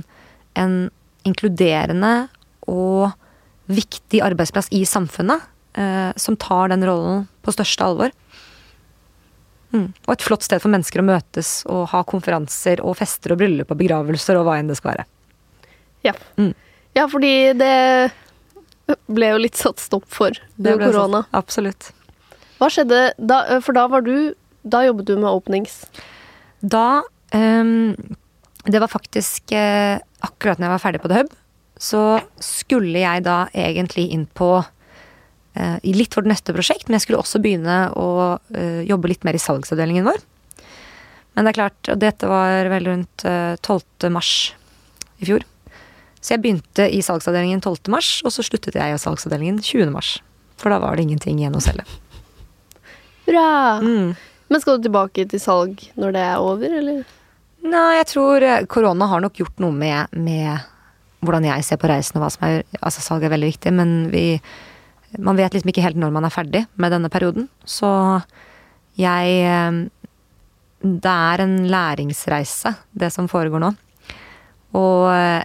en 0.58 0.76
inkluderende 1.26 2.28
og 2.70 3.10
viktig 3.68 4.22
arbeidsplass 4.24 4.70
i 4.76 4.84
samfunnet 4.88 5.44
eh, 5.78 6.10
som 6.16 6.38
tar 6.40 6.72
den 6.72 6.86
rollen 6.86 7.26
på 7.44 7.54
største 7.54 7.84
alvor. 7.84 8.14
Mm. 9.74 9.90
Og 10.06 10.12
et 10.14 10.24
flott 10.24 10.46
sted 10.46 10.62
for 10.62 10.72
mennesker 10.72 11.02
å 11.02 11.08
møtes 11.08 11.50
og 11.68 11.90
ha 11.92 12.00
konferanser 12.08 12.80
og 12.80 12.96
fester 13.00 13.34
og 13.34 13.42
bryllup 13.42 13.74
og 13.74 13.80
begravelser 13.82 14.38
og 14.40 14.48
hva 14.48 14.56
enn 14.60 14.70
det 14.70 14.78
skal 14.78 14.94
være. 14.94 15.06
Ja. 16.06 16.14
Mm. 16.38 16.54
ja, 16.96 17.04
fordi 17.10 17.32
det 17.58 17.74
ble 19.12 19.32
jo 19.34 19.40
litt 19.42 19.58
satt 19.60 19.82
stopp 19.82 20.06
for 20.12 20.38
med 20.56 20.80
korona. 20.80 21.26
Absolutt. 21.36 21.90
Hva 22.58 22.70
skjedde 22.72 23.10
da? 23.18 23.42
For 23.62 23.76
da 23.76 23.84
var 23.90 24.02
du 24.06 24.34
Da 24.66 24.80
jobbet 24.82 25.06
du 25.06 25.14
med 25.16 25.30
openings. 25.30 25.84
Da 26.60 27.02
um, 27.34 27.94
Det 28.64 28.80
var 28.82 28.90
faktisk 28.90 29.52
uh, 29.54 30.00
akkurat 30.26 30.58
når 30.58 30.68
jeg 30.68 30.74
var 30.74 30.82
ferdig 30.82 31.02
på 31.02 31.10
The 31.12 31.22
Hub, 31.22 31.36
så 31.78 32.02
skulle 32.42 32.98
jeg 32.98 33.22
da 33.22 33.44
egentlig 33.54 34.08
inn 34.10 34.26
på 34.26 34.50
uh, 34.58 35.76
litt 35.86 36.16
vårt 36.18 36.28
neste 36.30 36.54
prosjekt, 36.56 36.88
men 36.88 36.98
jeg 36.98 37.06
skulle 37.06 37.22
også 37.22 37.40
begynne 37.42 37.84
å 37.94 38.10
uh, 38.34 38.82
jobbe 38.88 39.12
litt 39.12 39.24
mer 39.28 39.38
i 39.38 39.42
salgsavdelingen 39.42 40.08
vår. 40.08 40.18
Men 41.38 41.46
det 41.46 41.52
er 41.52 41.58
klart, 41.60 41.88
og 41.92 42.00
dette 42.02 42.26
var 42.26 42.66
vel 42.66 42.88
rundt 42.90 43.22
eh, 43.22 43.54
12. 43.62 44.08
mars 44.10 44.30
i 45.22 45.28
fjor. 45.28 45.44
Så 46.18 46.32
jeg 46.34 46.42
begynte 46.42 46.88
i 46.90 46.98
salgsavdelingen 46.98 47.60
12. 47.62 47.92
mars, 47.94 48.08
og 48.26 48.34
så 48.34 48.42
sluttet 48.42 48.74
jeg 48.74 48.90
i 48.90 48.98
salgsavdelingen 48.98 49.60
20. 49.62 49.92
mars. 49.94 50.16
For 50.58 50.74
da 50.74 50.80
var 50.82 50.98
det 50.98 51.04
ingenting 51.06 51.38
igjen 51.38 51.54
å 51.54 51.62
selge. 51.62 51.86
Bra! 53.28 53.78
Mm. 53.84 54.16
Men 54.48 54.62
skal 54.62 54.78
du 54.78 54.88
tilbake 54.88 55.26
til 55.28 55.42
salg 55.42 55.82
når 56.00 56.14
det 56.16 56.24
er 56.24 56.42
over, 56.42 56.74
eller? 56.80 57.04
Nei, 57.68 57.98
jeg 57.98 58.08
tror 58.12 58.44
eh, 58.46 58.64
korona 58.70 59.08
har 59.10 59.22
nok 59.24 59.40
gjort 59.40 59.62
noe 59.62 59.74
med, 59.74 60.14
med 60.16 60.62
hvordan 61.26 61.48
jeg 61.48 61.66
ser 61.66 61.80
på 61.82 61.90
reisen 61.90 62.18
og 62.18 62.24
hva 62.24 62.30
som 62.30 62.46
er 62.46 62.60
Altså, 62.78 63.02
salg 63.02 63.26
er 63.26 63.32
veldig 63.32 63.50
viktig, 63.50 63.72
men 63.74 63.94
vi 64.12 64.40
Man 65.18 65.38
vet 65.38 65.54
liksom 65.56 65.72
ikke 65.72 65.82
helt 65.82 65.98
når 65.98 66.12
man 66.12 66.26
er 66.28 66.32
ferdig 66.32 66.66
med 66.76 66.92
denne 66.92 67.08
perioden. 67.08 67.48
Så 67.64 67.88
jeg 69.00 69.38
eh, 69.40 69.78
Det 70.84 71.14
er 71.32 71.42
en 71.42 71.58
læringsreise, 71.68 72.74
det 72.92 73.10
som 73.12 73.28
foregår 73.28 73.62
nå. 73.64 73.72
Og 74.78 75.08
eh, 75.12 75.42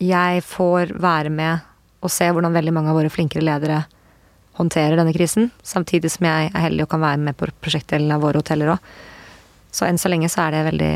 jeg 0.00 0.42
får 0.44 0.94
være 1.00 1.30
med 1.30 1.66
og 2.00 2.10
se 2.12 2.28
hvordan 2.32 2.54
veldig 2.56 2.72
mange 2.72 2.90
av 2.92 2.96
våre 2.96 3.12
flinkere 3.12 3.44
ledere 3.44 3.82
håndterer 4.60 4.96
denne 5.00 5.14
krisen. 5.16 5.50
Samtidig 5.66 6.10
som 6.14 6.28
jeg 6.28 6.50
er 6.52 6.64
heldig 6.68 6.84
og 6.86 6.92
kan 6.94 7.02
være 7.04 7.22
med 7.28 7.36
på 7.40 7.48
prosjektdelen 7.64 8.12
av 8.14 8.22
våre 8.24 8.42
hoteller 8.42 8.74
òg. 8.76 8.90
Så 9.72 9.86
enn 9.86 9.98
så 10.02 10.10
lenge 10.12 10.28
så 10.30 10.46
er 10.48 10.54
det 10.56 10.64
veldig, 10.70 10.94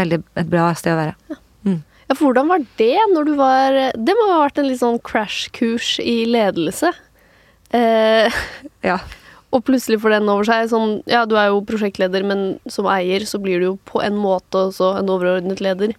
veldig 0.00 0.20
et 0.42 0.48
bra 0.52 0.70
sted 0.78 0.94
å 0.94 1.00
være. 1.02 1.40
Mm. 1.66 1.80
Ja, 2.06 2.14
for 2.14 2.28
hvordan 2.28 2.48
var 2.52 2.62
det 2.78 2.94
når 3.12 3.26
du 3.26 3.32
var 3.40 3.74
Det 3.98 4.14
må 4.14 4.28
ha 4.30 4.42
vært 4.44 4.60
en 4.62 4.68
litt 4.70 4.78
sånn 4.80 5.00
crash-kurs 5.02 5.96
i 6.04 6.24
ledelse. 6.30 6.92
Eh, 7.74 8.30
Ja. 8.86 8.98
og 9.52 9.64
plutselig 9.66 9.98
får 10.00 10.14
den 10.14 10.28
over 10.30 10.44
seg 10.46 10.68
sånn 10.70 11.02
Ja, 11.10 11.24
du 11.26 11.34
er 11.36 11.48
jo 11.50 11.64
prosjektleder, 11.66 12.22
men 12.24 12.60
som 12.70 12.86
eier 12.86 13.26
så 13.26 13.40
blir 13.42 13.58
du 13.58 13.66
jo 13.72 13.78
på 13.90 14.02
en 14.04 14.14
måte 14.22 14.68
også 14.70 14.92
en 15.00 15.10
overordnet 15.10 15.60
leder. 15.60 15.94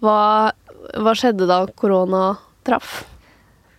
Hva, 0.00 0.52
hva 0.94 1.14
skjedde 1.18 1.48
da 1.50 1.64
korona 1.74 2.36
traff? 2.64 3.04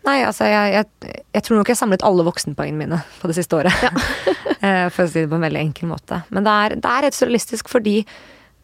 Nei, 0.07 0.21
altså 0.23 0.47
jeg, 0.47 0.71
jeg, 0.77 1.23
jeg 1.35 1.43
tror 1.43 1.59
nok 1.59 1.71
jeg 1.71 1.79
samlet 1.79 2.05
alle 2.07 2.23
voksenpoengene 2.27 2.79
mine 2.79 3.01
på 3.19 3.27
det 3.27 3.35
siste 3.39 3.59
året. 3.59 3.75
Ja. 3.83 3.91
For 4.95 5.03
å 5.03 5.09
si 5.11 5.21
det 5.21 5.29
på 5.29 5.37
en 5.37 5.43
veldig 5.43 5.59
enkel 5.61 5.91
måte. 5.91 6.21
Men 6.33 6.47
det 6.47 6.53
er, 6.53 6.75
det 6.79 6.93
er 6.93 7.05
rett 7.05 7.17
surrealistisk 7.17 7.69
fordi 7.69 7.99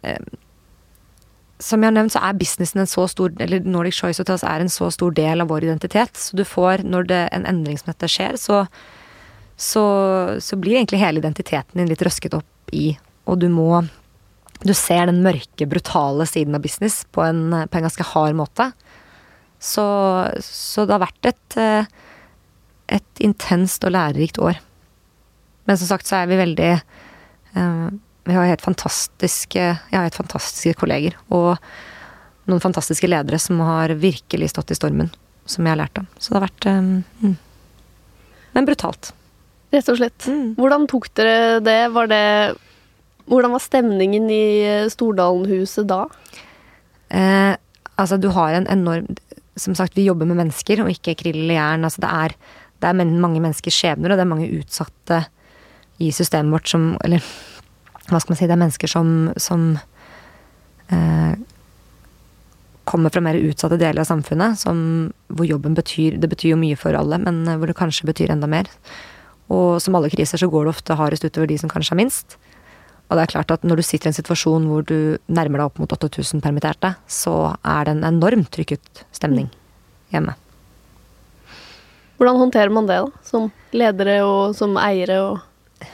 eh, 0.08 0.32
som 1.64 1.84
jeg 1.84 1.92
har 1.92 1.96
nevnt, 1.96 2.14
så 2.16 2.22
er 2.26 2.38
businessen 2.38 2.82
en 2.84 2.90
så 2.90 3.06
stor 3.12 3.34
Eller 3.44 3.64
Nordic 3.64 3.96
Choice 3.96 4.20
Hotels 4.20 4.44
er 4.48 4.64
en 4.64 4.72
så 4.72 4.90
stor 4.92 5.14
del 5.16 5.44
av 5.44 5.52
vår 5.52 5.68
identitet. 5.68 6.18
Så 6.20 6.38
du 6.38 6.44
får, 6.48 6.84
når 6.88 7.10
det, 7.12 7.22
en 7.36 7.48
endring 7.50 7.80
som 7.80 7.92
dette 7.94 8.10
skjer, 8.12 8.38
så, 8.42 8.64
så, 9.56 9.84
så 10.44 10.60
blir 10.60 10.80
egentlig 10.80 11.04
hele 11.04 11.24
identiteten 11.24 11.80
din 11.80 11.92
litt 11.92 12.04
røsket 12.04 12.36
opp 12.40 12.74
i, 12.74 12.94
og 13.30 13.40
du 13.44 13.50
må 13.54 13.86
Du 14.64 14.72
ser 14.74 15.10
den 15.10 15.20
mørke, 15.20 15.66
brutale 15.68 16.24
siden 16.24 16.56
av 16.56 16.62
business 16.64 17.02
på 17.12 17.20
en, 17.20 17.52
på 17.68 17.78
en 17.78 17.84
ganske 17.84 18.06
hard 18.14 18.36
måte. 18.40 18.70
Så, 19.64 19.86
så 20.44 20.84
det 20.84 20.98
har 20.98 21.06
vært 21.06 21.30
et, 21.30 21.58
eh, 21.62 21.88
et 23.00 23.24
intenst 23.24 23.86
og 23.88 23.96
lærerikt 23.96 24.42
år. 24.44 24.60
Men 25.70 25.80
som 25.80 25.94
sagt 25.94 26.10
så 26.10 26.20
er 26.20 26.28
vi 26.28 26.42
veldig 26.42 26.72
eh, 26.74 27.86
Vi 28.28 28.36
har 28.36 28.50
helt 28.50 28.66
fantastiske 28.66 29.62
Jeg 29.64 29.96
har 29.96 30.04
helt 30.04 30.20
fantastiske 30.20 30.76
kolleger. 30.82 31.16
Og, 31.32 31.56
noen 32.50 32.64
fantastiske 32.64 33.08
ledere 33.08 33.40
som 33.40 33.62
har 33.64 33.94
virkelig 34.00 34.52
stått 34.52 34.74
i 34.74 34.78
stormen, 34.78 35.12
som 35.48 35.64
jeg 35.64 35.76
har 35.76 35.80
lært 35.80 36.00
av. 36.02 36.08
Så 36.20 36.34
det 36.34 36.40
har 36.40 36.46
vært 36.48 36.68
um, 36.68 36.94
mm. 37.24 37.36
Men 38.54 38.68
brutalt. 38.68 39.14
Rett 39.74 39.90
og 39.90 39.98
slett. 39.98 40.28
Mm. 40.30 40.54
Hvordan 40.60 40.88
tok 40.92 41.08
dere 41.18 41.60
det? 41.64 41.80
Var 41.96 42.10
det 42.12 42.26
Hvordan 43.32 43.54
var 43.56 43.64
stemningen 43.64 44.28
i 44.30 44.46
Stordalen-huset 44.92 45.88
da? 45.88 46.02
Eh, 47.08 47.56
altså, 47.96 48.18
du 48.20 48.28
har 48.36 48.58
en 48.58 48.68
enorm 48.68 49.08
Som 49.60 49.76
sagt, 49.78 49.98
vi 49.98 50.08
jobber 50.08 50.26
med 50.30 50.40
mennesker, 50.40 50.82
og 50.82 50.92
ikke 50.92 51.18
krill 51.20 51.44
eller 51.44 51.60
jern. 51.60 51.88
Altså, 51.88 52.02
det 52.02 52.12
er, 52.12 52.36
det 52.82 52.90
er 52.90 53.00
mange 53.06 53.42
menneskers 53.44 53.78
skjebner, 53.78 54.12
og 54.12 54.20
det 54.20 54.26
er 54.26 54.34
mange 54.34 54.52
utsatte 54.60 55.24
i 56.02 56.10
systemet 56.12 56.56
vårt 56.56 56.72
som 56.72 56.96
Eller 57.06 57.22
hva 58.10 58.20
skal 58.20 58.34
man 58.34 58.40
si? 58.40 58.48
Det 58.50 58.56
er 58.56 58.60
mennesker 58.60 58.90
som, 58.92 59.10
som 59.40 59.68
eh, 60.92 61.36
kommer 62.90 63.14
fra 63.14 63.24
mer 63.24 63.40
utsatte 63.40 63.80
deler 63.80 64.04
av 64.04 64.10
samfunnet, 64.10 64.60
som, 64.60 64.78
hvor 65.32 65.48
jobben 65.48 65.78
betyr 65.78 66.18
Det 66.20 66.30
betyr 66.30 66.54
jo 66.54 66.60
mye 66.60 66.80
for 66.80 66.98
alle, 66.98 67.22
men 67.22 67.46
hvor 67.48 67.70
det 67.70 67.78
kanskje 67.80 68.10
betyr 68.10 68.34
enda 68.34 68.50
mer. 68.50 68.68
Og 69.54 69.80
som 69.84 69.96
alle 69.96 70.12
kriser 70.12 70.40
så 70.40 70.50
går 70.52 70.66
det 70.66 70.74
ofte 70.74 70.98
hardest 71.00 71.26
utover 71.28 71.48
de 71.48 71.60
som 71.62 71.72
kanskje 71.72 71.96
har 71.96 72.02
minst. 72.02 72.38
Og 73.14 73.20
det 73.20 73.28
er 73.28 73.34
klart 73.36 73.52
at 73.54 73.66
når 73.68 73.78
du 73.78 73.86
sitter 73.86 74.10
i 74.10 74.10
en 74.10 74.18
situasjon 74.18 74.64
hvor 74.66 74.86
du 74.90 75.20
nærmer 75.30 75.62
deg 75.62 75.68
opp 75.68 75.76
mot 75.84 75.92
8000 75.94 76.42
permitterte, 76.42 76.96
så 77.06 77.54
er 77.62 77.86
det 77.86 77.94
en 77.94 78.08
enormt 78.10 78.50
trykket 78.56 79.04
stemning 79.14 79.52
hjemme. 80.10 80.34
Hvordan 82.18 82.40
håndterer 82.42 82.74
man 82.74 82.90
det, 82.90 82.98
da? 83.04 83.22
Som 83.28 83.52
ledere 83.76 84.18
og 84.26 84.58
som 84.58 84.74
eiere 84.82 85.20
og 85.28 85.90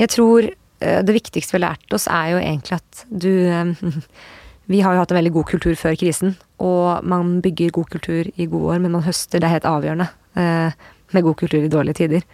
Jeg 0.00 0.12
tror 0.12 0.44
eh, 0.44 1.00
det 1.04 1.16
viktigste 1.16 1.56
vi 1.56 1.60
har 1.60 1.70
lært 1.70 1.96
oss, 1.96 2.06
er 2.08 2.34
jo 2.34 2.44
egentlig 2.44 2.76
at 2.76 3.04
du 3.08 3.32
eh, 3.48 3.74
Vi 4.70 4.84
har 4.84 4.94
jo 4.94 5.00
hatt 5.02 5.10
en 5.10 5.18
veldig 5.18 5.32
god 5.34 5.48
kultur 5.48 5.74
før 5.74 5.96
krisen, 5.98 6.36
og 6.62 7.02
man 7.02 7.40
bygger 7.42 7.72
god 7.74 7.88
kultur 7.90 8.28
i 8.30 8.44
gode 8.46 8.76
år, 8.76 8.78
men 8.78 8.92
man 8.94 9.02
høster. 9.02 9.40
Det 9.40 9.48
er 9.48 9.56
helt 9.56 9.66
avgjørende 9.66 10.06
eh, 10.38 10.76
med 11.10 11.24
god 11.26 11.36
kultur 11.40 11.64
i 11.64 11.72
dårlige 11.72 11.98
tider. 12.04 12.26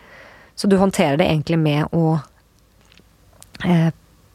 Så 0.53 0.69
du 0.69 0.77
håndterer 0.77 1.17
det 1.17 1.31
egentlig 1.31 1.57
med 1.63 1.95
å 1.97 2.19
eh, 3.65 3.89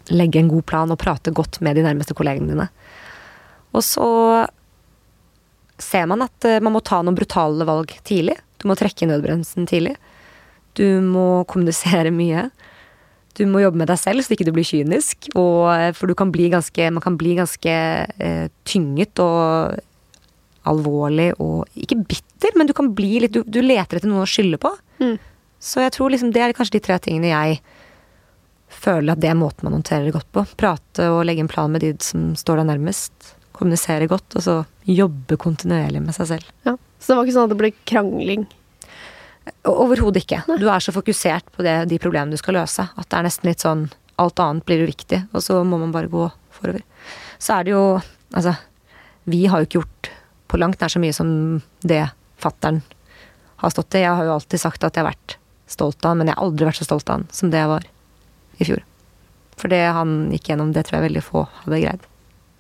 legge 0.09 0.41
en 0.41 0.49
god 0.51 0.65
plan 0.65 0.91
og 0.93 0.99
prate 1.01 1.34
godt 1.36 1.61
med 1.61 1.78
de 1.78 1.86
nærmeste 1.86 2.15
kollegene 2.17 2.49
dine. 2.53 2.67
Og 3.76 3.84
så 3.86 4.07
ser 5.82 6.07
man 6.09 6.26
at 6.26 6.47
eh, 6.47 6.61
man 6.63 6.76
må 6.76 6.82
ta 6.86 7.01
noen 7.01 7.17
brutale 7.17 7.67
valg 7.67 7.93
tidlig. 8.07 8.38
Du 8.61 8.67
må 8.69 8.78
trekke 8.78 9.05
i 9.05 9.11
nødbremsen 9.11 9.67
tidlig. 9.69 9.95
Du 10.78 10.86
må 11.03 11.43
kommunisere 11.51 12.13
mye. 12.22 12.49
Du 13.38 13.45
må 13.47 13.61
jobbe 13.63 13.80
med 13.80 13.89
deg 13.91 13.99
selv, 13.99 14.26
så 14.26 14.36
ikke 14.36 14.49
du 14.49 14.53
blir 14.55 14.67
kynisk. 14.67 15.32
Og, 15.39 15.72
eh, 15.76 15.91
for 15.97 16.11
du 16.11 16.17
kan 16.17 16.34
bli 16.34 16.49
ganske, 16.53 16.91
man 16.93 17.03
kan 17.03 17.17
bli 17.19 17.38
ganske 17.39 17.78
eh, 18.11 18.47
tynget 18.67 19.22
og 19.24 19.80
alvorlig 20.69 21.32
og 21.41 21.65
Ikke 21.74 21.97
bitter, 21.97 22.53
men 22.53 22.67
du 22.69 22.74
kan 22.78 22.91
bli 22.93 23.15
litt 23.24 23.34
Du, 23.34 23.39
du 23.41 23.63
leter 23.65 23.97
etter 23.97 24.09
noen 24.09 24.28
å 24.28 24.30
skylde 24.30 24.59
på. 24.61 24.69
Mm. 25.01 25.15
Så 25.61 25.82
jeg 25.82 25.93
tror 25.95 26.13
liksom 26.13 26.34
det 26.34 26.43
er 26.43 26.53
kanskje 26.57 26.78
de 26.78 26.84
tre 26.86 26.97
tingene 27.01 27.32
jeg 27.32 27.61
føler 28.82 29.13
at 29.13 29.21
det 29.21 29.29
er 29.32 29.38
måten 29.38 29.67
man 29.67 29.77
håndterer 29.79 30.13
godt 30.13 30.29
på. 30.34 30.45
Prate 30.59 31.09
og 31.13 31.23
legge 31.27 31.43
en 31.43 31.51
plan 31.51 31.71
med 31.71 31.84
de 31.86 31.93
som 32.03 32.32
står 32.39 32.61
deg 32.61 32.71
nærmest. 32.71 33.34
Kommunisere 33.55 34.09
godt, 34.09 34.38
og 34.39 34.45
så 34.45 34.55
jobbe 34.89 35.38
kontinuerlig 35.41 36.01
med 36.01 36.17
seg 36.17 36.32
selv. 36.34 36.49
Ja. 36.65 36.75
Så 37.01 37.11
det 37.11 37.17
var 37.17 37.27
ikke 37.27 37.36
sånn 37.38 37.49
at 37.49 37.53
det 37.53 37.59
ble 37.61 37.71
krangling? 37.89 38.45
Overhodet 39.69 40.23
ikke. 40.23 40.43
Du 40.61 40.67
er 40.69 40.84
så 40.84 40.93
fokusert 40.93 41.49
på 41.53 41.65
det, 41.65 41.75
de 41.89 41.99
problemene 42.01 42.38
du 42.38 42.41
skal 42.41 42.57
løse, 42.59 42.86
at 42.89 43.09
det 43.09 43.17
er 43.17 43.27
nesten 43.27 43.49
litt 43.49 43.65
sånn 43.65 43.88
alt 44.21 44.41
annet 44.41 44.65
blir 44.67 44.84
uviktig, 44.86 45.23
og 45.34 45.41
så 45.41 45.61
må 45.65 45.79
man 45.82 45.93
bare 45.93 46.11
gå 46.11 46.27
forover. 46.53 46.84
Så 47.41 47.59
er 47.59 47.67
det 47.67 47.77
jo 47.77 47.86
Altså, 48.32 48.53
vi 49.27 49.41
har 49.51 49.59
jo 49.59 49.65
ikke 49.67 49.79
gjort 49.82 50.09
på 50.47 50.57
langt 50.61 50.79
nær 50.79 50.88
så 50.93 51.01
mye 51.03 51.11
som 51.11 51.59
det 51.84 52.05
fattern 52.39 52.77
har 53.59 53.73
stått 53.73 53.97
i. 53.99 54.05
Jeg 54.05 54.15
har 54.15 54.23
jo 54.23 54.38
alltid 54.38 54.61
sagt 54.61 54.86
at 54.88 54.95
jeg 54.95 55.03
har 55.03 55.09
vært 55.09 55.36
stolt 55.67 55.99
av 56.05 56.13
han, 56.13 56.21
men 56.21 56.32
jeg 56.32 56.38
har 56.38 56.45
aldri 56.45 56.69
vært 56.69 56.79
så 56.79 56.88
stolt 56.88 57.11
av 57.11 57.17
han 57.17 57.25
som 57.36 57.51
det 57.51 57.59
jeg 57.59 57.71
var 57.73 57.89
i 58.60 58.68
fjor. 58.68 58.84
For 59.60 59.72
det 59.72 59.84
han 59.93 60.32
gikk 60.34 60.52
gjennom, 60.52 60.72
det 60.74 60.86
tror 60.88 60.99
jeg 60.99 61.10
veldig 61.10 61.24
få 61.26 61.45
hadde 61.64 61.82
greid. 61.84 62.08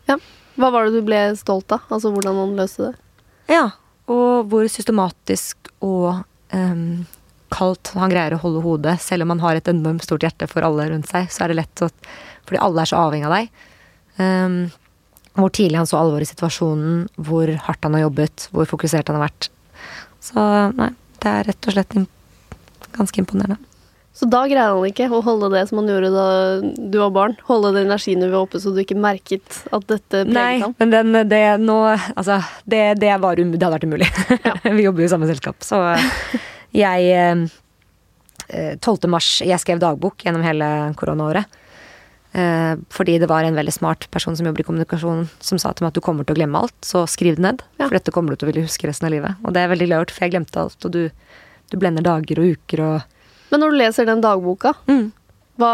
Ja. 0.09 0.17
Hva 0.59 0.69
var 0.73 0.85
det 0.85 0.99
du 0.99 1.07
ble 1.07 1.21
stolt 1.39 1.71
av? 1.73 1.85
Altså 1.89 2.11
hvordan 2.13 2.37
han 2.37 2.57
løste 2.59 2.89
det? 2.89 2.93
Ja, 3.51 3.63
og 4.11 4.51
hvor 4.51 4.67
systematisk 4.69 5.71
og 5.83 6.21
um, 6.53 7.05
kaldt 7.51 7.93
han 7.97 8.11
greier 8.11 8.35
å 8.35 8.41
holde 8.43 8.63
hodet. 8.65 8.97
Selv 9.03 9.25
om 9.25 9.33
han 9.33 9.43
har 9.43 9.57
et 9.57 9.71
enormt 9.71 10.05
stort 10.05 10.25
hjerte 10.25 10.47
for 10.51 10.65
alle 10.67 10.89
rundt 10.91 11.09
seg, 11.09 11.31
så 11.31 11.45
er 11.45 11.51
det 11.51 11.61
lett 11.63 11.85
å 11.85 11.89
Fordi 12.47 12.59
alle 12.59 12.83
er 12.83 12.89
så 12.89 12.99
avhengig 12.99 13.27
av 13.29 13.35
deg. 13.37 13.51
Um, 14.19 14.55
hvor 15.39 15.51
tidlig 15.55 15.79
han 15.79 15.87
så 15.87 15.99
alvoret 16.01 16.27
i 16.27 16.33
situasjonen, 16.33 17.05
hvor 17.15 17.47
hardt 17.67 17.85
han 17.87 17.95
har 17.95 18.07
jobbet, 18.07 18.49
hvor 18.51 18.67
fokusert 18.67 19.07
han 19.07 19.19
har 19.19 19.29
vært. 19.29 19.47
Så 20.21 20.41
nei, 20.75 20.89
det 21.23 21.31
er 21.31 21.47
rett 21.47 21.69
og 21.69 21.75
slett 21.77 21.95
imp 21.97 22.57
ganske 22.91 23.21
imponerende. 23.21 23.70
Så 24.13 24.27
da 24.27 24.41
greide 24.43 24.73
han 24.75 24.85
ikke 24.89 25.07
å 25.07 25.21
holde 25.23 25.49
det 25.53 25.63
som 25.69 25.79
han 25.79 25.87
gjorde 25.87 26.09
da 26.11 26.25
du 26.61 26.97
var 26.99 27.13
barn? 27.15 27.35
Holde 27.47 27.71
det 27.77 27.85
energinivået 27.85 28.41
oppe 28.41 28.59
så 28.59 28.73
du 28.75 28.81
ikke 28.83 28.99
merket 28.99 29.61
at 29.71 29.87
dette 29.87 30.25
preget 30.25 30.35
Nei, 30.35 30.59
ham? 30.63 30.75
men 30.81 30.91
den, 30.91 31.19
det 31.31 31.41
nå 31.63 31.77
Altså, 31.93 32.41
det, 32.67 32.83
det, 32.99 33.13
var, 33.23 33.39
um, 33.39 33.53
det 33.55 33.63
hadde 33.63 33.77
vært 33.77 33.87
umulig. 33.87 34.09
Vi 34.77 34.85
jobber 34.85 35.05
jo 35.05 35.07
i 35.07 35.13
samme 35.13 35.31
selskap, 35.31 35.63
så 35.63 35.79
jeg 36.75 37.07
eh, 37.15 38.75
12. 38.79 39.07
mars 39.11 39.29
Jeg 39.43 39.59
skrev 39.63 39.79
dagbok 39.81 40.23
gjennom 40.25 40.43
hele 40.43 40.67
koronaåret. 40.99 41.47
Eh, 42.31 42.75
fordi 42.91 43.17
det 43.19 43.27
var 43.27 43.43
en 43.43 43.55
veldig 43.55 43.73
smart 43.75 44.07
person 44.11 44.35
som 44.35 44.47
jobber 44.47 44.63
i 44.63 44.67
kommunikasjon 44.67 45.25
som 45.43 45.59
sa 45.59 45.73
til 45.73 45.83
meg 45.83 45.91
at 45.91 45.99
du 45.99 46.03
kommer 46.03 46.27
til 46.27 46.35
å 46.35 46.39
glemme 46.39 46.61
alt, 46.63 46.75
så 46.83 47.03
skriv 47.07 47.39
det 47.39 47.43
ned. 47.47 47.63
Ja. 47.77 47.87
For 47.87 47.97
dette 47.97 48.13
kommer 48.15 48.31
du 48.31 48.39
til 48.39 48.47
å 48.47 48.51
ville 48.51 48.67
huske 48.67 48.87
resten 48.87 49.09
av 49.09 49.15
livet. 49.15 49.39
Og 49.43 49.55
det 49.55 49.63
er 49.63 49.71
veldig 49.71 49.89
glad 49.89 50.13
for 50.13 50.27
jeg 50.27 50.35
glemte 50.35 50.63
alt. 50.63 50.87
Og 50.87 50.95
du, 50.95 51.01
du 51.71 51.79
blender 51.79 52.05
dager 52.05 52.43
og 52.43 52.55
uker 52.55 52.85
og 52.87 53.17
Men 53.51 53.63
når 53.63 53.73
du 53.73 53.79
leser 53.81 54.07
den 54.07 54.23
dagboka, 54.23 54.73
mm. 54.87 55.07
hva, 55.59 55.73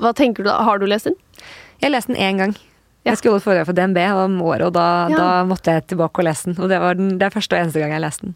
hva 0.00 0.14
tenker 0.18 0.44
du 0.44 0.50
da? 0.50 0.58
Har 0.66 0.82
du 0.82 0.88
lest 0.90 1.08
den? 1.08 1.18
Jeg 1.82 1.92
leste 1.92 2.12
den 2.12 2.22
én 2.22 2.40
gang. 2.42 2.56
Ja. 3.06 3.12
Jeg 3.12 3.20
skulle 3.20 3.36
holde 3.36 3.46
foredrag 3.46 3.68
for 3.68 3.78
DNB 3.78 4.00
om 4.18 4.40
året, 4.42 4.66
og 4.66 4.74
da, 4.74 5.06
Ja. 5.12 5.16
da 5.20 5.28
måtte 5.46 5.76
jeg 5.76 5.86
tilbake 5.92 6.18
og 6.18 6.26
lese 6.26 6.50
den. 6.50 6.58
Og 6.58 6.68
det 6.72 6.80
var 6.82 6.98
den, 6.98 7.12
det 7.20 7.28
er 7.28 7.36
første 7.36 7.54
og 7.54 7.62
eneste 7.62 7.82
gang 7.82 7.94
jeg 7.94 8.02
leste 8.02 8.26
den. 8.26 8.34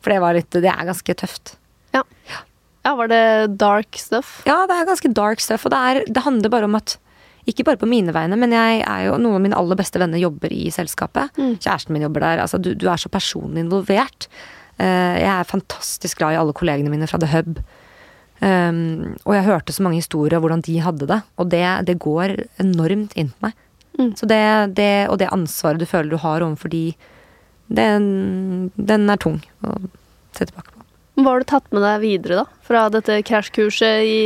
For 0.00 0.14
det 0.14 0.20
var 0.24 0.32
litt 0.32 0.50
Det 0.50 0.64
er 0.64 0.88
ganske 0.88 1.14
tøft. 1.20 1.56
Ja, 2.80 2.94
var 2.96 3.10
det 3.12 3.58
dark 3.60 3.98
stuff? 4.00 4.40
Ja, 4.48 4.64
det 4.66 4.72
er 4.72 4.88
ganske 4.88 5.12
dark 5.12 5.42
stuff, 5.44 5.66
og 5.68 5.74
det, 5.74 5.78
er, 5.78 6.04
det 6.08 6.22
handler 6.24 6.52
bare 6.52 6.64
om 6.64 6.78
at 6.78 6.96
ikke 7.48 7.64
bare 7.66 7.80
på 7.80 7.88
mine 7.88 8.12
vegne, 8.14 8.36
men 8.40 8.52
jeg 8.54 8.80
er 8.84 9.04
jo, 9.08 9.18
noen 9.20 9.36
av 9.36 9.44
mine 9.44 9.58
aller 9.58 9.78
beste 9.78 10.00
venner 10.00 10.20
jobber 10.20 10.52
i 10.52 10.70
selskapet. 10.72 11.32
Mm. 11.36 11.58
Kjæresten 11.60 11.92
min 11.96 12.04
jobber 12.04 12.24
der. 12.24 12.42
Altså, 12.44 12.60
du, 12.62 12.72
du 12.78 12.86
er 12.88 13.00
så 13.00 13.10
personlig 13.12 13.64
involvert. 13.64 14.28
Eh, 14.80 15.16
jeg 15.20 15.30
er 15.34 15.48
fantastisk 15.48 16.20
glad 16.20 16.34
i 16.34 16.40
alle 16.40 16.56
kollegene 16.56 16.92
mine 16.92 17.08
fra 17.10 17.20
The 17.20 17.30
Hub. 17.34 17.60
Um, 18.40 19.18
og 19.28 19.34
jeg 19.36 19.44
hørte 19.44 19.74
så 19.76 19.84
mange 19.84 20.00
historier 20.00 20.38
om 20.38 20.46
hvordan 20.46 20.62
de 20.64 20.78
hadde 20.80 21.08
det, 21.10 21.18
og 21.36 21.50
det, 21.52 21.64
det 21.90 21.98
går 22.00 22.38
enormt 22.62 23.12
inn 23.20 23.34
på 23.34 23.50
meg. 23.50 23.58
Mm. 23.98 24.14
Så 24.16 24.28
det, 24.30 24.40
det, 24.78 24.92
og 25.12 25.18
det 25.20 25.28
ansvaret 25.34 25.82
du 25.82 25.84
føler 25.88 26.08
du 26.08 26.20
har 26.22 26.40
overfor 26.46 26.72
de, 26.72 26.86
den, 27.68 28.70
den 28.80 29.12
er 29.12 29.20
tung 29.20 29.42
å 29.60 29.76
se 30.32 30.46
tilbake 30.46 30.72
på. 30.72 30.86
Hva 31.20 31.34
har 31.34 31.42
du 31.42 31.50
tatt 31.50 31.68
med 31.74 31.84
deg 31.84 32.00
videre, 32.00 32.46
da? 32.46 32.62
Fra 32.64 32.86
dette 32.94 33.18
krasjkurset 33.28 34.08
i 34.08 34.20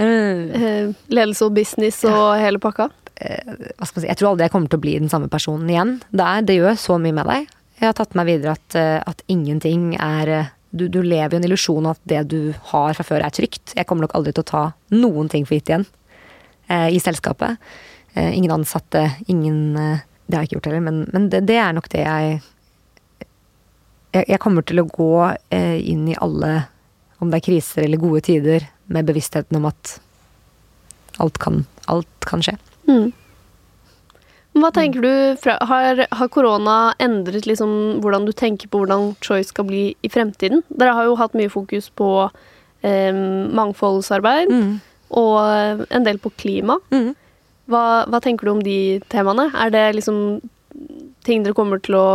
mm. 0.00 0.94
ledelse 1.12 1.44
og 1.44 1.58
business 1.58 2.00
og 2.08 2.38
hele 2.40 2.62
pakka? 2.62 2.88
hva 3.16 3.86
skal 3.88 3.96
man 3.96 4.02
si, 4.02 4.08
Jeg 4.10 4.18
tror 4.20 4.30
aldri 4.30 4.44
jeg 4.44 4.52
kommer 4.52 4.68
til 4.68 4.76
å 4.76 4.82
bli 4.82 4.96
den 5.00 5.12
samme 5.12 5.28
personen 5.32 5.70
igjen. 5.72 5.92
Det, 6.10 6.24
er, 6.24 6.42
det 6.44 6.58
gjør 6.58 6.80
så 6.80 6.98
mye 7.00 7.16
med 7.16 7.28
deg. 7.30 7.52
Jeg 7.76 7.90
har 7.90 7.96
tatt 7.96 8.14
med 8.14 8.22
meg 8.22 8.30
videre 8.30 8.56
at, 8.56 8.76
eh, 8.78 9.00
at 9.04 9.22
ingenting 9.32 9.94
er 10.00 10.32
eh, 10.32 10.52
du, 10.76 10.88
du 10.92 11.00
lever 11.02 11.36
i 11.36 11.38
en 11.38 11.46
illusjon 11.46 11.86
av 11.88 11.96
at 11.96 12.08
det 12.08 12.22
du 12.32 12.40
har 12.72 12.96
fra 12.96 13.04
før, 13.06 13.24
er 13.24 13.32
trygt. 13.32 13.74
Jeg 13.76 13.86
kommer 13.88 14.06
nok 14.06 14.16
aldri 14.18 14.34
til 14.36 14.44
å 14.44 14.50
ta 14.50 14.64
noen 14.96 15.30
ting 15.32 15.46
for 15.48 15.56
gitt 15.56 15.70
igjen 15.70 15.86
eh, 16.68 16.90
i 16.96 17.00
selskapet. 17.02 17.60
Eh, 18.14 18.32
ingen 18.36 18.54
ansatte, 18.58 19.10
ingen 19.26 19.76
eh, 19.76 20.04
Det 20.26 20.34
har 20.34 20.42
jeg 20.42 20.48
ikke 20.48 20.56
gjort 20.56 20.66
heller, 20.66 20.82
men, 20.82 20.96
men 21.14 21.28
det, 21.30 21.44
det 21.46 21.58
er 21.62 21.74
nok 21.76 21.86
det 21.92 22.00
jeg 22.02 22.38
jeg, 24.16 24.24
jeg 24.32 24.40
kommer 24.42 24.64
til 24.66 24.80
å 24.80 24.88
gå 24.88 25.12
eh, 25.54 25.76
inn 25.92 26.06
i 26.10 26.16
alle, 26.18 26.64
om 27.20 27.30
det 27.30 27.40
er 27.40 27.46
kriser 27.46 27.84
eller 27.84 28.00
gode 28.00 28.24
tider, 28.26 28.66
med 28.90 29.06
bevisstheten 29.06 29.58
om 29.58 29.68
at 29.68 29.96
alt 31.22 31.38
kan, 31.42 31.64
alt 31.90 32.26
kan 32.28 32.42
skje. 32.44 32.56
Mm. 32.88 33.10
Hva 34.56 34.70
tenker 34.72 35.04
du 35.04 35.10
fra, 35.42 35.58
har, 35.68 36.00
har 36.16 36.28
korona 36.32 36.94
endret 37.02 37.44
liksom 37.48 38.00
hvordan 38.00 38.24
du 38.24 38.32
tenker 38.32 38.70
på 38.72 38.80
hvordan 38.82 39.10
Choice 39.24 39.50
skal 39.52 39.66
bli 39.68 39.82
i 40.00 40.08
fremtiden? 40.12 40.62
Dere 40.72 40.94
har 40.96 41.04
jo 41.10 41.16
hatt 41.20 41.36
mye 41.36 41.50
fokus 41.52 41.90
på 41.92 42.08
eh, 42.82 43.12
mangfoldsarbeid 43.60 44.48
Mm. 44.52 44.78
og 45.20 45.86
en 45.90 46.06
del 46.06 46.18
på 46.18 46.32
klima. 46.40 46.78
Mm. 46.90 47.12
Hva, 47.70 47.84
hva 48.08 48.20
tenker 48.22 48.46
du 48.48 48.52
om 48.56 48.62
de 48.64 48.78
temaene? 49.12 49.50
Er 49.54 49.70
det 49.74 49.84
liksom 49.98 50.40
ting 51.26 51.42
dere 51.44 51.54
kommer 51.58 51.80
til 51.82 51.96
å 51.98 52.06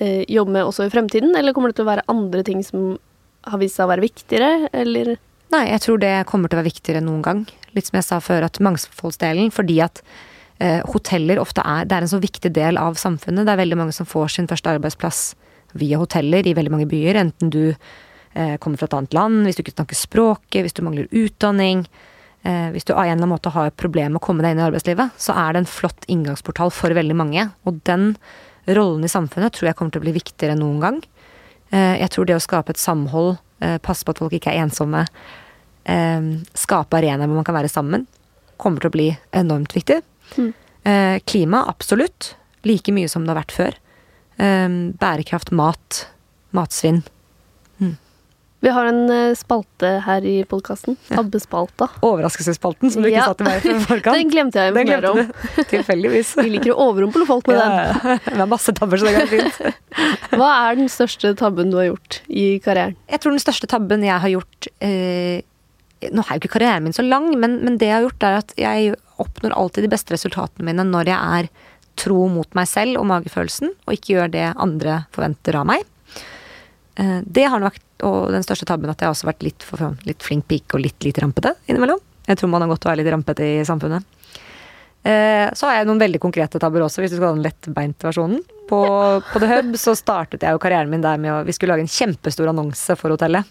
eh, 0.00 0.24
jobbe 0.32 0.52
med 0.56 0.64
også 0.66 0.86
i 0.88 0.92
fremtiden, 0.92 1.34
eller 1.36 1.52
kommer 1.54 1.70
det 1.72 1.78
til 1.78 1.86
å 1.86 1.92
være 1.92 2.06
andre 2.10 2.42
ting 2.46 2.62
som 2.64 2.96
har 3.46 3.60
vist 3.62 3.76
seg 3.78 3.86
å 3.86 3.92
være 3.94 4.06
viktigere, 4.08 4.52
eller 4.74 5.14
Nei, 5.54 5.68
jeg 5.70 5.78
tror 5.84 6.00
det 6.02 6.14
kommer 6.26 6.50
til 6.50 6.58
å 6.58 6.58
være 6.64 6.72
viktigere 6.72 6.98
enn 6.98 7.06
noen 7.06 7.20
gang. 7.22 7.40
Litt 7.76 7.86
som 7.86 7.94
jeg 8.00 8.04
sa 8.08 8.16
før, 8.18 8.42
at 8.48 8.58
mangfoldsdelen, 8.66 9.52
fordi 9.54 9.76
at 9.84 10.00
eh, 10.02 10.25
hoteller 10.88 11.36
ofte 11.36 11.60
er 11.60 11.84
Det 11.84 11.92
er 11.92 12.04
en 12.06 12.08
så 12.08 12.18
viktig 12.22 12.48
del 12.56 12.78
av 12.80 12.94
samfunnet. 12.96 13.44
Det 13.44 13.52
er 13.52 13.58
veldig 13.60 13.76
mange 13.76 13.92
som 13.92 14.08
får 14.08 14.30
sin 14.32 14.46
første 14.48 14.70
arbeidsplass 14.72 15.34
via 15.76 16.00
hoteller 16.00 16.46
i 16.46 16.54
veldig 16.56 16.72
mange 16.72 16.88
byer. 16.90 17.18
Enten 17.20 17.52
du 17.52 17.62
eh, 17.68 18.56
kommer 18.62 18.80
fra 18.80 18.88
et 18.88 18.96
annet 18.98 19.16
land, 19.16 19.44
hvis 19.46 19.58
du 19.58 19.64
ikke 19.64 19.76
snakker 19.76 19.98
språket, 19.98 20.62
hvis 20.64 20.76
du 20.76 20.82
mangler 20.86 21.10
utdanning. 21.10 21.84
Eh, 22.46 22.68
hvis 22.74 22.86
du 22.86 22.94
av 22.94 23.04
en 23.04 23.10
eller 23.10 23.18
annen 23.20 23.34
måte 23.34 23.52
har 23.54 23.70
et 23.70 23.78
problem 23.80 24.14
med 24.14 24.22
å 24.22 24.26
komme 24.26 24.44
deg 24.44 24.54
inn 24.54 24.62
i 24.62 24.66
arbeidslivet, 24.66 25.16
så 25.20 25.36
er 25.36 25.54
det 25.54 25.64
en 25.64 25.70
flott 25.70 26.08
inngangsportal 26.12 26.72
for 26.74 26.96
veldig 26.96 27.18
mange. 27.18 27.48
Og 27.66 27.80
den 27.88 28.12
rollen 28.66 29.06
i 29.06 29.12
samfunnet 29.12 29.54
tror 29.54 29.70
jeg 29.70 29.78
kommer 29.78 29.94
til 29.94 30.02
å 30.02 30.06
bli 30.06 30.16
viktigere 30.16 30.56
enn 30.56 30.64
noen 30.64 30.82
gang. 30.82 31.00
Eh, 31.74 31.96
jeg 32.02 32.12
tror 32.14 32.28
det 32.28 32.38
å 32.38 32.42
skape 32.42 32.74
et 32.74 32.82
samhold, 32.82 33.36
eh, 33.62 33.78
passe 33.82 34.06
på 34.06 34.14
at 34.14 34.22
folk 34.22 34.36
ikke 34.36 34.52
er 34.52 34.64
ensomme, 34.64 35.06
eh, 35.86 36.20
skape 36.54 36.98
arenaer 36.98 37.26
hvor 37.26 37.40
man 37.40 37.48
kan 37.48 37.58
være 37.58 37.72
sammen, 37.72 38.06
kommer 38.58 38.80
til 38.80 38.90
å 38.90 38.96
bli 38.96 39.08
enormt 39.32 39.74
viktig. 39.76 40.02
Mm. 40.36 40.52
Eh, 40.86 41.18
klima, 41.26 41.64
absolutt. 41.70 42.34
Like 42.66 42.92
mye 42.94 43.08
som 43.08 43.24
det 43.26 43.34
har 43.34 43.42
vært 43.44 43.54
før. 43.56 43.78
Eh, 44.42 44.68
bærekraft, 45.00 45.52
mat, 45.54 46.06
matsvinn. 46.56 47.04
Vi 48.64 48.70
har 48.72 48.86
en 48.88 49.10
eh, 49.12 49.34
spalte 49.36 49.88
her 50.06 50.24
i 50.26 50.38
podkasten. 50.48 50.96
Tabbespalta. 51.12 51.90
Overraskelsesspalten 52.02 52.90
som 52.90 53.04
du 53.04 53.10
ikke 53.10 53.18
Ja. 53.20 53.26
sa 53.28 53.34
til 53.36 53.46
meg 53.46 53.66
i 53.68 53.74
forkant. 53.84 54.16
Den 54.16 54.30
glemte 54.32 54.58
jeg 54.58 54.72
å 54.72 54.78
informere 54.80 55.10
om. 55.12 55.32
Tilfeldigvis. 55.70 56.30
Vi 56.40 56.50
liker 56.54 56.72
å 56.72 56.88
overrumple 56.88 57.26
folk 57.28 57.46
med 57.52 57.60
den. 57.60 58.18
Vi 58.24 58.40
er 58.40 58.48
masse 58.50 58.72
tabber, 58.74 58.96
så 58.98 59.06
det 59.06 59.20
går 59.20 59.28
fint. 59.30 59.76
Hva 60.40 60.48
er 60.70 60.80
den 60.80 60.88
største 60.90 61.34
tabben 61.38 61.70
du 61.70 61.76
har 61.78 61.90
gjort 61.92 62.18
i 62.32 62.46
karrieren? 62.64 62.96
Jeg 63.12 63.22
tror 63.22 63.36
den 63.36 63.44
største 63.44 63.68
tabben 63.70 64.02
jeg 64.08 64.18
har 64.24 64.32
gjort 64.34 64.70
eh, 64.80 65.44
Nå 66.12 66.22
er 66.22 66.36
jo 66.36 66.42
ikke 66.42 66.52
karrieren 66.58 66.84
min 66.84 66.92
så 66.96 67.04
lang, 67.06 67.30
men, 67.40 67.58
men 67.64 67.78
det 67.80 67.88
jeg 67.88 67.96
har 67.96 68.04
gjort, 68.04 68.26
er 68.28 68.38
at 68.42 68.52
jeg 68.60 68.94
oppnår 69.22 69.54
alltid 69.56 69.86
de 69.86 69.92
beste 69.94 70.12
resultatene 70.12 70.66
mine 70.68 70.84
når 70.84 71.08
jeg 71.08 71.38
er 71.40 71.48
tro 71.96 72.26
mot 72.28 72.48
meg 72.58 72.68
selv 72.68 73.00
og 73.00 73.06
magefølelsen, 73.08 73.72
og 73.86 73.94
ikke 73.96 74.12
gjør 74.12 74.32
det 74.34 74.46
andre 74.60 74.98
forventer 75.16 75.56
av 75.56 75.64
meg. 75.70 75.86
Eh, 77.00 77.20
det 77.24 77.46
har 77.48 77.62
nok 77.62 77.78
vært 77.78 77.82
og 78.04 78.28
den 78.28 78.44
største 78.44 78.66
tabben 78.68 78.90
at 78.92 79.00
jeg 79.00 79.08
har 79.08 79.14
også 79.14 79.30
vært 79.30 79.44
litt, 79.46 79.64
for, 79.64 79.80
litt 80.04 80.20
flink 80.20 80.44
pike 80.50 80.76
og 80.76 80.82
litt 80.84 81.00
lite 81.06 81.22
rampete 81.24 81.54
innimellom. 81.64 82.02
Jeg 82.26 82.36
tror 82.36 82.50
man 82.52 82.64
har 82.64 82.68
godt 82.68 82.84
å 82.84 82.90
være 82.90 83.00
litt 83.00 83.12
rampete 83.14 83.46
i 83.46 83.64
samfunnet. 83.64 84.04
Eh, 85.06 85.46
Så 85.54 85.68
har 85.68 85.78
jeg 85.78 85.88
noen 85.88 86.02
veldig 86.02 86.20
konkrete 86.20 86.60
tabber 86.60 86.84
også, 86.84 87.00
hvis 87.00 87.14
du 87.14 87.16
skal 87.16 87.30
ha 87.30 87.36
den 87.38 87.46
lettbeinte 87.46 88.08
versjonen. 88.08 88.42
På, 88.68 88.82
på 89.30 89.40
The 89.40 89.48
Hub 89.48 89.76
så 89.78 89.94
startet 89.96 90.42
jeg 90.42 90.52
jo 90.52 90.60
karrieren 90.60 90.90
min 90.90 91.04
der 91.04 91.16
med 91.22 91.32
å 91.32 91.44
Vi 91.46 91.54
skulle 91.54 91.76
lage 91.76 91.86
en 91.86 91.92
kjempestor 91.92 92.50
annonse 92.50 92.96
for 92.98 93.14
hotellet. 93.14 93.46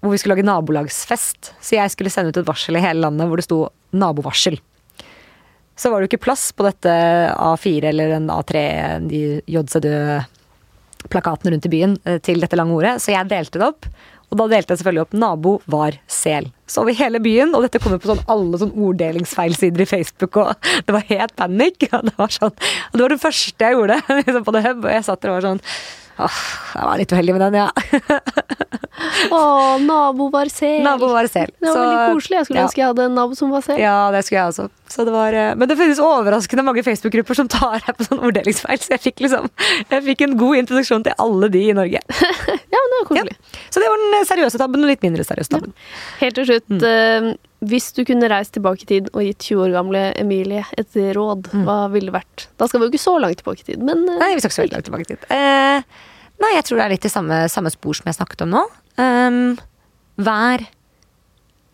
Hvor 0.00 0.14
vi 0.14 0.20
skulle 0.20 0.36
lage 0.36 0.46
nabolagsfest. 0.46 1.54
Så 1.60 1.78
jeg 1.78 1.90
skulle 1.90 2.12
sende 2.12 2.30
ut 2.30 2.40
et 2.40 2.48
varsel 2.48 2.78
i 2.78 2.84
hele 2.84 3.02
landet 3.02 3.28
hvor 3.28 3.40
det 3.40 3.48
sto 3.48 3.60
'nabovarsel'. 3.92 4.60
Så 5.78 5.90
var 5.90 6.00
det 6.00 6.08
jo 6.08 6.16
ikke 6.16 6.26
plass 6.26 6.50
på 6.52 6.66
dette 6.66 6.90
A4 6.90 7.92
eller 7.92 8.16
en 8.16 8.30
A3, 8.34 8.62
de 9.06 9.38
JCD-plakatene 9.46 11.54
rundt 11.54 11.66
i 11.66 11.70
byen, 11.70 11.94
eh, 12.04 12.18
til 12.18 12.42
dette 12.42 12.58
lange 12.58 12.74
ordet, 12.74 12.98
så 12.98 13.14
jeg 13.14 13.30
delte 13.30 13.60
det 13.60 13.68
opp. 13.68 13.86
Og 14.28 14.36
da 14.36 14.44
delte 14.50 14.74
jeg 14.74 14.82
selvfølgelig 14.82 15.06
opp 15.06 15.14
'nabo 15.14 15.62
var 15.66 15.92
sel'. 16.06 16.52
Så 16.66 16.82
over 16.82 16.92
hele 16.92 17.18
byen, 17.18 17.54
og 17.54 17.62
dette 17.62 17.80
kom 17.80 17.92
jo 17.92 17.98
på 17.98 18.10
sånn 18.10 18.26
alle 18.28 18.58
sånn 18.58 18.74
orddelingsfeilsider 18.74 19.80
i 19.80 19.88
Facebook, 19.88 20.36
og 20.36 20.54
det 20.86 20.92
var 20.92 21.06
helt 21.08 21.36
panikk. 21.36 21.88
Og 21.92 22.04
det 22.10 22.18
var 22.18 22.28
sånn, 22.28 22.52
og 22.52 22.92
det 22.92 23.02
var 23.02 23.14
det 23.14 23.22
første 23.22 23.64
jeg 23.64 23.78
gjorde 23.78 24.02
liksom 24.26 24.44
på 24.44 24.52
The 24.52 24.62
Hub, 24.66 24.84
og 24.84 24.92
jeg 24.92 25.04
satt 25.04 25.22
der 25.22 25.30
og 25.30 25.38
var 25.38 25.48
sånn 25.48 25.62
Åh, 26.18 26.38
jeg 26.74 26.86
var 26.88 26.98
litt 26.98 27.12
uheldig 27.14 27.34
med 27.36 27.42
den, 27.46 27.54
ja. 27.60 27.68
Å, 29.34 29.40
nabo 29.82 30.28
var 30.34 30.50
sel. 30.50 30.80
Nabo 30.82 31.10
var 31.12 31.28
sel. 31.30 31.50
Det 31.60 31.68
var 31.68 31.74
Så- 31.76 31.84
veldig 31.84 32.14
koselig. 32.16 32.36
Jeg 32.40 32.46
skulle 32.48 32.58
ja. 32.60 32.66
ønske 32.66 32.80
jeg 32.82 32.88
hadde 32.90 33.04
en 33.06 33.14
nabo 33.14 33.38
som 33.38 33.50
var 33.54 33.62
sel. 33.62 33.78
Ja, 33.78 34.10
det 34.14 34.24
skulle 34.26 34.40
jeg 34.40 34.48
også. 34.54 34.68
Så 34.88 35.04
det 35.04 35.12
var, 35.12 35.34
eh, 35.36 35.54
men 35.54 35.68
det 35.68 35.76
finnes 35.76 35.98
overraskende 36.00 36.64
mange 36.64 36.82
Facebook-grupper 36.86 37.36
som 37.36 37.48
tar 37.52 37.82
deg 37.84 37.96
på 37.98 38.06
sånn 38.08 38.22
orddelingsfeil, 38.24 38.78
så 38.80 38.94
jeg 38.94 39.02
fikk 39.04 39.20
liksom 39.26 39.50
Jeg 39.90 40.04
fikk 40.06 40.22
en 40.24 40.36
god 40.40 40.56
introduksjon 40.62 41.04
til 41.04 41.12
alle 41.20 41.50
de 41.52 41.64
i 41.68 41.74
Norge. 41.76 42.00
Ja, 42.68 42.78
men 42.80 42.90
det 42.92 42.98
var 43.00 43.06
koselig. 43.08 43.36
Så 43.72 43.80
det 43.82 43.88
var 43.90 44.00
den 44.04 44.26
seriøse 44.28 44.58
tabben, 44.60 44.82
og 44.84 44.90
litt 44.92 45.02
mindre 45.04 45.24
seriøse 45.26 45.52
tabben. 45.52 45.72
Helt 46.22 46.36
til 46.38 46.46
slutt, 46.48 46.68
Mm. 46.68 46.82
uh, 46.84 47.68
hvis 47.68 47.88
du 47.96 48.04
kunne 48.06 48.28
reist 48.30 48.52
tilbake 48.54 48.84
i 48.84 48.88
tid 48.92 49.08
og 49.12 49.24
gitt 49.24 49.42
20 49.50 49.64
år 49.64 49.72
gamle 49.74 50.02
Emilie 50.20 50.62
et 50.78 50.94
råd, 51.16 51.48
hva 51.66 51.78
ville 51.90 52.12
det 52.12 52.14
vært? 52.14 52.46
Da 52.60 52.68
skal 52.70 52.80
vi 52.80 52.86
jo 52.86 52.92
ikke 52.92 53.02
så 53.02 53.16
langt 53.20 53.40
tilbake 53.42 53.64
i 53.64 53.68
tid, 53.72 53.82
men 53.82 54.04
eh, 54.06 54.14
Mm. 54.14 54.20
Nei, 54.22 54.28
vi 54.36 54.40
skal 54.44 54.50
ikke 54.52 54.58
så 54.60 54.66
langt 54.76 54.86
tilbake 54.88 55.06
i 55.06 55.10
tid. 55.10 55.24
Uh, 55.32 55.82
nei, 56.44 56.52
jeg 56.54 56.64
tror 56.68 56.78
det 56.78 56.84
er 56.86 56.94
litt 56.94 57.08
i 57.08 57.12
samme, 57.12 57.40
samme 57.50 57.72
spor 57.74 57.98
som 57.98 58.06
jeg 58.12 58.18
snakket 58.20 58.44
om 58.46 58.54
nå. 58.54 58.62
Um, 59.00 59.40
vær 60.22 60.64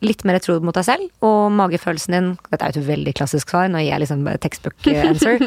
litt 0.06 0.24
mer 0.28 0.38
tro 0.44 0.56
mot 0.64 0.76
deg 0.76 0.84
selv, 0.86 1.08
og 1.24 1.52
magefølelsen 1.56 2.14
din 2.16 2.28
Dette 2.50 2.64
er 2.68 2.74
jo 2.76 2.82
et 2.82 2.88
veldig 2.88 3.14
klassisk 3.18 3.50
svar, 3.52 3.68
nå 3.72 3.80
gir 3.82 3.90
jeg 3.92 4.02
liksom 4.04 4.24
textbook 4.42 4.88
answer. 4.92 5.40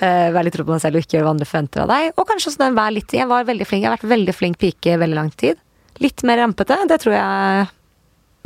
uh, 0.00 0.28
vær 0.34 0.46
litt 0.46 0.56
tro 0.56 0.64
på 0.66 0.74
deg 0.76 0.82
selv 0.84 0.98
og 1.00 1.04
ikke 1.06 1.18
gjør 1.18 1.26
hva 1.28 1.34
andre 1.36 1.48
forventer 1.50 1.84
av 1.84 1.90
deg. 1.92 2.10
Og 2.16 2.28
kanskje 2.30 2.54
den 2.62 2.76
vær 2.78 2.94
litt 2.94 3.12
Jeg 3.16 3.28
var 3.30 3.44
veldig 3.48 3.66
flink, 3.68 3.84
jeg 3.84 3.90
har 3.90 3.96
vært 3.98 4.10
veldig 4.16 4.34
flink 4.36 4.60
pike 4.62 4.96
veldig 5.02 5.18
lang 5.20 5.30
tid. 5.38 5.60
Litt 6.04 6.22
mer 6.28 6.42
rampete, 6.44 6.76
det 6.90 7.00
tror 7.02 7.16
jeg 7.16 7.68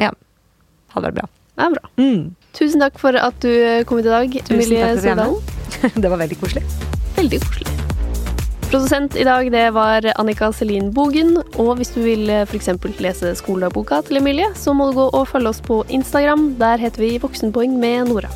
Ja, 0.07 0.11
hadde 0.95 1.07
vært 1.11 1.19
bra. 1.21 1.29
det 1.57 1.67
er 1.67 1.77
bra. 1.77 1.91
Mm. 2.01 2.21
Tusen 2.57 2.83
takk 2.83 2.99
for 2.99 3.15
at 3.19 3.39
du 3.45 3.51
eh, 3.51 3.85
kom 3.87 4.01
hit 4.01 4.09
i 4.11 4.15
dag, 4.15 4.41
Emilie 4.51 4.93
Sødalen. 4.99 5.39
er. 5.85 5.95
Det 6.03 6.11
var 6.11 6.19
veldig 6.25 6.39
koselig. 6.41 6.65
Veldig 7.17 7.39
koselig. 7.47 7.89
Produsent 8.71 9.16
i 9.18 9.25
dag 9.27 9.49
det 9.51 9.64
var 9.75 10.05
Annika 10.14 10.53
Selin 10.55 10.93
Bogen. 10.95 11.41
Og 11.59 11.73
hvis 11.81 11.91
du 11.91 12.05
vil 12.05 12.31
f.eks. 12.45 12.68
lese 13.03 13.33
skoledagboka 13.41 13.99
til 14.07 14.21
Emilie, 14.21 14.47
så 14.55 14.71
må 14.71 14.87
du 14.87 15.01
gå 15.01 15.09
og 15.11 15.27
følge 15.33 15.51
oss 15.51 15.59
på 15.66 15.81
Instagram. 15.91 16.53
Der 16.61 16.79
heter 16.79 17.03
vi 17.03 17.16
Voksenpoeng 17.18 17.75
med 17.83 18.12
Nora. 18.12 18.31